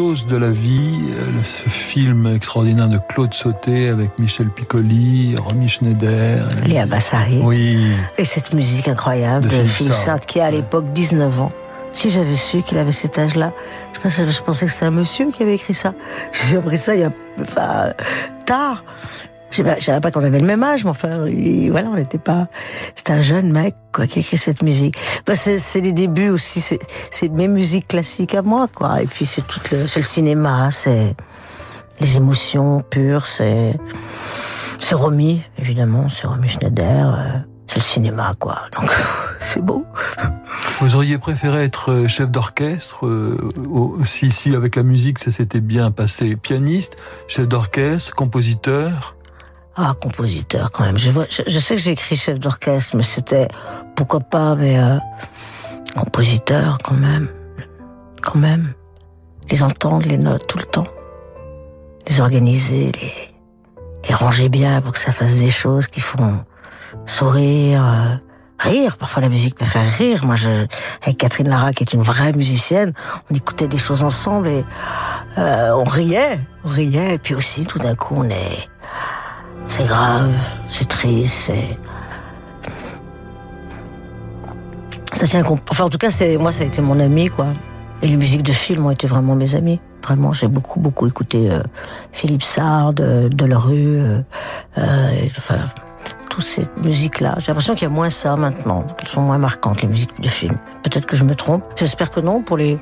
Choses 0.00 0.24
de 0.24 0.36
la 0.38 0.48
vie, 0.48 0.98
euh, 1.10 1.44
ce 1.44 1.68
film 1.68 2.26
extraordinaire 2.34 2.88
de 2.88 2.98
Claude 3.10 3.34
Sauté 3.34 3.90
avec 3.90 4.18
Michel 4.18 4.48
Piccoli, 4.48 5.36
Romy 5.36 5.68
Schneider. 5.68 6.48
Léa 6.64 6.86
Bassari. 6.86 7.38
Oui. 7.42 7.92
Et 8.16 8.24
cette 8.24 8.54
musique 8.54 8.88
incroyable 8.88 9.48
de, 9.48 9.64
Philippe 9.66 9.92
Sartre 9.92 10.26
qui 10.26 10.40
a 10.40 10.46
à 10.46 10.50
l'époque 10.50 10.90
19 10.94 11.42
ans. 11.42 11.52
Si 11.92 12.10
j'avais 12.10 12.36
su 12.36 12.62
qu'il 12.62 12.78
avait 12.78 12.92
cet 12.92 13.18
âge-là, 13.18 13.52
je 13.92 14.00
pensais, 14.00 14.30
je 14.30 14.40
pensais 14.40 14.64
que 14.64 14.72
c'était 14.72 14.86
un 14.86 14.90
monsieur 14.90 15.30
qui 15.32 15.42
avait 15.42 15.56
écrit 15.56 15.74
ça. 15.74 15.92
J'ai 16.48 16.56
appris 16.56 16.78
ça 16.78 16.94
il 16.94 17.02
y 17.02 17.04
a, 17.04 17.12
enfin, 17.38 17.92
tard. 18.46 18.82
Je 19.50 19.62
savais 19.80 20.00
pas 20.00 20.10
qu'on 20.10 20.24
avait 20.24 20.38
le 20.38 20.46
même 20.46 20.62
âge, 20.62 20.84
mais 20.84 20.90
enfin, 20.90 21.26
voilà, 21.70 21.88
on 21.88 21.94
n'était 21.94 22.18
pas. 22.18 22.48
C'était 22.94 23.12
un 23.12 23.22
jeune 23.22 23.52
mec 23.52 23.74
quoi 23.92 24.06
qui 24.06 24.20
écrit 24.20 24.38
cette 24.38 24.62
musique. 24.62 24.96
Bah, 25.26 25.34
c'est 25.34 25.80
les 25.80 25.92
débuts 25.92 26.30
aussi. 26.30 26.60
C'est 27.10 27.28
mes 27.28 27.48
musiques 27.48 27.88
classiques 27.88 28.34
à 28.34 28.42
moi, 28.42 28.68
quoi. 28.72 29.02
Et 29.02 29.06
puis 29.06 29.26
c'est 29.26 29.46
tout 29.46 29.60
le, 29.72 29.82
le 29.82 30.02
cinéma, 30.02 30.70
c'est 30.70 31.14
les 32.00 32.16
émotions 32.16 32.82
pures, 32.88 33.26
c'est 33.26 33.74
c'est 34.78 34.94
Romy, 34.94 35.42
évidemment, 35.58 36.08
c'est 36.08 36.26
Romy 36.26 36.48
Schneider. 36.48 37.14
Euh, 37.14 37.38
c'est 37.66 37.76
le 37.76 37.82
cinéma, 37.82 38.34
quoi. 38.40 38.62
Donc 38.76 38.90
c'est 39.38 39.62
beau. 39.62 39.84
Vous 40.80 40.96
auriez 40.96 41.18
préféré 41.18 41.62
être 41.62 41.92
euh, 41.92 42.08
chef 42.08 42.28
d'orchestre 42.28 43.06
euh, 43.06 43.52
si, 44.04 44.32
si 44.32 44.56
avec 44.56 44.74
la 44.74 44.82
musique 44.82 45.20
ça 45.20 45.30
s'était 45.30 45.60
bien 45.60 45.92
passé, 45.92 46.34
pianiste, 46.34 46.96
chef 47.28 47.46
d'orchestre, 47.46 48.14
compositeur. 48.14 49.14
Ah, 49.76 49.94
compositeur 50.00 50.70
quand 50.70 50.84
même. 50.84 50.98
Je, 50.98 51.10
je, 51.46 51.58
sais 51.58 51.76
que 51.76 51.80
j'ai 51.80 51.92
écrit 51.92 52.16
chef 52.16 52.38
d'orchestre, 52.38 52.96
mais 52.96 53.02
c'était 53.02 53.48
pourquoi 53.94 54.20
pas, 54.20 54.54
mais 54.54 54.78
euh, 54.78 54.98
compositeur 55.96 56.78
quand 56.82 56.96
même, 56.96 57.28
quand 58.20 58.38
même. 58.38 58.74
Les 59.50 59.62
entendre, 59.62 60.06
les 60.06 60.18
notes 60.18 60.46
tout 60.46 60.58
le 60.58 60.64
temps, 60.64 60.86
les 62.08 62.20
organiser, 62.20 62.92
les, 63.00 63.12
les 64.08 64.14
ranger 64.14 64.48
bien 64.48 64.80
pour 64.80 64.92
que 64.92 64.98
ça 64.98 65.12
fasse 65.12 65.36
des 65.36 65.50
choses 65.50 65.86
qui 65.88 66.00
font 66.00 66.44
sourire, 67.06 67.84
euh, 67.84 68.16
rire. 68.58 68.96
Parfois, 68.96 69.22
la 69.22 69.28
musique 69.28 69.56
peut 69.56 69.64
faire 69.64 69.90
rire. 69.98 70.24
Moi, 70.24 70.36
je, 70.36 70.66
avec 71.02 71.18
Catherine 71.18 71.48
Lara, 71.48 71.72
qui 71.72 71.84
est 71.84 71.92
une 71.92 72.02
vraie 72.02 72.32
musicienne, 72.32 72.92
on 73.30 73.34
écoutait 73.34 73.68
des 73.68 73.78
choses 73.78 74.02
ensemble 74.02 74.48
et 74.48 74.64
euh, 75.38 75.72
on 75.72 75.84
riait, 75.84 76.40
on 76.64 76.68
riait. 76.68 77.14
Et 77.14 77.18
puis 77.18 77.34
aussi, 77.34 77.66
tout 77.66 77.78
d'un 77.78 77.94
coup, 77.94 78.14
on 78.16 78.28
est, 78.28 78.68
c'est 79.70 79.86
grave, 79.86 80.32
c'est 80.66 80.88
triste, 80.88 81.44
c'est 81.46 81.78
ça 85.12 85.26
tient 85.26 85.44
enfin 85.44 85.84
en 85.84 85.88
tout 85.88 85.98
cas 85.98 86.08
moi 86.38 86.52
ça 86.52 86.64
a 86.64 86.66
été 86.66 86.80
mon 86.82 86.98
ami 86.98 87.28
quoi. 87.28 87.46
Et 88.02 88.08
les 88.08 88.16
musiques 88.16 88.42
de 88.42 88.52
film 88.52 88.86
ont 88.86 88.90
été 88.90 89.06
vraiment 89.06 89.36
mes 89.36 89.54
amis. 89.54 89.78
Vraiment 90.02 90.32
j'ai 90.32 90.48
beaucoup 90.48 90.80
beaucoup 90.80 91.06
écouté 91.06 91.50
euh, 91.50 91.62
Philippe 92.10 92.42
Sard 92.42 92.94
euh, 93.00 93.28
Delerue 93.28 94.00
euh, 94.00 94.22
euh, 94.78 95.28
enfin 95.36 95.58
toutes 96.30 96.44
ces 96.44 96.62
musiques 96.82 97.20
là 97.20 97.34
j'ai 97.38 97.48
l'impression 97.48 97.74
qu'il 97.74 97.82
y 97.82 97.90
a 97.90 97.94
moins 97.94 98.08
ça 98.08 98.34
maintenant 98.34 98.82
qu'elles 98.96 99.08
sont 99.08 99.20
moins 99.20 99.36
marquantes 99.38 99.82
les 99.82 99.88
musiques 99.88 100.18
de 100.20 100.28
film 100.28 100.54
peut-être 100.82 101.06
que 101.06 101.16
je 101.16 101.24
me 101.24 101.34
trompe. 101.34 101.62
J'espère 101.76 102.10
que 102.10 102.20
non 102.20 102.42
pour 102.42 102.56
les 102.56 102.78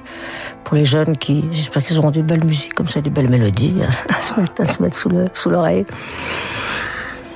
pour 0.64 0.76
les 0.76 0.84
jeunes 0.84 1.18
qui 1.18 1.45
j'espère 1.51 1.84
qu'ils 1.84 1.99
auront 1.99 2.12
des 2.12 2.22
belles 2.22 2.45
musiques 2.45 2.74
comme 2.74 2.89
ça 2.89 3.01
des 3.01 3.11
belles 3.11 3.30
mélodies 3.30 3.74
à 4.09 4.22
se 4.22 4.82
mettre, 4.82 4.97
sous 5.34 5.51
l'oreille 5.51 5.84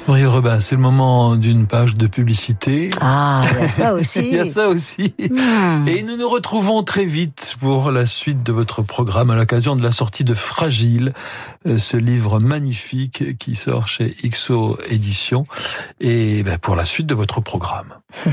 Muriel 0.08 0.28
Robin, 0.28 0.60
c'est 0.60 0.74
le 0.74 0.80
moment 0.80 1.36
d'une 1.36 1.66
page 1.66 1.96
de 1.96 2.06
publicité. 2.08 2.90
Ah, 3.00 3.44
il 3.52 3.60
y 3.60 3.64
a 3.64 3.68
ça 3.68 3.94
aussi. 3.94 4.18
il 4.32 4.34
y 4.34 4.38
a 4.40 4.50
ça 4.50 4.68
aussi. 4.68 5.14
Mmh. 5.18 5.88
Et 5.88 6.02
nous 6.02 6.16
nous 6.16 6.28
retrouvons 6.28 6.82
très 6.82 7.04
vite 7.04 7.56
pour 7.60 7.92
la 7.92 8.04
suite 8.04 8.42
de 8.42 8.52
votre 8.52 8.82
programme 8.82 9.30
à 9.30 9.36
l'occasion 9.36 9.76
de 9.76 9.82
la 9.82 9.92
sortie 9.92 10.24
de 10.24 10.34
Fragile, 10.34 11.12
euh, 11.66 11.78
ce 11.78 11.96
livre 11.96 12.40
magnifique 12.40 13.38
qui 13.38 13.54
sort 13.54 13.86
chez 13.86 14.14
XO 14.24 14.76
Éditions, 14.88 15.46
et 16.00 16.42
ben, 16.42 16.58
pour 16.58 16.74
la 16.74 16.84
suite 16.84 17.06
de 17.06 17.14
votre 17.14 17.40
programme. 17.40 17.94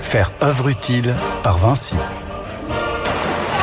Faire 0.00 0.30
œuvre 0.42 0.68
utile 0.68 1.12
par 1.42 1.58
Vinci. 1.58 1.96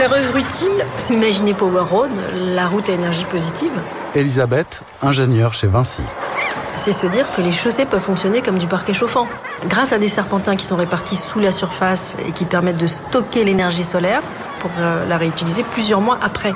Faire 0.01 0.13
œuvre 0.13 0.35
utile, 0.35 0.83
c'est 0.97 1.13
imaginer 1.13 1.53
Power 1.53 1.83
Road, 1.83 2.09
la 2.55 2.65
route 2.65 2.89
à 2.89 2.93
énergie 2.93 3.23
positive. 3.25 3.69
Elisabeth, 4.15 4.81
ingénieure 5.03 5.53
chez 5.53 5.67
Vinci. 5.67 6.01
C'est 6.73 6.91
se 6.91 7.05
dire 7.05 7.27
que 7.35 7.41
les 7.43 7.51
chaussées 7.51 7.85
peuvent 7.85 8.01
fonctionner 8.01 8.41
comme 8.41 8.57
du 8.57 8.65
parquet 8.65 8.95
chauffant. 8.95 9.27
Grâce 9.67 9.93
à 9.93 9.99
des 9.99 10.09
serpentins 10.09 10.55
qui 10.55 10.65
sont 10.65 10.75
répartis 10.75 11.17
sous 11.17 11.37
la 11.37 11.51
surface 11.51 12.15
et 12.27 12.31
qui 12.31 12.45
permettent 12.45 12.81
de 12.81 12.87
stocker 12.87 13.43
l'énergie 13.43 13.83
solaire 13.83 14.23
pour 14.59 14.71
euh, 14.79 15.07
la 15.07 15.17
réutiliser 15.17 15.61
plusieurs 15.61 16.01
mois 16.01 16.17
après. 16.23 16.55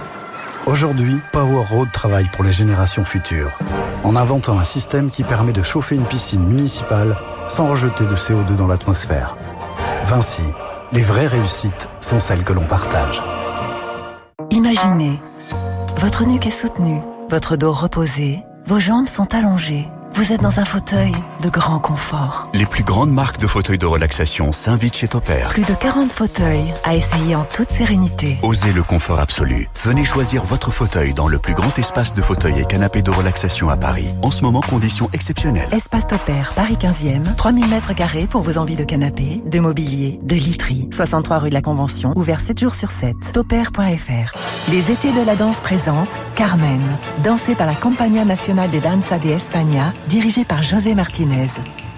Aujourd'hui, 0.65 1.19
Power 1.31 1.65
Road 1.69 1.89
travaille 1.91 2.27
pour 2.29 2.43
les 2.43 2.51
générations 2.51 3.05
futures, 3.05 3.51
en 4.03 4.15
inventant 4.15 4.57
un 4.57 4.63
système 4.63 5.11
qui 5.11 5.23
permet 5.23 5.53
de 5.53 5.61
chauffer 5.61 5.93
une 5.93 6.05
piscine 6.05 6.43
municipale 6.43 7.15
sans 7.47 7.69
rejeter 7.69 8.07
de 8.07 8.15
CO2 8.15 8.55
dans 8.55 8.65
l'atmosphère. 8.65 9.35
Vinci, 10.05 10.45
les 10.91 11.03
vraies 11.03 11.27
réussites 11.27 11.89
sont 11.99 12.17
celles 12.17 12.43
que 12.43 12.53
l'on 12.53 12.65
partage. 12.65 13.21
Imaginez, 14.65 15.21
votre 15.99 16.25
nuque 16.25 16.47
est 16.47 16.49
soutenue, 16.49 16.99
votre 17.29 17.55
dos 17.55 17.71
reposé, 17.71 18.39
vos 18.65 18.79
jambes 18.79 19.07
sont 19.07 19.35
allongées. 19.35 19.85
Vous 20.15 20.31
êtes 20.31 20.41
dans 20.41 20.61
un 20.61 20.63
fauteuil 20.65 21.11
de 21.43 21.49
grand 21.49 21.79
confort. 21.79 22.43
Les 22.53 22.65
plus 22.65 22.85
grandes 22.85 23.11
marques 23.11 23.37
de 23.41 23.47
fauteuils 23.47 23.77
de 23.77 23.85
relaxation 23.85 24.53
s'invitent 24.53 24.95
chez 24.95 25.09
Topair. 25.09 25.49
Plus 25.49 25.65
de 25.65 25.73
40 25.73 26.09
fauteuils 26.09 26.73
à 26.85 26.95
essayer 26.95 27.35
en 27.35 27.43
toute 27.43 27.69
sérénité. 27.69 28.37
Osez 28.41 28.71
le 28.71 28.81
confort 28.81 29.19
absolu. 29.19 29.67
Venez 29.83 30.05
choisir 30.05 30.45
votre 30.45 30.71
fauteuil 30.71 31.13
dans 31.13 31.27
le 31.27 31.37
plus 31.37 31.53
grand 31.53 31.77
espace 31.77 32.15
de 32.15 32.21
fauteuils 32.21 32.61
et 32.61 32.65
canapés 32.65 33.01
de 33.01 33.11
relaxation 33.11 33.67
à 33.67 33.75
Paris. 33.75 34.07
En 34.21 34.31
ce 34.31 34.41
moment, 34.43 34.61
conditions 34.61 35.09
exceptionnelles. 35.11 35.67
Espace 35.73 36.07
Topair, 36.07 36.53
Paris 36.55 36.77
15e, 36.79 37.35
3000 37.35 37.67
mètres 37.67 37.93
carrés 37.93 38.27
pour 38.27 38.39
vos 38.39 38.57
envies 38.57 38.77
de 38.77 38.85
canapé, 38.85 39.43
de 39.45 39.59
mobilier, 39.59 40.21
de 40.23 40.35
literie. 40.35 40.87
63 40.93 41.39
rue 41.39 41.49
de 41.49 41.53
la 41.53 41.61
Convention, 41.61 42.13
ouvert 42.15 42.39
7 42.39 42.57
jours 42.57 42.75
sur 42.75 42.89
7. 42.89 43.17
Topair.fr. 43.33 44.33
Les 44.71 44.91
étés 44.91 45.11
de 45.11 45.25
la 45.25 45.35
danse 45.35 45.59
présentent 45.59 46.07
Carmen, 46.35 46.81
dansée 47.21 47.55
par 47.55 47.67
la 47.67 47.75
Compagnia 47.75 48.23
Nacional 48.23 48.71
de 48.71 48.79
Danza 48.79 49.17
de 49.19 49.29
España 49.29 49.93
dirigé 50.07 50.45
par 50.45 50.63
José 50.63 50.95
Martinez. 50.95 51.49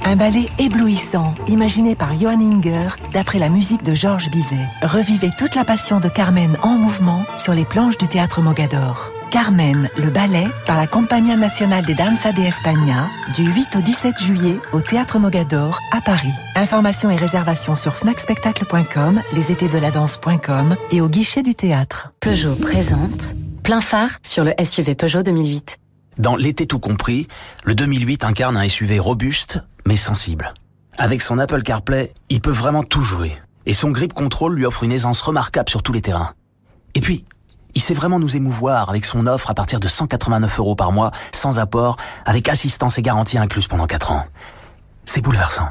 Un 0.05 0.15
ballet 0.15 0.47
éblouissant, 0.59 1.35
imaginé 1.47 1.95
par 1.95 2.17
Johan 2.17 2.39
Inger, 2.39 2.95
d'après 3.11 3.39
la 3.39 3.49
musique 3.49 3.83
de 3.83 3.93
Georges 3.93 4.29
Bizet. 4.29 4.67
Revivez 4.81 5.31
toute 5.37 5.55
la 5.55 5.65
passion 5.65 5.99
de 5.99 6.07
Carmen 6.07 6.57
en 6.61 6.77
mouvement 6.77 7.23
sur 7.37 7.53
les 7.53 7.65
planches 7.65 7.97
du 7.97 8.07
théâtre 8.07 8.41
Mogador. 8.41 9.11
Carmen, 9.29 9.89
le 9.97 10.09
ballet, 10.09 10.47
par 10.65 10.77
la 10.77 10.87
Compagnia 10.87 11.35
Nacional 11.35 11.85
de 11.85 11.93
Danza 11.93 12.31
de 12.31 12.41
España, 12.41 13.09
du 13.35 13.43
8 13.43 13.75
au 13.75 13.81
17 13.81 14.21
juillet 14.21 14.59
au 14.71 14.79
théâtre 14.79 15.19
Mogador, 15.19 15.79
à 15.91 15.99
Paris. 15.99 16.33
Informations 16.55 17.11
et 17.11 17.17
réservations 17.17 17.75
sur 17.75 17.93
fnacspectacle.com, 17.95 19.21
lesétédeladance.com 19.33 20.77
et 20.91 21.01
au 21.01 21.09
guichet 21.09 21.43
du 21.43 21.55
théâtre. 21.55 22.13
Peugeot 22.21 22.55
présente 22.55 23.27
plein 23.63 23.81
phare 23.81 24.19
sur 24.23 24.45
le 24.45 24.53
SUV 24.63 24.95
Peugeot 24.95 25.23
2008. 25.23 25.77
Dans 26.17 26.35
l'été 26.35 26.65
tout 26.65 26.79
compris, 26.79 27.27
le 27.63 27.75
2008 27.75 28.23
incarne 28.23 28.57
un 28.57 28.67
SUV 28.67 28.99
robuste 28.99 29.59
mais 29.85 29.95
sensible. 29.95 30.53
Avec 30.97 31.21
son 31.21 31.37
Apple 31.37 31.61
CarPlay, 31.61 32.11
il 32.29 32.41
peut 32.41 32.51
vraiment 32.51 32.83
tout 32.83 33.03
jouer. 33.03 33.37
Et 33.65 33.73
son 33.73 33.91
grip 33.91 34.13
control 34.13 34.55
lui 34.55 34.65
offre 34.65 34.83
une 34.83 34.91
aisance 34.91 35.21
remarquable 35.21 35.69
sur 35.69 35.83
tous 35.83 35.93
les 35.93 36.01
terrains. 36.01 36.33
Et 36.95 37.01
puis, 37.01 37.25
il 37.75 37.81
sait 37.81 37.93
vraiment 37.93 38.19
nous 38.19 38.35
émouvoir 38.35 38.89
avec 38.89 39.05
son 39.05 39.27
offre 39.27 39.51
à 39.51 39.53
partir 39.53 39.79
de 39.79 39.87
189 39.87 40.59
euros 40.59 40.75
par 40.75 40.91
mois, 40.91 41.11
sans 41.31 41.59
apport, 41.59 41.97
avec 42.25 42.49
assistance 42.49 42.97
et 42.97 43.03
garantie 43.03 43.37
incluse 43.37 43.67
pendant 43.67 43.85
4 43.85 44.11
ans. 44.11 44.25
C'est 45.05 45.21
bouleversant. 45.21 45.69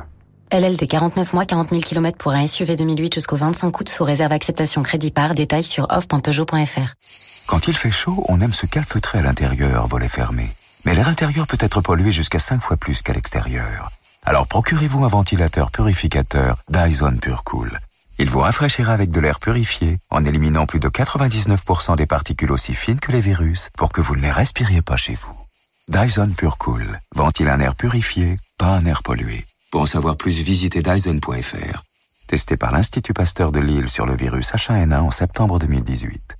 LLD 0.52 0.86
49 0.86 1.32
mois, 1.32 1.44
40 1.44 1.70
000 1.70 1.80
km 1.80 2.16
pour 2.16 2.32
un 2.32 2.46
SUV 2.46 2.76
2008 2.76 3.14
jusqu'au 3.14 3.36
25 3.36 3.80
août 3.80 3.88
sous 3.88 4.04
réserve 4.04 4.32
acceptation 4.32 4.82
crédit 4.82 5.10
par. 5.10 5.34
Détail 5.34 5.64
sur 5.64 5.86
off.peugeot.fr. 5.90 6.94
Quand 7.46 7.66
il 7.68 7.76
fait 7.76 7.90
chaud, 7.90 8.24
on 8.28 8.40
aime 8.40 8.52
se 8.52 8.66
calfeutrer 8.66 9.18
à 9.18 9.22
l'intérieur, 9.22 9.88
volet 9.88 10.08
fermé. 10.08 10.48
Mais 10.84 10.94
l'air 10.94 11.08
intérieur 11.08 11.46
peut 11.46 11.58
être 11.60 11.80
pollué 11.80 12.12
jusqu'à 12.12 12.38
5 12.38 12.62
fois 12.62 12.76
plus 12.76 13.02
qu'à 13.02 13.12
l'extérieur. 13.12 13.90
Alors 14.24 14.46
procurez-vous 14.46 15.04
un 15.04 15.08
ventilateur 15.08 15.70
purificateur 15.70 16.58
Dyson 16.68 17.18
PureCool. 17.20 17.78
Il 18.18 18.30
vous 18.30 18.40
rafraîchira 18.40 18.92
avec 18.92 19.10
de 19.10 19.20
l'air 19.20 19.40
purifié 19.40 19.98
en 20.10 20.24
éliminant 20.24 20.66
plus 20.66 20.80
de 20.80 20.88
99% 20.88 21.96
des 21.96 22.06
particules 22.06 22.52
aussi 22.52 22.74
fines 22.74 23.00
que 23.00 23.12
les 23.12 23.20
virus 23.20 23.70
pour 23.76 23.90
que 23.90 24.00
vous 24.00 24.16
ne 24.16 24.22
les 24.22 24.30
respiriez 24.30 24.82
pas 24.82 24.96
chez 24.96 25.14
vous. 25.14 25.36
Dyson 25.88 26.30
PureCool 26.36 27.00
ventile 27.14 27.48
un 27.48 27.60
air 27.60 27.74
purifié, 27.74 28.38
pas 28.58 28.68
un 28.68 28.86
air 28.86 29.02
pollué. 29.02 29.44
Pour 29.76 29.82
en 29.82 29.86
savoir 29.86 30.16
plus, 30.16 30.40
visitez 30.40 30.80
Dyson.fr. 30.80 31.82
Testé 32.28 32.56
par 32.56 32.72
l'Institut 32.72 33.12
Pasteur 33.12 33.52
de 33.52 33.60
Lille 33.60 33.90
sur 33.90 34.06
le 34.06 34.16
virus 34.16 34.52
H1N1 34.54 35.00
en 35.00 35.10
septembre 35.10 35.58
2018. 35.58 36.34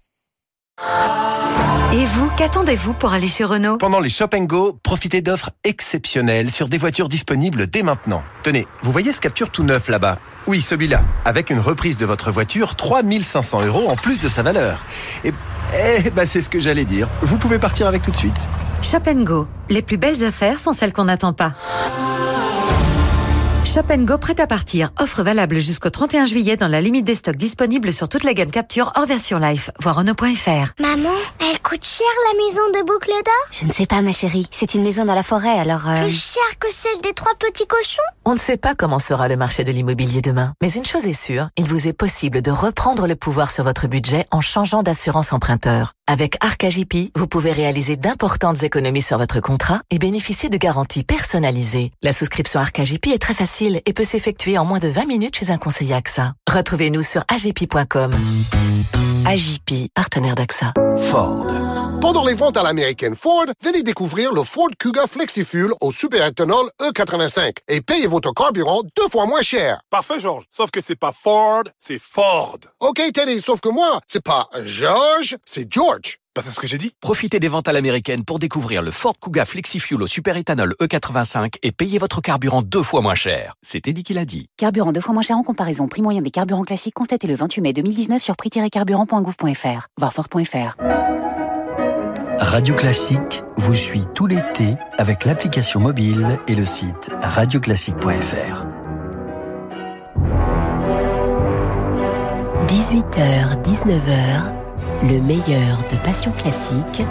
Et 1.93 2.07
vous, 2.07 2.30
qu'attendez-vous 2.39 2.95
pour 2.95 3.12
aller 3.12 3.28
chez 3.28 3.45
Renault? 3.45 3.76
Pendant 3.76 4.01
les 4.01 4.09
Shop 4.09 4.28
Go, 4.32 4.80
profitez 4.82 5.20
d'offres 5.20 5.51
exceptionnelles 5.64 6.51
sur 6.51 6.70
des 6.70 6.78
voitures 6.78 7.11
disponibles 7.11 7.66
dès 7.66 7.82
maintenant. 7.82 8.24
Tenez, 8.43 8.66
vous 8.82 8.91
voyez 8.91 9.12
ce 9.12 9.20
capture 9.20 9.51
tout 9.51 9.64
neuf 9.64 9.89
là-bas? 9.89 10.18
Oui, 10.47 10.62
celui-là. 10.62 11.03
Avec 11.26 11.51
une 11.51 11.61
reprise 11.61 11.99
de 11.99 12.07
votre 12.07 12.30
voiture, 12.30 12.74
3500 12.74 13.66
euros 13.66 13.91
en 13.91 13.97
plus 13.97 14.18
de 14.18 14.30
sa 14.30 14.43
valeur. 14.43 14.82
Et, 15.24 15.34
eh, 15.74 16.09
bah, 16.09 16.26
c'est 16.26 16.41
ce 16.41 16.49
que 16.49 16.59
j'allais 16.59 16.87
dire. 16.87 17.07
Vous 17.20 17.37
pouvez 17.37 17.59
partir 17.59 17.87
avec 17.87 18.01
tout 18.01 18.12
de 18.12 18.16
suite. 18.16 18.47
Shop 18.80 19.01
Go. 19.14 19.47
Les 19.68 19.82
plus 19.82 19.99
belles 19.99 20.24
affaires 20.24 20.59
sont 20.59 20.72
celles 20.72 20.95
qu'on 20.95 21.05
n'attend 21.05 21.34
pas. 21.34 21.53
Shop 23.66 23.82
Go 23.98 24.16
prêt 24.16 24.40
à 24.40 24.46
partir. 24.46 24.90
Offre 25.00 25.22
valable 25.22 25.58
jusqu'au 25.58 25.90
31 25.90 26.24
juillet 26.24 26.54
dans 26.54 26.68
la 26.68 26.80
limite 26.80 27.04
des 27.04 27.16
stocks 27.16 27.36
disponibles 27.36 27.92
sur 27.92 28.08
toute 28.08 28.22
la 28.22 28.32
gamme 28.32 28.52
Capture 28.52 28.92
hors 28.94 29.06
version 29.06 29.38
life. 29.38 29.70
Voir 29.80 29.96
Renault.fr. 29.96 30.72
Maman, 30.80 31.10
elle 31.40 31.60
coûte 31.62 31.84
cher 31.84 32.06
la 32.30 32.44
maison 32.44 32.62
de 32.72 32.86
Boucle 32.86 33.10
d'Or? 33.10 33.34
Je 33.50 33.66
ne 33.66 33.72
sais 33.72 33.86
pas 33.86 34.02
ma 34.02 34.12
chérie. 34.12 34.46
C'est 34.52 34.74
une 34.74 34.82
maison 34.82 35.04
dans 35.04 35.16
la 35.16 35.24
forêt 35.24 35.58
alors... 35.58 35.88
Euh... 35.88 36.04
Plus 36.04 36.32
cher 36.34 36.58
que 36.60 36.68
celle 36.70 37.00
des 37.02 37.12
trois 37.12 37.34
petits 37.40 37.66
cochons? 37.66 38.02
On 38.24 38.34
ne 38.34 38.38
sait 38.38 38.56
pas 38.56 38.76
comment 38.76 39.00
sera 39.00 39.26
le 39.26 39.36
marché 39.36 39.64
de 39.64 39.72
l'immobilier 39.72 40.20
demain. 40.20 40.52
Mais 40.62 40.70
une 40.72 40.86
chose 40.86 41.04
est 41.04 41.12
sûre, 41.12 41.48
il 41.56 41.66
vous 41.66 41.88
est 41.88 41.92
possible 41.92 42.42
de 42.42 42.52
reprendre 42.52 43.08
le 43.08 43.16
pouvoir 43.16 43.50
sur 43.50 43.64
votre 43.64 43.88
budget 43.88 44.26
en 44.30 44.40
changeant 44.40 44.84
d'assurance 44.84 45.32
emprunteur. 45.32 45.92
Avec 46.08 46.36
Arcagipi, 46.40 47.10
vous 47.16 47.26
pouvez 47.26 47.50
réaliser 47.50 47.96
d'importantes 47.96 48.62
économies 48.62 49.02
sur 49.02 49.18
votre 49.18 49.40
contrat 49.40 49.80
et 49.90 49.98
bénéficier 49.98 50.48
de 50.48 50.56
garanties 50.56 51.02
personnalisées. 51.02 51.90
La 52.00 52.12
souscription 52.12 52.60
Arcagipi 52.60 53.10
est 53.10 53.18
très 53.18 53.34
facile 53.34 53.55
et 53.64 53.92
peut 53.92 54.04
s'effectuer 54.04 54.59
en 54.59 54.64
moins 54.64 54.78
de 54.78 54.88
20 54.88 55.07
minutes 55.07 55.36
chez 55.36 55.50
un 55.50 55.57
conseiller 55.57 55.94
AXA. 55.94 56.34
Retrouvez-nous 56.50 57.02
sur 57.02 57.24
agipi.com. 57.28 58.11
Agipi, 59.26 59.90
partenaire 59.94 60.34
d'AXA. 60.34 60.74
Ford. 60.96 61.46
Pendant 62.00 62.24
les 62.24 62.34
ventes 62.34 62.59
à 62.59 62.62
l'américaine 62.62 63.16
Ford, 63.16 63.46
venez 63.62 63.82
découvrir 63.82 64.30
le 64.32 64.42
Ford 64.42 64.68
Kuga 64.78 65.07
FlexiFuel 65.07 65.70
au 65.80 65.90
superéthanol 65.90 66.68
E85 66.80 67.57
et 67.68 67.80
payez 67.80 68.07
votre 68.07 68.32
carburant 68.32 68.82
deux 68.96 69.09
fois 69.11 69.26
moins 69.26 69.42
cher. 69.42 69.80
Parfait, 69.88 70.20
Georges. 70.20 70.44
Sauf 70.50 70.70
que 70.70 70.80
c'est 70.82 70.96
pas 70.96 71.12
Ford, 71.12 71.64
c'est 71.78 71.98
Ford. 71.98 72.59
OK, 72.80 73.00
Teddy, 73.12 73.40
sauf 73.40 73.61
que 73.61 73.70
moi, 73.70 74.00
c'est 74.07 74.22
pas 74.22 74.48
George, 74.62 75.36
c'est 75.46 75.72
George. 75.72 76.18
Bah, 76.37 76.43
c'est 76.45 76.51
ce 76.51 76.61
que 76.61 76.66
j'ai 76.66 76.76
dit. 76.76 76.93
Profitez 77.01 77.41
des 77.41 77.49
ventes 77.49 77.66
à 77.66 77.72
l'américaine 77.72 78.22
pour 78.22 78.39
découvrir 78.39 78.82
le 78.82 78.91
Ford 78.91 79.14
Kuga 79.18 79.47
FlexiFuel 79.47 80.03
au 80.03 80.07
superéthanol 80.07 80.74
E85 80.82 81.55
et 81.62 81.72
payez 81.72 81.97
votre 81.97 82.20
carburant 82.20 82.61
deux 82.61 82.82
fois 82.82 83.01
moins 83.01 83.14
cher. 83.14 83.55
C'était 83.62 83.95
dit 83.95 84.05
qu'il 84.05 84.18
a 84.18 84.26
dit. 84.26 84.51
Carburant 84.59 84.93
deux 84.93 85.01
fois 85.01 85.14
moins 85.14 85.22
cher 85.22 85.39
en 85.39 85.43
comparaison. 85.43 85.89
Prix 85.89 86.03
moyen 86.03 86.20
des 86.20 86.30
carburants 86.30 86.64
classiques 86.64 86.93
constaté 86.93 87.26
le 87.26 87.37
28 87.37 87.62
mai 87.62 87.72
2019 87.72 88.22
sur 88.22 88.37
prix-carburant.gouv.fr. 88.37 89.87
Voir 89.97 90.12
Ford.fr. 90.12 90.76
Radio 92.39 92.74
Classique 92.74 93.43
vous 93.57 93.72
suit 93.72 94.05
tout 94.14 94.26
l'été 94.26 94.74
avec 94.99 95.24
l'application 95.24 95.80
mobile 95.80 96.39
et 96.49 96.55
le 96.55 96.66
site 96.66 97.11
radioclassique.fr. 97.22 98.66
18h, 102.68 103.62
19h, 103.62 104.55
le 105.03 105.20
meilleur 105.20 105.78
de 105.90 105.97
Passion 106.05 106.32
Classique 106.32 107.03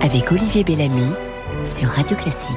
avec 0.00 0.30
Olivier 0.32 0.64
Bellamy 0.64 1.10
sur 1.66 1.88
Radio 1.88 2.16
Classique. 2.16 2.56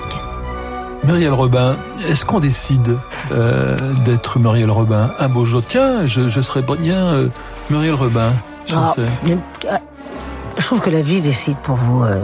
Muriel 1.03 1.33
Robin, 1.33 1.77
est-ce 2.07 2.23
qu'on 2.25 2.39
décide 2.39 2.97
euh, 3.31 3.75
d'être 4.05 4.37
Muriel 4.39 4.69
Robin? 4.69 5.11
Un 5.17 5.29
beau 5.29 5.45
jour 5.45 5.63
Tiens, 5.67 6.05
je, 6.05 6.29
je 6.29 6.41
serais 6.41 6.61
bien 6.61 7.07
euh, 7.13 7.29
Muriel 7.71 7.95
Robin. 7.95 8.29
Je, 8.67 8.75
Ah, 8.75 8.93
sais. 8.95 9.01
mais, 9.23 9.37
euh, 9.65 9.77
je 10.57 10.63
trouve 10.65 10.79
que 10.79 10.91
la 10.91 11.01
vie 11.01 11.21
décide 11.21 11.57
pour 11.57 11.75
vous. 11.75 12.03
euh, 12.03 12.23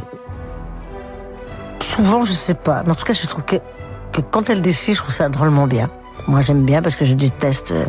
souvent, 1.79 2.23
je 2.23 2.33
sais 2.33 2.53
pas. 2.53 2.83
Mais 2.85 2.91
en 2.91 2.95
tout 2.95 3.05
cas, 3.05 3.13
je 3.13 3.25
trouve 3.25 3.43
que, 3.43 3.55
que 4.11 4.21
quand 4.21 4.49
elle 4.51 4.61
décide, 4.61 4.93
je 4.95 5.01
trouve 5.01 5.13
ça 5.13 5.27
drôlement 5.29 5.65
bien. 5.65 5.89
Moi, 6.27 6.41
j'aime 6.41 6.63
bien 6.63 6.83
parce 6.83 6.95
que 6.95 7.05
je 7.05 7.15
déteste 7.15 7.71
euh, 7.71 7.85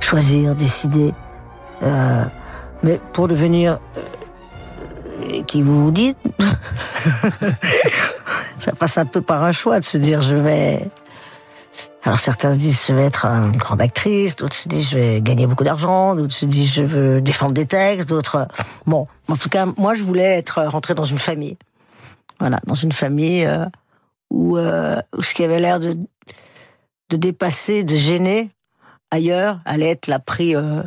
choisir, 0.00 0.54
décider. 0.54 1.14
Mais 2.82 3.00
pour 3.12 3.28
devenir 3.28 3.78
euh, 3.96 5.42
qui 5.46 5.62
vous 5.62 5.84
vous 5.84 5.90
dites, 5.90 6.18
ça 8.58 8.72
passe 8.72 8.98
un 8.98 9.06
peu 9.06 9.20
par 9.20 9.44
un 9.44 9.52
choix 9.52 9.80
de 9.80 9.84
se 9.84 9.98
dire 9.98 10.22
je 10.22 10.34
vais. 10.34 10.88
Alors 12.02 12.18
certains 12.18 12.54
se 12.54 12.58
disent 12.58 12.84
je 12.88 12.94
vais 12.94 13.04
être 13.04 13.26
une 13.26 13.56
grande 13.56 13.82
actrice, 13.82 14.36
d'autres 14.36 14.56
se 14.56 14.68
disent 14.68 14.90
je 14.90 14.98
vais 14.98 15.20
gagner 15.20 15.46
beaucoup 15.46 15.64
d'argent, 15.64 16.14
d'autres 16.14 16.32
se 16.32 16.46
disent 16.46 16.72
je 16.72 16.82
veux 16.82 17.20
défendre 17.20 17.52
des 17.52 17.66
textes, 17.66 18.08
d'autres. 18.08 18.48
Bon, 18.86 19.06
en 19.28 19.36
tout 19.36 19.50
cas, 19.50 19.66
moi 19.76 19.94
je 19.94 20.02
voulais 20.02 20.38
être 20.38 20.62
rentrée 20.62 20.94
dans 20.94 21.04
une 21.04 21.18
famille. 21.18 21.58
Voilà, 22.38 22.60
dans 22.66 22.74
une 22.74 22.92
famille 22.92 23.44
euh, 23.44 23.66
où, 24.30 24.56
euh, 24.56 24.96
où 25.14 25.22
ce 25.22 25.34
qui 25.34 25.44
avait 25.44 25.60
l'air 25.60 25.78
de, 25.78 25.94
de 27.10 27.16
dépasser, 27.16 27.84
de 27.84 27.96
gêner 27.96 28.50
ailleurs, 29.10 29.58
allait 29.64 29.90
être 29.90 30.06
la 30.06 30.18
pris. 30.18 30.54
euh, 30.56 30.82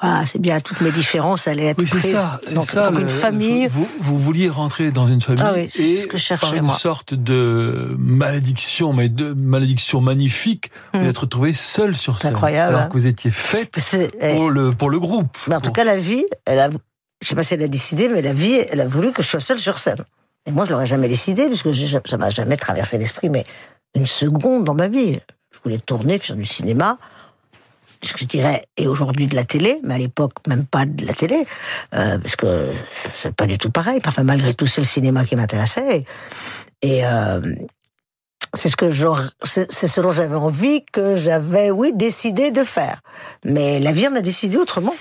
voilà, 0.00 0.26
c'est 0.26 0.40
bien 0.40 0.60
toutes 0.60 0.80
mes 0.80 0.90
différences 0.90 1.46
allaient 1.46 1.66
être 1.66 1.78
Oui, 1.78 1.86
c'est 1.88 1.98
prises. 1.98 2.12
ça. 2.14 2.40
Donc, 2.52 2.64
ça, 2.66 2.86
donc 2.90 2.96
le- 2.96 3.02
une 3.02 3.08
famille. 3.08 3.66
Vous, 3.68 3.88
vous 4.00 4.18
vouliez 4.18 4.48
rentrer 4.48 4.90
dans 4.90 5.06
une 5.06 5.20
famille 5.20 5.42
Ah 5.46 5.52
oui, 5.54 5.68
c'est 5.70 5.82
et 5.82 6.00
ce 6.00 6.06
que 6.08 6.16
je 6.16 6.22
cherchais, 6.24 6.46
par 6.46 6.54
une 6.54 6.62
moi. 6.64 6.76
sorte 6.76 7.14
de 7.14 7.94
malédiction, 7.98 8.92
mais 8.92 9.08
de 9.08 9.32
malédiction 9.34 10.00
magnifique, 10.00 10.70
vous 10.94 11.06
êtes 11.06 11.18
retrouvé 11.18 11.54
seul 11.54 11.96
sur 11.96 12.18
scène. 12.18 12.32
Hmm. 12.32 12.34
incroyable, 12.34 12.68
Alors 12.74 12.80
hein. 12.82 12.88
que 12.88 12.92
vous 12.94 13.06
étiez 13.06 13.30
faite 13.30 13.74
eh. 14.20 14.34
pour 14.34 14.50
le, 14.50 14.72
pour 14.72 14.90
le 14.90 14.98
groupe. 14.98 15.36
Mais 15.48 15.54
en 15.54 15.60
tout 15.60 15.72
cas, 15.72 15.84
la 15.84 15.96
vie, 15.96 16.24
elle 16.46 16.58
a, 16.58 16.70
je 17.22 17.28
sais 17.28 17.34
pas 17.34 17.42
si 17.44 17.54
elle 17.54 17.62
a 17.62 17.68
décidé, 17.68 18.08
mais 18.08 18.22
la 18.22 18.32
vie, 18.32 18.60
elle 18.70 18.80
a 18.80 18.86
voulu 18.88 19.12
que 19.12 19.22
je 19.22 19.28
sois 19.28 19.40
seule 19.40 19.58
sur 19.58 19.78
scène. 19.78 20.04
Et 20.46 20.50
moi, 20.50 20.64
je 20.64 20.70
l'aurais 20.72 20.86
jamais 20.88 21.06
décidé, 21.08 21.46
puisque 21.46 21.70
j'ai- 21.70 22.00
ça 22.04 22.16
m'a 22.16 22.30
jamais 22.30 22.56
traversé 22.56 22.98
l'esprit, 22.98 23.28
mais 23.28 23.44
une 23.94 24.06
seconde 24.06 24.64
dans 24.64 24.74
ma 24.74 24.88
vie. 24.88 25.20
Je 25.52 25.58
voulais 25.62 25.78
tourner, 25.78 26.18
faire 26.18 26.34
du 26.34 26.46
cinéma, 26.46 26.98
je 28.02 28.24
dirais, 28.24 28.64
et 28.76 28.86
aujourd'hui 28.86 29.26
de 29.26 29.36
la 29.36 29.44
télé, 29.44 29.78
mais 29.84 29.94
à 29.94 29.98
l'époque 29.98 30.46
même 30.48 30.64
pas 30.64 30.84
de 30.84 31.06
la 31.06 31.14
télé, 31.14 31.46
euh, 31.94 32.18
parce 32.18 32.36
que 32.36 32.72
c'est 33.14 33.34
pas 33.34 33.46
du 33.46 33.58
tout 33.58 33.70
pareil. 33.70 34.00
Enfin, 34.04 34.24
malgré 34.24 34.54
tout, 34.54 34.66
c'est 34.66 34.80
le 34.80 34.86
cinéma 34.86 35.24
qui 35.24 35.36
m'intéressait. 35.36 36.04
Et 36.82 37.06
euh, 37.06 37.40
c'est 38.54 38.68
ce 38.68 38.76
que 38.76 38.90
c'est 39.44 39.70
ce 39.72 40.00
dont 40.00 40.10
j'avais 40.10 40.36
envie 40.36 40.84
que 40.92 41.16
j'avais, 41.16 41.70
oui, 41.70 41.92
décidé 41.94 42.50
de 42.50 42.64
faire. 42.64 43.00
Mais 43.44 43.78
la 43.78 43.92
vie 43.92 44.06
en 44.08 44.14
a 44.14 44.20
décidé 44.20 44.56
autrement. 44.56 44.94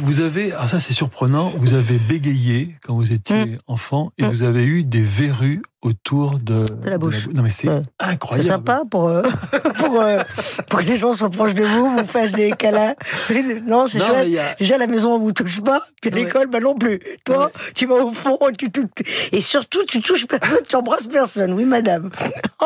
Vous 0.00 0.20
avez, 0.20 0.52
ah 0.52 0.68
ça 0.68 0.78
c'est 0.78 0.92
surprenant, 0.92 1.52
vous 1.56 1.74
avez 1.74 1.98
bégayé 1.98 2.76
quand 2.84 2.94
vous 2.94 3.12
étiez 3.12 3.34
Hmm. 3.34 3.56
enfant 3.66 4.12
et 4.18 4.22
vous 4.24 4.42
avez 4.42 4.64
eu 4.64 4.84
des 4.84 5.02
verrues 5.02 5.62
autour 5.84 6.38
de, 6.40 6.64
De 6.64 6.90
la 6.90 6.98
bouche. 6.98 7.28
Non 7.32 7.42
mais 7.42 7.50
c'est 7.50 7.68
Ouais. 7.68 7.82
incroyable. 8.00 8.42
C'est 8.44 8.50
sympa 8.50 8.82
pour, 8.90 9.08
euh, 9.08 9.22
pour, 9.76 10.00
euh, 10.00 10.22
pour 10.68 10.80
que 10.80 10.84
les 10.84 10.96
gens 10.96 11.12
soient 11.12 11.30
proches 11.30 11.54
de 11.54 11.62
vous, 11.62 11.90
vous 11.98 12.06
fassent 12.06 12.32
des 12.32 12.50
câlins. 12.52 12.94
Non, 13.66 13.86
c'est 13.86 13.98
y 13.98 14.38
a- 14.38 14.54
Déjà, 14.58 14.78
la 14.78 14.86
maison, 14.86 15.14
on 15.14 15.18
vous 15.18 15.32
touche 15.32 15.60
pas, 15.60 15.82
puis 16.00 16.10
à 16.10 16.14
l'école, 16.14 16.46
bah 16.48 16.60
non 16.60 16.74
plus. 16.74 16.98
Toi, 17.24 17.50
tu 17.74 17.86
vas 17.86 17.96
au 17.96 18.12
fond, 18.12 18.38
tu 18.58 18.70
touches. 18.70 18.84
Et 19.32 19.40
surtout, 19.40 19.84
tu 19.84 20.00
touches 20.00 20.26
personne, 20.26 20.60
tu 20.68 20.74
embrasses 20.76 21.06
personne. 21.06 21.52
Oui, 21.52 21.64
madame. 21.64 22.10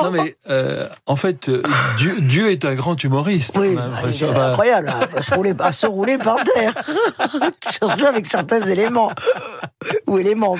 Non 0.01 0.11
mais 0.13 0.35
euh, 0.49 0.87
en 1.07 1.17
fait, 1.17 1.51
Dieu, 1.99 2.17
Dieu 2.21 2.51
est 2.51 2.65
un 2.65 2.75
grand 2.75 3.03
humoriste. 3.03 3.57
Oui. 3.59 3.77
C'est 4.13 4.25
Enfin, 4.29 4.51
incroyable, 4.51 4.91
hein, 4.91 5.07
à 5.17 5.23
se 5.23 5.35
rouler, 5.35 5.55
à 5.59 5.73
se 5.73 5.87
rouler 5.87 6.19
par 6.19 6.37
terre. 6.45 6.73
Surtout 7.71 8.07
avec 8.07 8.27
certains 8.27 8.61
éléments. 8.61 9.11
Ou 10.07 10.19
éléments, 10.19 10.57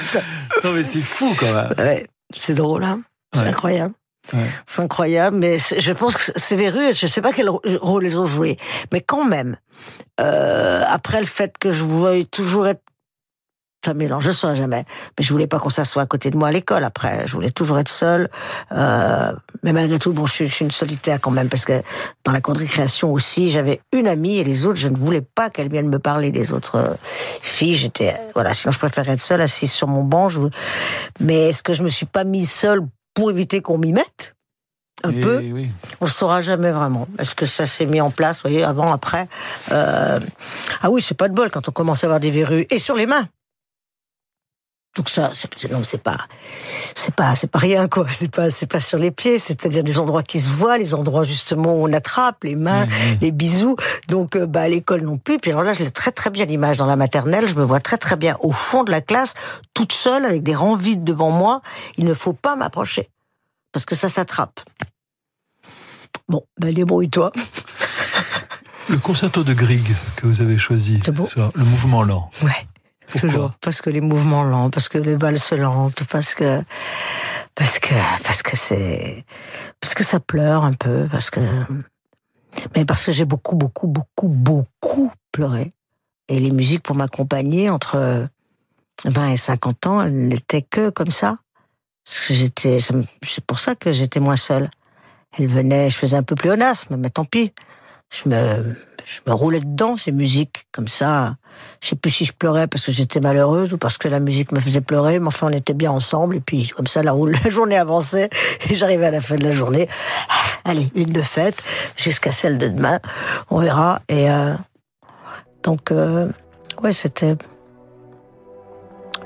non 0.65 0.73
mais 0.73 0.85
c'est 0.85 1.03
fou 1.03 1.35
quand 1.39 1.53
même. 1.53 1.69
Ouais, 1.79 2.07
c'est 2.37 2.55
drôle, 2.55 2.85
hein. 2.85 3.03
C'est 3.35 3.41
Ouais. 3.43 3.49
incroyable. 3.49 3.95
Ouais. 4.33 4.41
C'est 4.67 4.83
incroyable, 4.83 5.37
mais 5.39 5.59
c'est- 5.59 5.81
je 5.81 5.93
pense 5.93 6.17
que 6.17 6.33
ces 6.37 6.57
verrues, 6.57 6.93
je 6.95 7.07
ne 7.07 7.09
sais 7.11 7.23
pas 7.23 7.33
quel 7.33 7.49
rôle 7.49 8.05
elles 8.07 8.19
ont 8.19 8.27
joué, 8.27 8.59
mais 8.93 9.01
quand 9.01 9.25
même, 9.25 9.57
euh, 10.21 10.83
après 10.87 11.21
le 11.21 11.27
fait 11.27 11.57
que 11.59 11.71
je 11.71 11.83
voulais 11.83 12.25
toujours 12.25 12.67
être 12.67 12.83
famille, 13.85 14.07
alors 14.07 14.21
je 14.21 14.29
ne 14.29 14.33
saurais 14.33 14.57
jamais, 14.57 14.85
mais 15.19 15.25
je 15.25 15.33
voulais 15.33 15.47
pas 15.47 15.59
qu'on 15.59 15.69
s'assoie 15.69 16.03
à 16.03 16.07
côté 16.07 16.31
de 16.31 16.37
moi 16.37 16.49
à 16.49 16.53
l'école 16.53 16.83
après, 16.85 17.27
je 17.27 17.33
voulais 17.33 17.51
toujours 17.51 17.79
être 17.79 17.89
seule, 17.89 18.29
euh, 18.73 19.33
mais 19.63 19.73
malgré 19.73 19.99
tout, 19.99 20.13
bon, 20.13 20.27
je, 20.27 20.33
suis- 20.33 20.49
je 20.49 20.55
suis 20.55 20.65
une 20.65 20.71
solitaire 20.71 21.21
quand 21.21 21.31
même, 21.31 21.49
parce 21.49 21.65
que 21.65 21.81
dans 22.25 22.33
la 22.33 22.41
cour 22.41 22.55
de 22.55 22.59
récréation 22.59 23.13
aussi, 23.13 23.51
j'avais 23.51 23.81
une 23.93 24.09
amie 24.09 24.39
et 24.39 24.45
les 24.45 24.67
autres, 24.67 24.79
je 24.79 24.89
ne 24.89 24.97
voulais 24.97 25.21
pas 25.23 25.49
qu'elles 25.49 25.71
viennent 25.71 25.89
me 25.89 25.99
parler 26.01 26.31
des 26.33 26.53
autres 26.53 26.75
euh, 26.77 26.95
filles, 27.41 27.75
j'étais, 27.75 28.17
voilà, 28.35 28.53
sinon 28.53 28.73
je 28.73 28.79
préférais 28.79 29.13
être 29.13 29.23
seule, 29.23 29.41
assise 29.41 29.71
sur 29.73 29.87
mon 29.87 30.03
banc, 30.03 30.29
je, 30.29 30.41
mais 31.21 31.51
est-ce 31.51 31.63
que 31.63 31.73
je 31.73 31.83
me 31.83 31.89
suis 31.89 32.07
pas 32.07 32.25
mise 32.25 32.51
seule 32.51 32.81
pour 33.15 33.31
éviter 33.31 33.61
qu'on 33.63 33.79
m'y 33.79 33.93
mette? 33.93 34.35
Un 35.05 35.11
Et 35.13 35.21
peu 35.21 35.37
oui. 35.39 35.71
on 36.01 36.07
ne 36.07 36.11
saura 36.11 36.43
jamais 36.43 36.73
vraiment. 36.73 37.07
Est-ce 37.21 37.37
que 37.37 37.47
ça 37.47 37.69
s'est 37.69 37.87
mis 37.87 38.01
en 38.01 38.11
place, 38.11 38.39
vous 38.39 38.51
voyez, 38.51 38.65
avant, 38.65 38.91
après 38.93 39.29
Euh, 39.71 40.19
Ah 40.83 40.91
oui, 40.91 41.01
c'est 41.01 41.15
pas 41.17 41.29
de 41.29 41.35
bol 41.35 41.51
quand 41.51 41.69
on 41.69 41.71
commence 41.73 42.03
à 42.03 42.09
avoir 42.09 42.19
des 42.19 42.33
verrues. 42.33 42.67
Et 42.71 42.81
sur 42.81 42.97
les 42.97 43.07
mains 43.07 43.29
donc 44.99 45.09
ça, 45.09 45.31
c'est, 45.33 45.49
c'est- 45.57 45.71
non, 45.73 45.83
c'est 45.85 46.03
pas, 46.03 46.19
c'est 46.95 47.15
pas, 47.15 47.35
c'est 47.35 47.47
pas 47.51 47.59
rien 47.61 47.89
quoi. 47.89 48.05
C'est 48.11 48.31
pas, 48.31 48.51
c'est 48.51 48.67
pas 48.67 48.81
sur 48.81 48.99
les 48.99 49.11
pieds. 49.13 49.39
C'est-à-dire 49.39 49.83
des 49.85 49.99
endroits 49.99 50.23
qui 50.25 50.41
se 50.41 50.49
voient, 50.49 50.77
les 50.77 50.93
endroits 50.93 51.23
justement 51.23 51.75
où 51.81 51.89
on 51.89 51.93
attrape, 51.93 52.45
les 52.45 52.57
mains, 52.57 52.87
les 53.21 53.31
bisous. 53.31 53.77
Donc, 54.09 54.35
euh, 54.37 54.47
bah 54.47 54.63
à 54.63 54.69
l'école 54.69 55.03
non 55.03 55.17
plus. 55.17 55.39
Puis 55.39 55.53
alors 55.53 55.63
là, 55.63 55.73
je 55.73 55.79
l'ai 55.79 55.91
très 55.93 56.11
très 56.13 56.31
bien 56.31 56.45
l'image 56.45 56.77
dans 56.79 56.87
la 56.87 56.97
maternelle. 56.97 57.49
Je 57.49 57.55
me 57.55 57.65
vois 57.65 57.81
très 57.81 57.97
très 57.97 58.17
bien 58.17 58.37
au 58.41 58.51
fond 58.53 58.83
de 58.85 58.91
la 58.91 59.01
classe, 59.01 59.35
toute 59.73 59.93
seule 59.93 60.25
avec 60.25 60.43
des 60.43 60.55
rangs 60.55 60.77
vides 60.77 61.05
devant 61.05 61.31
moi. 61.31 61.63
Il 61.97 62.05
ne 62.05 62.15
faut 62.15 62.33
pas 62.35 62.57
m'approcher 62.57 63.09
parce 63.73 63.85
que 63.87 63.95
ça 63.95 64.09
s'attrape. 64.09 64.61
Bon, 66.29 66.45
ben 66.61 66.75
débrouille-toi. 66.75 67.33
Le 68.89 68.99
concerto 68.99 69.45
de 69.45 69.53
Grieg 69.55 69.95
que 70.17 70.27
vous 70.27 70.41
avez 70.43 70.59
choisi, 70.59 70.99
ça, 71.05 71.51
le 71.55 71.65
mouvement 71.65 72.03
lent. 72.03 72.31
Ouais. 72.43 72.67
Toujours. 73.17 73.53
Parce 73.61 73.81
que 73.81 73.91
les 73.91 74.01
mouvements 74.01 74.45
lents, 74.45 74.71
parce 74.71 74.89
que 74.89 74.99
les 74.99 75.17
valses 75.17 75.53
lentes, 75.53 76.05
parce 76.11 76.35
que 76.35 76.63
parce 77.55 77.79
que 77.79 77.95
parce 78.23 78.43
que 78.43 78.57
c'est 78.57 79.25
parce 79.81 79.95
que 79.95 80.05
ça 80.05 80.21
pleure 80.21 80.65
un 80.65 80.73
peu, 80.73 81.09
parce 81.11 81.31
que 81.31 81.41
mais 82.77 82.85
parce 82.85 83.05
que 83.05 83.13
j'ai 83.13 83.25
beaucoup 83.25 83.57
beaucoup 83.57 83.87
beaucoup 83.87 84.29
beaucoup 84.29 85.13
pleuré. 85.33 85.73
Et 86.29 86.39
les 86.39 86.51
musiques 86.51 86.83
pour 86.83 86.97
m'accompagner 86.97 87.71
entre 87.71 88.29
20 89.05 89.29
et 89.31 89.37
50 89.37 89.87
ans, 89.87 90.03
elles 90.03 90.29
n'étaient 90.29 90.63
que 90.63 90.91
comme 90.91 91.11
ça. 91.11 91.39
J'étais, 92.29 92.79
c'est 92.81 93.45
pour 93.45 93.59
ça 93.59 93.75
que 93.75 93.93
j'étais 93.93 94.21
moins 94.21 94.37
seule. 94.37 94.71
Elles 95.39 95.47
venaient, 95.47 95.91
je 95.91 95.97
faisais 95.97 96.17
un 96.17 96.23
peu 96.23 96.35
pléonasme, 96.35 96.97
mais 96.97 97.11
tant 97.11 97.25
pis. 97.25 97.53
Je 98.11 98.29
me, 98.29 98.77
je 99.05 99.31
me 99.31 99.35
roulais 99.35 99.61
dedans, 99.61 99.97
ces 99.97 100.13
musiques, 100.13 100.67
comme 100.73 100.89
ça. 100.89 101.37
Je 101.81 101.89
sais 101.89 101.97
plus 101.97 102.11
si 102.11 102.25
je 102.25 102.33
pleurais 102.33 102.67
parce 102.67 102.85
que 102.85 102.93
j'étais 102.93 103.21
malheureuse 103.21 103.73
ou 103.73 103.79
parce 103.79 103.99
que 103.99 104.09
la 104.09 104.21
musique 104.21 104.53
me 104.53 104.61
faisait 104.61 104.81
pleurer, 104.81 105.19
mais 105.19 105.29
enfin, 105.29 105.49
on 105.51 105.57
était 105.57 105.75
bien 105.75 105.91
ensemble, 105.91 106.37
et 106.37 106.41
puis, 106.41 106.69
comme 106.69 106.87
ça, 106.87 107.03
la, 107.03 107.15
la 107.45 107.51
journée 107.51 107.77
avançait, 107.77 108.31
et 108.69 108.75
j'arrivais 108.75 109.07
à 109.07 109.11
la 109.11 109.21
fin 109.21 109.37
de 109.37 109.45
la 109.45 109.53
journée. 109.53 109.89
Allez, 110.65 110.91
une 110.95 111.13
de 111.13 111.23
fête, 111.23 111.63
jusqu'à 111.97 112.33
celle 112.33 112.59
de 112.59 112.69
demain. 112.69 113.01
On 113.51 113.59
verra. 113.59 114.03
Et, 114.09 114.31
euh, 114.31 114.55
donc, 115.63 115.91
euh, 115.91 116.31
ouais, 116.83 116.93
c'était, 116.93 117.37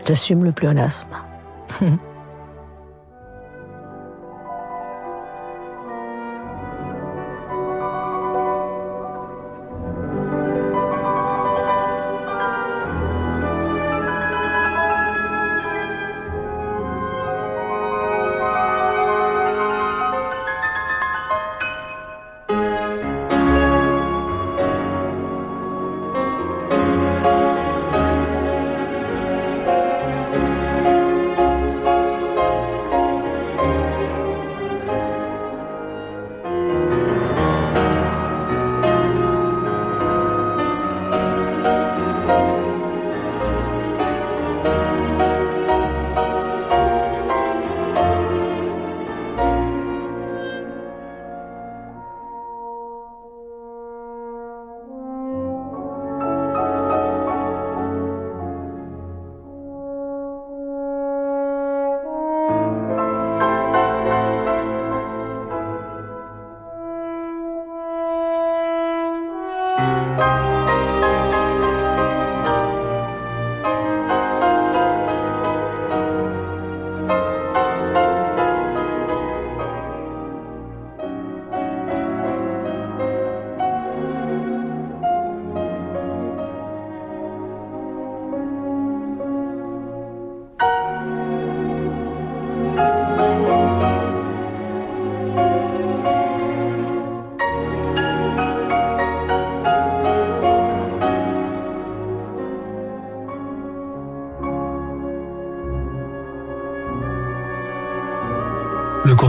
j'assume 0.07 0.45
le 0.45 0.53
pléonasme. 0.53 1.07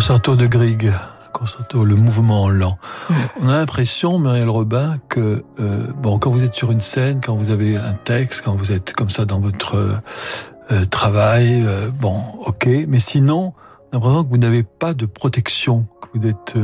concerto 0.04 0.36
de 0.36 0.48
Grieg, 0.48 0.88
le 0.88 1.32
concerto, 1.32 1.86
le 1.86 1.96
mouvement 1.96 2.50
lent. 2.50 2.78
On 3.40 3.48
a 3.48 3.56
l'impression, 3.56 4.20
Muriel 4.20 4.50
Robin, 4.50 4.98
que 5.08 5.46
euh, 5.62 5.88
bon, 5.96 6.20
quand 6.20 6.30
vous 6.30 6.44
êtes 6.44 6.56
sur 6.56 6.72
une 6.72 6.82
scène, 6.82 7.22
quand 7.24 7.38
vous 7.38 7.52
avez 7.52 7.78
un 7.78 7.94
texte, 7.94 8.42
quand 8.44 8.54
vous 8.54 8.74
êtes 8.74 8.92
comme 8.92 9.10
ça 9.10 9.24
dans 9.24 9.40
votre 9.40 10.02
euh, 10.72 10.86
travail, 10.88 11.64
euh, 11.66 11.90
bon, 11.90 12.18
ok, 12.46 12.68
mais 12.86 13.00
sinon, 13.00 13.54
on 13.54 13.92
a 13.92 13.94
l'impression 13.94 14.24
que 14.26 14.30
vous 14.30 14.38
n'avez 14.40 14.64
pas 14.64 14.94
de 14.94 15.06
protection, 15.06 15.88
que 16.02 16.20
vous 16.20 16.28
êtes 16.28 16.56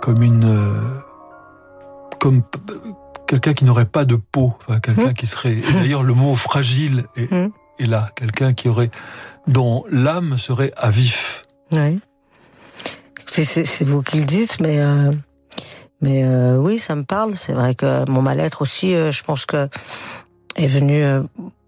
comme 0.00 0.22
une, 0.22 0.80
comme 2.18 2.42
quelqu'un 3.26 3.52
qui 3.52 3.66
n'aurait 3.66 3.84
pas 3.84 4.06
de 4.06 4.16
peau, 4.16 4.54
enfin 4.62 4.80
quelqu'un 4.80 5.12
qui 5.12 5.26
serait. 5.26 5.56
D'ailleurs, 5.74 6.04
le 6.04 6.14
mot 6.14 6.34
fragile 6.34 7.04
est, 7.16 7.30
est 7.78 7.86
là, 7.86 8.08
quelqu'un 8.16 8.54
qui 8.54 8.70
aurait, 8.70 8.90
dont 9.46 9.84
l'âme 9.90 10.38
serait 10.38 10.72
à 10.78 10.88
vif. 10.88 11.44
Oui. 11.70 12.00
C'est- 13.30 13.84
vous 13.84 14.02
qui 14.02 14.20
le 14.20 14.24
dites, 14.24 14.60
mais 14.60 14.80
euh, 14.80 15.12
mais 16.00 16.24
euh, 16.24 16.56
oui, 16.56 16.78
ça 16.78 16.94
me 16.94 17.04
parle. 17.04 17.36
C'est 17.36 17.52
vrai 17.52 17.74
que 17.74 18.08
mon 18.10 18.22
mal-être 18.22 18.62
aussi, 18.62 18.94
euh, 18.94 19.12
je 19.12 19.22
pense 19.22 19.46
que 19.46 19.68
est 20.56 20.66
venu 20.68 21.02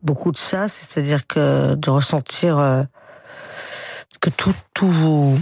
beaucoup 0.03 0.33
de 0.33 0.39
ça, 0.39 0.69
c'est-à-dire 0.69 1.27
que 1.27 1.75
de 1.75 1.91
ressentir 1.91 2.87
que 4.21 4.31
tout 4.31 4.55
tout 4.73 4.89
vous 4.89 5.39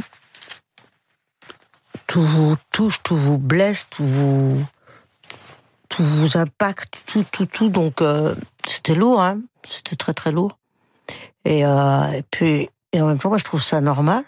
tout 2.08 2.22
vous 2.22 2.56
touche, 2.72 3.02
tout 3.04 3.16
vous 3.16 3.38
blesse, 3.38 3.86
tout 3.88 4.04
vous 4.04 4.64
tout 5.88 6.02
vous 6.02 6.36
impacte, 6.36 6.94
tout 7.06 7.24
tout 7.30 7.46
tout. 7.46 7.68
Donc 7.68 8.02
c'était 8.66 8.96
lourd, 8.96 9.22
hein. 9.22 9.38
C'était 9.64 9.96
très 9.96 10.14
très 10.14 10.32
lourd. 10.32 10.58
Et, 11.44 11.60
et 11.60 12.22
puis 12.32 12.68
et 12.92 13.00
en 13.00 13.06
même 13.06 13.18
temps, 13.18 13.28
moi, 13.28 13.38
je 13.38 13.44
trouve 13.44 13.62
ça 13.62 13.80
normal. 13.80 14.24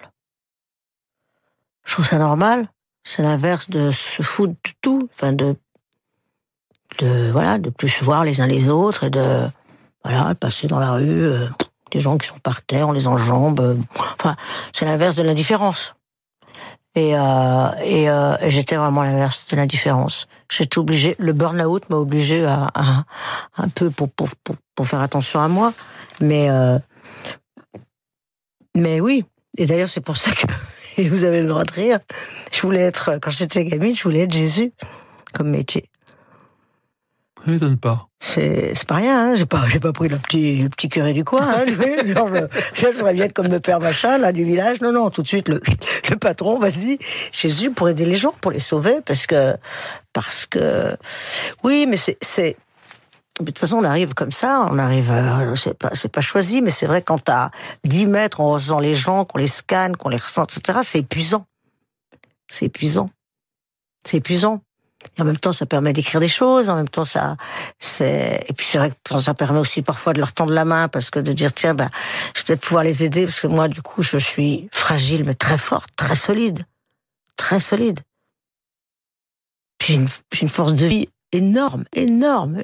Je 1.88 1.94
trouve 1.94 2.06
ça 2.06 2.18
normal. 2.18 2.68
C'est 3.02 3.22
l'inverse 3.22 3.70
de 3.70 3.90
se 3.90 4.22
foutre 4.22 4.52
de 4.52 4.70
tout, 4.82 5.08
enfin 5.14 5.32
de, 5.32 5.56
de 7.00 7.30
voilà, 7.32 7.56
de 7.56 7.70
plus 7.70 7.88
se 7.88 8.04
voir 8.04 8.24
les 8.24 8.42
uns 8.42 8.46
les 8.46 8.68
autres 8.68 9.04
et 9.04 9.10
de 9.10 9.48
voilà, 10.04 10.34
passer 10.34 10.66
dans 10.66 10.78
la 10.78 10.92
rue, 10.92 11.24
euh, 11.24 11.48
des 11.90 12.00
gens 12.00 12.18
qui 12.18 12.26
sont 12.28 12.38
par 12.40 12.60
terre, 12.60 12.88
on 12.88 12.92
les 12.92 13.08
enjambe. 13.08 13.78
enfin, 14.20 14.36
c'est 14.74 14.84
l'inverse 14.84 15.16
de 15.16 15.22
l'indifférence. 15.22 15.94
Et, 16.94 17.16
euh, 17.16 17.70
et, 17.82 18.10
euh, 18.10 18.36
j'étais 18.48 18.76
vraiment 18.76 19.02
l'inverse 19.02 19.46
de 19.50 19.56
l'indifférence. 19.56 20.28
J'étais 20.50 20.76
obligé, 20.78 21.16
le 21.18 21.32
burn-out 21.32 21.88
m'a 21.88 21.96
obligé 21.96 22.44
à, 22.44 22.68
à- 22.74 23.04
un 23.56 23.68
peu 23.68 23.88
pour, 23.90 24.10
pour, 24.10 24.28
pour, 24.44 24.56
pour 24.74 24.86
faire 24.86 25.00
attention 25.00 25.40
à 25.40 25.48
moi, 25.48 25.72
mais 26.20 26.50
euh, 26.50 26.78
mais 28.76 29.00
oui. 29.00 29.24
Et 29.56 29.64
d'ailleurs, 29.64 29.88
c'est 29.88 30.02
pour 30.02 30.18
ça 30.18 30.30
que 30.32 30.46
et 30.98 31.08
vous 31.08 31.24
avez 31.24 31.40
le 31.40 31.48
droit 31.48 31.64
de 31.64 31.72
rire. 31.72 31.98
Je 32.52 32.60
voulais 32.62 32.80
être, 32.80 33.18
quand 33.22 33.30
j'étais 33.30 33.64
gamine, 33.64 33.96
je 33.96 34.02
voulais 34.02 34.20
être 34.20 34.32
Jésus 34.32 34.72
comme 35.32 35.50
métier. 35.50 35.88
Ça 37.44 37.52
m'étonne 37.52 37.78
pas. 37.78 38.00
C'est 38.20 38.74
pas 38.88 38.96
rien, 38.96 39.30
hein. 39.30 39.36
j'ai 39.36 39.46
pas 39.46 39.64
pas 39.80 39.92
pris 39.92 40.08
le 40.08 40.16
petit 40.16 40.62
le 40.62 40.68
petit 40.68 40.88
curé 40.88 41.12
du 41.12 41.22
coin. 41.22 41.40
Hein. 41.42 41.66
Genre, 42.04 42.28
je 42.74 42.86
voudrais 42.88 43.14
bien 43.14 43.26
être 43.26 43.32
comme 43.32 43.46
le 43.46 43.60
père 43.60 43.78
machin 43.78 44.18
là 44.18 44.32
du 44.32 44.44
village. 44.44 44.80
Non 44.80 44.90
non, 44.90 45.08
tout 45.10 45.22
de 45.22 45.28
suite 45.28 45.48
le 45.48 45.60
le 46.10 46.16
patron, 46.16 46.58
vas-y, 46.58 46.98
Jésus 47.32 47.70
pour 47.70 47.88
aider 47.88 48.06
les 48.06 48.16
gens, 48.16 48.34
pour 48.40 48.50
les 48.50 48.60
sauver, 48.60 49.00
parce 49.06 49.26
que 49.26 49.54
parce 50.12 50.46
que 50.46 50.96
oui, 51.62 51.86
mais 51.88 51.96
c'est 51.96 52.56
de 53.40 53.44
toute 53.44 53.58
façon, 53.58 53.76
on 53.76 53.84
arrive 53.84 54.14
comme 54.14 54.32
ça, 54.32 54.66
on 54.70 54.78
arrive, 54.78 55.10
euh, 55.10 55.54
c'est 55.54 55.74
pas, 55.74 55.90
c'est 55.94 56.10
pas 56.10 56.20
choisi, 56.20 56.60
mais 56.62 56.70
c'est 56.70 56.86
vrai 56.86 57.02
quand 57.02 57.28
à 57.28 57.50
10 57.84 58.06
mètres, 58.06 58.40
on 58.40 58.50
ressent 58.52 58.80
les 58.80 58.94
gens, 58.94 59.24
qu'on 59.24 59.38
les 59.38 59.46
scanne, 59.46 59.96
qu'on 59.96 60.08
les 60.08 60.16
ressent, 60.16 60.44
etc., 60.44 60.80
c'est 60.82 60.98
épuisant. 60.98 61.46
C'est 62.48 62.66
épuisant. 62.66 63.10
C'est 64.04 64.18
épuisant. 64.18 64.62
Et 65.16 65.22
en 65.22 65.24
même 65.24 65.36
temps, 65.36 65.52
ça 65.52 65.66
permet 65.66 65.92
d'écrire 65.92 66.20
des 66.20 66.28
choses, 66.28 66.68
en 66.68 66.76
même 66.76 66.88
temps, 66.88 67.04
ça, 67.04 67.36
c'est, 67.78 68.44
et 68.48 68.52
puis 68.52 68.66
c'est 68.66 68.78
vrai 68.78 68.90
que 68.90 69.18
ça 69.18 69.34
permet 69.34 69.60
aussi 69.60 69.82
parfois 69.82 70.12
de 70.12 70.18
leur 70.18 70.32
tendre 70.32 70.52
la 70.52 70.64
main, 70.64 70.88
parce 70.88 71.10
que 71.10 71.20
de 71.20 71.32
dire, 71.32 71.52
tiens, 71.52 71.74
ben, 71.74 71.90
je 72.34 72.40
vais 72.40 72.46
peut-être 72.46 72.60
pouvoir 72.60 72.82
les 72.82 73.04
aider, 73.04 73.26
parce 73.26 73.40
que 73.40 73.46
moi, 73.46 73.68
du 73.68 73.82
coup, 73.82 74.02
je 74.02 74.18
suis 74.18 74.68
fragile, 74.72 75.24
mais 75.24 75.34
très 75.34 75.58
forte, 75.58 75.90
très 75.96 76.16
solide. 76.16 76.64
Très 77.36 77.60
solide. 77.60 78.00
J'ai 79.80 79.94
une, 79.94 80.08
j'ai 80.32 80.42
une 80.42 80.48
force 80.48 80.74
de 80.74 80.86
vie 80.86 81.08
énorme, 81.32 81.84
énorme. 81.94 82.62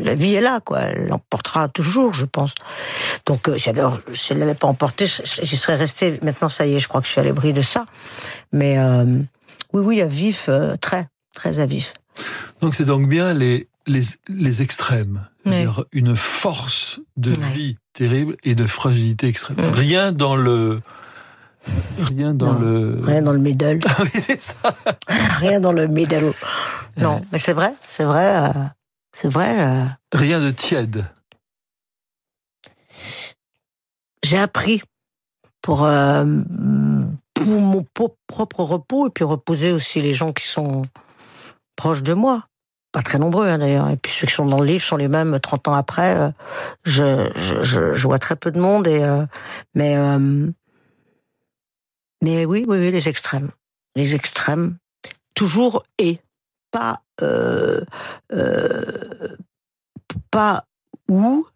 La 0.00 0.14
vie 0.14 0.34
est 0.34 0.40
là, 0.40 0.60
quoi. 0.60 0.80
Elle 0.80 1.08
l'emportera 1.08 1.68
toujours, 1.68 2.14
je 2.14 2.24
pense. 2.24 2.54
Donc, 3.26 3.48
euh, 3.48 3.58
si 3.58 3.68
elle 3.68 3.82
si 4.12 4.32
elle 4.32 4.38
l'avait 4.38 4.54
pas 4.54 4.68
emporté, 4.68 5.06
j'y 5.06 5.56
serais 5.56 5.76
restée. 5.76 6.18
Maintenant, 6.22 6.48
ça 6.48 6.66
y 6.66 6.74
est, 6.74 6.78
je 6.78 6.88
crois 6.88 7.00
que 7.00 7.06
je 7.06 7.12
suis 7.12 7.20
à 7.20 7.24
l'abri 7.24 7.52
de 7.52 7.60
ça. 7.60 7.86
Mais 8.52 8.78
euh, 8.78 9.04
oui, 9.72 9.82
oui, 9.82 10.00
à 10.00 10.06
vif, 10.06 10.46
euh, 10.48 10.76
très, 10.80 11.08
très 11.34 11.60
à 11.60 11.66
vif. 11.66 11.94
Donc 12.60 12.74
c'est 12.74 12.84
donc 12.84 13.08
bien 13.08 13.32
les, 13.32 13.68
les, 13.86 14.02
les 14.28 14.62
extrêmes. 14.62 15.26
Une 15.92 16.16
force 16.16 17.00
de 17.16 17.32
vie 17.54 17.76
terrible 17.94 18.36
et 18.44 18.54
de 18.54 18.66
fragilité 18.66 19.26
extrême. 19.28 19.56
Rien 19.72 20.12
dans 20.12 20.36
le... 20.36 20.80
Rien 21.98 22.34
dans 22.34 22.52
le... 22.52 23.00
Rien 23.02 23.22
dans 23.22 23.32
le 23.32 23.38
middle. 23.38 23.78
oui, 24.00 24.10
c'est 24.14 24.42
ça. 24.42 24.54
Rien 25.38 25.60
dans 25.60 25.72
le 25.72 25.86
middle. 25.86 26.32
Non, 26.96 27.22
mais 27.32 27.38
c'est 27.38 27.52
vrai, 27.52 27.72
c'est 27.88 28.04
vrai, 28.04 28.36
euh, 28.36 28.52
c'est 29.12 29.28
vrai. 29.28 29.60
euh, 29.60 29.84
Rien 30.12 30.40
de 30.40 30.50
tiède. 30.50 31.04
j'ai 34.22 34.38
appris 34.38 34.82
pour, 35.62 35.84
euh, 35.84 36.24
pour 37.34 37.46
mon 37.46 37.84
propre 38.26 38.62
repos 38.62 39.08
et 39.08 39.10
puis 39.10 39.24
reposer 39.24 39.72
aussi 39.72 40.00
les 40.00 40.14
gens 40.14 40.32
qui 40.32 40.46
sont 40.46 40.82
proches 41.76 42.02
de 42.02 42.14
moi. 42.14 42.46
Pas 42.92 43.02
très 43.02 43.18
nombreux 43.18 43.46
hein, 43.48 43.58
d'ailleurs. 43.58 43.88
Et 43.90 43.96
puis 43.96 44.12
ceux 44.12 44.26
qui 44.26 44.32
sont 44.34 44.46
dans 44.46 44.60
le 44.60 44.66
livre 44.66 44.84
sont 44.84 44.96
les 44.96 45.08
mêmes 45.08 45.38
30 45.40 45.68
ans 45.68 45.74
après. 45.74 46.16
euh, 46.16 46.30
je, 46.84 47.30
je, 47.36 47.92
je, 47.94 48.06
vois 48.06 48.18
très 48.18 48.36
peu 48.36 48.50
de 48.50 48.60
monde. 48.60 48.86
Et, 48.86 49.00
mais, 49.74 49.96
mais 52.22 52.44
oui, 52.44 52.64
oui, 52.68 52.78
oui, 52.78 52.90
les 52.90 53.08
extrêmes. 53.08 53.50
Les 53.96 54.14
extrêmes. 54.14 54.76
Toujours 55.34 55.82
et. 55.98 56.20
Pas, 56.70 57.00
pas 60.30 60.64
ou, 61.08 61.46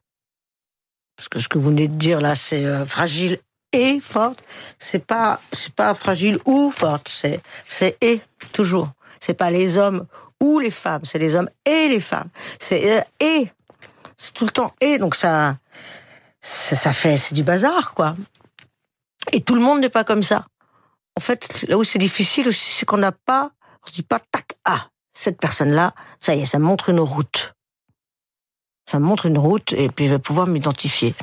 parce 1.16 1.28
que 1.28 1.38
ce 1.38 1.48
que 1.48 1.58
vous 1.58 1.70
venez 1.70 1.88
de 1.88 1.94
dire 1.94 2.20
là, 2.20 2.34
c'est 2.34 2.64
euh, 2.64 2.84
fragile 2.84 3.38
et 3.72 4.00
forte. 4.00 4.42
C'est 4.78 5.04
pas, 5.06 5.40
c'est 5.52 5.72
pas 5.72 5.94
fragile 5.94 6.38
ou 6.44 6.70
forte. 6.70 7.08
C'est, 7.08 7.40
c'est 7.68 7.96
et 8.02 8.20
toujours. 8.52 8.90
C'est 9.20 9.34
pas 9.34 9.50
les 9.50 9.76
hommes 9.76 10.06
ou 10.40 10.58
les 10.58 10.70
femmes. 10.70 11.04
C'est 11.04 11.18
les 11.18 11.34
hommes 11.34 11.48
et 11.64 11.88
les 11.88 12.00
femmes. 12.00 12.28
C'est 12.58 12.98
euh, 12.98 13.02
et. 13.20 13.48
C'est 14.16 14.32
tout 14.32 14.44
le 14.44 14.50
temps 14.50 14.74
et. 14.80 14.98
Donc 14.98 15.14
ça, 15.14 15.56
ça, 16.40 16.76
ça 16.76 16.92
fait, 16.92 17.16
c'est 17.16 17.34
du 17.34 17.42
bazar 17.42 17.94
quoi. 17.94 18.16
Et 19.32 19.40
tout 19.40 19.54
le 19.54 19.60
monde 19.60 19.80
n'est 19.80 19.88
pas 19.88 20.04
comme 20.04 20.22
ça. 20.22 20.46
En 21.16 21.20
fait, 21.20 21.64
là 21.68 21.78
où 21.78 21.84
c'est 21.84 21.98
difficile 21.98 22.48
aussi, 22.48 22.74
c'est 22.74 22.86
qu'on 22.86 22.98
n'a 22.98 23.12
pas, 23.12 23.50
on 23.82 23.86
se 23.86 23.92
dit 23.92 24.02
pas 24.02 24.18
tac 24.18 24.56
ah 24.64 24.88
cette 25.14 25.38
personne-là, 25.38 25.94
ça 26.18 26.34
y 26.34 26.40
est, 26.40 26.44
ça 26.44 26.58
me 26.58 26.64
montre 26.64 26.90
une 26.90 27.00
route. 27.00 27.54
Ça 28.90 28.98
me 28.98 29.04
montre 29.04 29.26
une 29.26 29.38
route 29.38 29.72
et 29.72 29.88
puis 29.88 30.06
je 30.06 30.10
vais 30.10 30.18
pouvoir 30.18 30.46
m'identifier. 30.46 31.14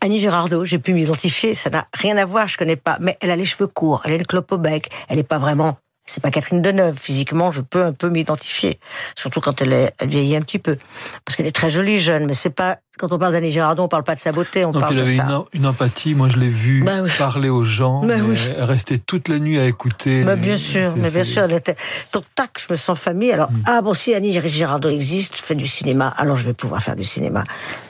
Annie 0.00 0.18
Girardot, 0.18 0.64
j'ai 0.64 0.80
pu 0.80 0.94
m'identifier, 0.94 1.54
ça 1.54 1.70
n'a 1.70 1.86
rien 1.92 2.16
à 2.16 2.24
voir, 2.24 2.48
je 2.48 2.58
connais 2.58 2.76
pas, 2.76 2.98
mais 3.00 3.16
elle 3.20 3.30
a 3.30 3.36
les 3.36 3.44
cheveux 3.44 3.68
courts, 3.68 4.02
elle 4.04 4.12
a 4.12 4.16
une 4.16 4.26
clope 4.26 4.50
au 4.50 4.58
bec, 4.58 4.90
elle 5.08 5.18
n'est 5.18 5.22
pas 5.22 5.38
vraiment, 5.38 5.76
c'est 6.12 6.20
pas 6.20 6.30
Catherine 6.30 6.60
Deneuve, 6.62 6.96
physiquement 6.98 7.50
je 7.52 7.60
peux 7.62 7.84
un 7.84 7.92
peu 7.92 8.08
m'identifier, 8.10 8.78
surtout 9.16 9.40
quand 9.40 9.60
elle, 9.62 9.72
est, 9.72 9.94
elle 9.98 10.08
vieillit 10.08 10.36
un 10.36 10.42
petit 10.42 10.58
peu, 10.58 10.76
parce 11.24 11.36
qu'elle 11.36 11.46
est 11.46 11.54
très 11.54 11.70
jolie 11.70 11.98
jeune, 11.98 12.26
mais 12.26 12.34
c'est 12.34 12.50
pas, 12.50 12.78
quand 12.98 13.10
on 13.12 13.18
parle 13.18 13.32
d'Annie 13.32 13.50
Girardot, 13.50 13.84
on 13.84 13.88
parle 13.88 14.04
pas 14.04 14.14
de 14.14 14.20
sa 14.20 14.32
beauté, 14.32 14.64
on 14.66 14.70
Donc 14.72 14.82
parle 14.82 14.94
il 14.94 14.96
de 14.98 15.02
avait 15.02 15.16
ça. 15.16 15.24
une, 15.54 15.60
une 15.60 15.66
empathie, 15.66 16.14
moi 16.14 16.28
je 16.28 16.36
l'ai 16.36 16.48
vu 16.50 16.82
Bah 16.84 16.98
oui. 17.02 17.10
parler 17.18 17.48
aux 17.48 17.64
gens, 17.64 18.04
Bah 18.04 18.14
oui. 18.22 18.36
rester 18.58 18.98
toute 18.98 19.28
la 19.28 19.38
nuit 19.38 19.58
à 19.58 19.64
écouter. 19.64 20.22
Mais 20.24 20.36
bien 20.36 20.58
sûr, 20.58 20.94
mais 20.96 21.10
bien 21.10 21.24
sûr, 21.24 21.42
elle 21.42 21.52
était. 21.54 21.76
Donc, 22.12 22.24
tac, 22.34 22.50
je 22.58 22.70
me 22.72 22.76
sens 22.76 22.98
famille. 22.98 23.32
Alors, 23.32 23.48
ah 23.66 23.80
bon, 23.80 23.94
si 23.94 24.14
Annie 24.14 24.38
Girardot 24.46 24.90
existe, 24.90 25.36
fait 25.36 25.54
du 25.54 25.66
cinéma, 25.66 26.08
alors 26.18 26.36
je 26.36 26.44
vais 26.44 26.52
pouvoir 26.52 26.82
faire 26.82 26.94
du 26.96 27.04
cinéma. 27.04 27.44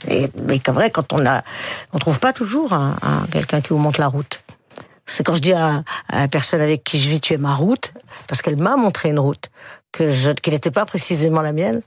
Et, 0.09 0.29
mais 0.47 0.61
qu'en 0.61 0.73
vrai, 0.73 0.91
quand 0.91 1.13
on 1.13 1.27
a, 1.27 1.43
on 1.93 1.99
trouve 1.99 2.21
pas 2.21 2.33
toujours 2.33 2.73
un, 2.73 2.97
un- 3.03 3.27
quelqu'un 3.33 3.61
qui 3.61 3.71
vous 3.71 3.79
montre 3.79 3.99
la 4.01 4.07
route. 4.09 4.41
C'est 5.07 5.25
quand 5.25 5.35
je 5.35 5.41
dis 5.41 5.53
à, 5.53 5.83
à 6.09 6.21
la 6.21 6.29
personne 6.29 6.61
avec 6.61 6.85
qui 6.85 7.01
je 7.01 7.09
vis, 7.09 7.21
tu 7.21 7.35
es 7.35 7.39
ma 7.39 7.55
route, 7.55 7.93
parce 8.29 8.43
qu'elle 8.43 8.57
m'a 8.57 8.77
montré 8.77 9.11
une 9.11 9.19
route 9.19 9.51
que 9.91 10.11
je, 10.11 10.31
qui 10.31 10.51
n'était 10.51 10.71
pas 10.71 10.87
précisément 10.87 11.41
la 11.41 11.53
mienne, 11.53 11.83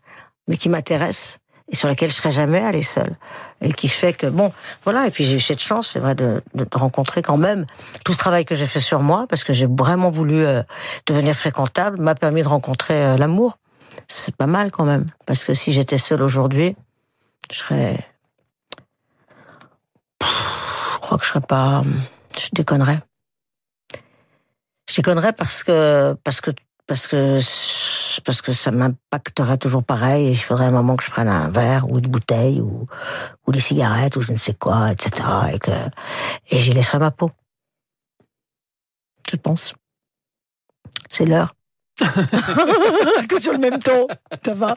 mais 0.48 0.58
qui 0.58 0.70
m'intéresse 0.70 1.40
et 1.72 1.76
sur 1.76 1.88
laquelle 1.88 2.12
je 2.12 2.16
serais 2.16 2.32
jamais 2.32 2.60
allée 2.60 2.84
seule. 2.84 3.16
Et 3.62 3.74
qui 3.74 3.88
fait 3.88 4.14
que, 4.14 4.28
bon, 4.28 4.52
voilà, 4.84 5.08
et 5.08 5.12
puis 5.12 5.26
j'ai 5.26 5.38
eu 5.38 5.40
cette 5.40 5.62
chance, 5.62 5.92
c'est 5.94 6.00
vrai, 6.00 6.14
de, 6.14 6.44
de, 6.54 6.68
rencontrer 6.74 7.22
quand 7.22 7.38
même 7.38 7.66
tout 8.04 8.14
ce 8.14 8.18
travail 8.18 8.46
que 8.46 8.56
j'ai 8.56 8.68
fait 8.68 8.80
sur 8.80 9.00
moi, 9.00 9.26
parce 9.28 9.44
que 9.44 9.54
j'ai 9.54 9.66
vraiment 9.66 10.12
voulu 10.12 10.46
euh, 10.46 10.62
devenir 11.08 11.36
fréquentable, 11.36 12.00
m'a 12.00 12.14
permis 12.14 12.44
de 12.44 12.48
rencontrer 12.48 13.04
euh, 13.04 13.18
l'amour. 13.18 13.58
C'est 14.08 14.36
pas 14.36 14.46
mal 14.46 14.72
quand 14.72 14.86
même, 14.86 15.06
parce 15.26 15.44
que 15.44 15.54
si 15.54 15.74
j'étais 15.74 15.98
seule 15.98 16.22
aujourd'hui, 16.22 16.76
je 17.52 17.58
serais... 17.58 17.98
Je 20.22 21.08
crois 21.08 21.18
que 21.18 21.24
je 21.24 21.30
serais 21.30 21.42
pas... 21.42 21.84
Je 22.38 22.50
déconnerais. 22.54 23.00
Je 24.90 24.96
déconnerais 24.96 25.34
parce 25.34 25.64
que, 25.64 26.16
parce 26.24 26.42
que, 26.42 26.52
parce 26.88 27.08
que, 27.08 27.40
parce 28.24 28.42
que 28.42 28.54
ça 28.54 28.72
m'impacterait 28.72 29.58
toujours 29.58 29.84
pareil 29.84 30.28
et 30.28 30.32
il 30.32 30.38
faudrait 30.38 30.66
un 30.66 30.72
moment 30.72 30.96
que 30.96 31.04
je 31.04 31.10
prenne 31.10 31.28
un 31.28 31.50
verre 31.50 31.90
ou 31.90 31.98
une 31.98 32.08
bouteille 32.08 32.62
ou, 32.62 32.88
ou 33.48 33.52
des 33.52 33.60
cigarettes 33.60 34.16
ou 34.16 34.22
je 34.22 34.32
ne 34.32 34.38
sais 34.38 34.54
quoi, 34.54 34.92
etc. 34.92 35.28
Et 35.54 35.60
que, 35.60 35.72
et 36.52 36.60
j'y 36.60 36.74
laisserai 36.74 37.00
ma 37.00 37.12
peau. 37.12 37.32
Je 39.30 39.38
pense. 39.38 39.74
C'est 41.10 41.26
l'heure. 41.26 41.55
Tout 43.30 43.40
sur 43.40 43.54
le 43.54 43.58
même 43.58 43.80
ton, 43.80 44.08
ça 44.46 44.54
va. 44.54 44.76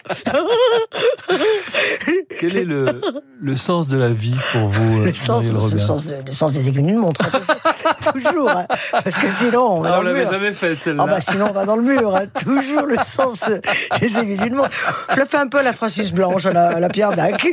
Quel 2.38 2.56
est 2.56 2.64
le, 2.64 3.00
le 3.40 3.56
sens 3.56 3.88
de 3.88 3.96
la 3.96 4.08
vie 4.08 4.36
pour 4.52 4.68
vous, 4.68 5.00
le 5.04 5.12
sens, 5.12 5.42
Muriel 5.42 5.52
le, 5.54 5.58
Robin 5.58 5.78
sens 5.80 6.06
de- 6.06 6.14
le 6.24 6.32
sens 6.32 6.52
des 6.52 6.68
aiguilles 6.68 6.84
d'une 6.84 6.98
montre. 6.98 7.20
toujours. 8.12 8.50
hein. 8.50 8.66
Parce 8.92 9.18
que 9.18 9.30
sinon, 9.32 9.78
on 9.78 9.80
va 9.80 9.88
Ah, 9.88 9.92
dans 9.94 9.98
on 9.98 10.02
le 10.02 10.08
l'avait 10.12 10.22
mur. 10.24 10.32
jamais 10.32 10.52
faite, 10.52 10.78
celle-là. 10.80 11.04
Ah 11.06 11.10
bah 11.10 11.20
sinon, 11.20 11.46
on 11.50 11.52
va 11.52 11.64
dans 11.64 11.76
le 11.76 11.82
mur. 11.82 12.14
hein. 12.16 12.26
Toujours 12.42 12.86
le 12.86 12.96
sens 13.02 13.44
euh, 13.48 13.60
des 14.00 14.18
aiguilles 14.18 14.38
d'une 14.38 14.54
montre. 14.54 14.70
Je 15.14 15.16
le 15.20 15.26
fais 15.26 15.38
un 15.38 15.48
peu 15.48 15.58
à 15.58 15.62
la 15.62 15.72
Francis 15.72 16.12
Blanche, 16.12 16.46
à 16.46 16.52
la, 16.52 16.66
à 16.68 16.80
la 16.80 16.88
Pierre 16.88 17.12
Dac. 17.12 17.46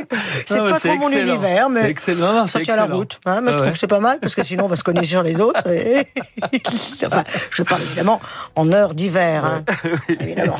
C'est 0.46 0.58
Non, 0.58 0.66
mais 0.66 0.70
pas 0.72 0.80
trop 0.80 0.96
mon 0.96 1.10
univers, 1.10 1.68
mais 1.68 1.90
excellent. 1.90 2.46
Ça 2.46 2.60
tient 2.60 2.76
la 2.76 2.84
route. 2.86 3.18
hein. 3.26 3.40
Moi, 3.40 3.46
je 3.46 3.48
Ah 3.48 3.52
trouve 3.56 3.66
ouais. 3.66 3.72
que 3.72 3.78
c'est 3.78 3.86
pas 3.86 4.00
mal, 4.00 4.18
parce 4.20 4.34
que 4.34 4.42
sinon, 4.44 4.64
on 4.66 4.68
va 4.68 4.76
se 4.76 4.84
cogner 4.84 5.04
sur 5.04 5.22
les 5.22 5.40
autres. 5.40 5.66
et- 5.70 6.06
enfin, 7.04 7.24
je 7.50 7.62
parle 7.64 7.82
évidemment 7.82 8.20
en 8.54 8.72
heure 8.72 8.94
d'hiver. 8.94 9.55
Hein. 9.56 9.88
Évidemment. 10.20 10.58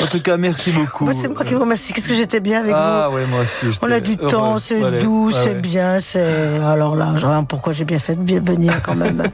En 0.00 0.06
tout 0.06 0.20
cas, 0.20 0.36
merci 0.36 0.72
beaucoup. 0.72 1.04
Moi, 1.04 1.12
c'est 1.12 1.28
moi 1.28 1.44
qui 1.44 1.54
vous 1.54 1.60
remercie. 1.60 1.92
Qu'est-ce 1.92 2.08
que 2.08 2.14
j'étais 2.14 2.40
bien 2.40 2.60
avec 2.60 2.74
ah, 2.76 3.08
vous 3.10 3.16
ouais, 3.16 3.26
moi 3.26 3.40
aussi. 3.42 3.78
On 3.82 3.90
a 3.90 4.00
du 4.00 4.16
temps, 4.16 4.58
c'est 4.58 4.78
Voilà. 4.78 5.00
doux, 5.00 5.26
Ouais, 5.28 5.32
c'est 5.32 5.50
ouais. 5.50 5.54
bien, 5.60 6.00
c'est. 6.00 6.58
Alors 6.64 6.96
là, 6.96 7.12
je 7.16 7.26
vois 7.26 7.44
pourquoi 7.48 7.72
j'ai 7.72 7.84
bien 7.84 7.98
fait 7.98 8.14
de 8.14 8.22
bien 8.22 8.40
venir 8.40 8.80
quand 8.82 8.94
même. 8.94 9.22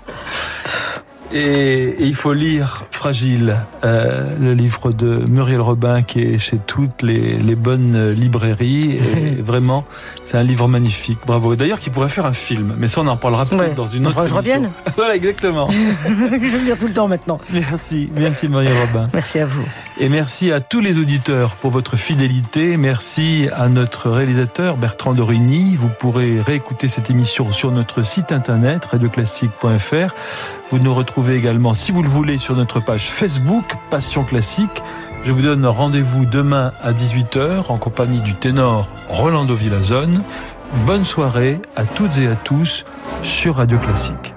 Et, 1.32 1.88
et 1.98 2.04
il 2.04 2.14
faut 2.14 2.32
lire 2.32 2.84
Fragile, 2.90 3.56
euh, 3.84 4.34
le 4.40 4.54
livre 4.54 4.92
de 4.92 5.24
Muriel 5.28 5.60
Robin 5.60 6.02
qui 6.02 6.22
est 6.22 6.38
chez 6.38 6.58
toutes 6.66 7.02
les, 7.02 7.34
les 7.36 7.54
bonnes 7.54 8.10
librairies. 8.12 8.98
Et 9.16 9.42
vraiment, 9.42 9.84
c'est 10.24 10.36
un 10.38 10.42
livre 10.42 10.68
magnifique. 10.68 11.18
Bravo. 11.26 11.54
D'ailleurs, 11.54 11.80
qui 11.80 11.90
pourrait 11.90 12.08
faire 12.08 12.26
un 12.26 12.32
film. 12.32 12.74
Mais 12.78 12.88
ça, 12.88 13.02
on 13.02 13.06
en 13.06 13.16
parlera 13.16 13.44
peut-être 13.44 13.58
Ouais. 13.58 13.74
dans 13.74 13.88
une 13.88 14.06
autre 14.06 14.22
que 14.22 14.28
je 14.28 14.34
revienne. 14.34 14.70
voilà, 14.96 15.16
exactement. 15.16 15.68
je 15.70 16.36
vais 16.38 16.38
venir 16.38 16.78
tout 16.78 16.86
le 16.86 16.92
temps 16.92 17.08
maintenant. 17.08 17.38
Merci, 17.52 18.08
merci 18.16 18.48
Muriel 18.48 18.72
Robin. 18.78 19.08
Merci 19.12 19.38
à 19.40 19.46
vous. 19.46 19.64
Et 20.00 20.08
merci 20.08 20.52
à 20.52 20.60
tous 20.60 20.80
les 20.80 20.98
auditeurs 20.98 21.50
pour 21.56 21.70
votre 21.70 21.96
fidélité. 21.96 22.76
Merci 22.76 23.48
à 23.54 23.68
notre 23.68 24.10
réalisateur 24.10 24.76
Bertrand 24.76 25.12
Dorigny. 25.12 25.74
Vous 25.76 25.88
pourrez 25.88 26.40
réécouter 26.40 26.88
cette 26.88 27.10
émission 27.10 27.52
sur 27.52 27.72
notre 27.72 28.02
site 28.04 28.32
internet 28.32 28.84
radioclassique.fr. 28.84 30.14
Vous 30.70 30.78
nous 30.78 30.94
retrouvez 30.94 31.36
également, 31.36 31.72
si 31.72 31.92
vous 31.92 32.02
le 32.02 32.10
voulez, 32.10 32.36
sur 32.36 32.54
notre 32.54 32.80
page 32.80 33.08
Facebook 33.08 33.64
Passion 33.88 34.24
Classique. 34.24 34.82
Je 35.24 35.32
vous 35.32 35.40
donne 35.40 35.64
rendez-vous 35.64 36.26
demain 36.26 36.72
à 36.82 36.92
18h 36.92 37.70
en 37.70 37.78
compagnie 37.78 38.20
du 38.20 38.34
ténor 38.34 38.86
Rolando 39.08 39.54
Villazone. 39.54 40.22
Bonne 40.84 41.06
soirée 41.06 41.60
à 41.74 41.84
toutes 41.84 42.18
et 42.18 42.28
à 42.28 42.36
tous 42.36 42.84
sur 43.22 43.56
Radio 43.56 43.78
Classique. 43.78 44.34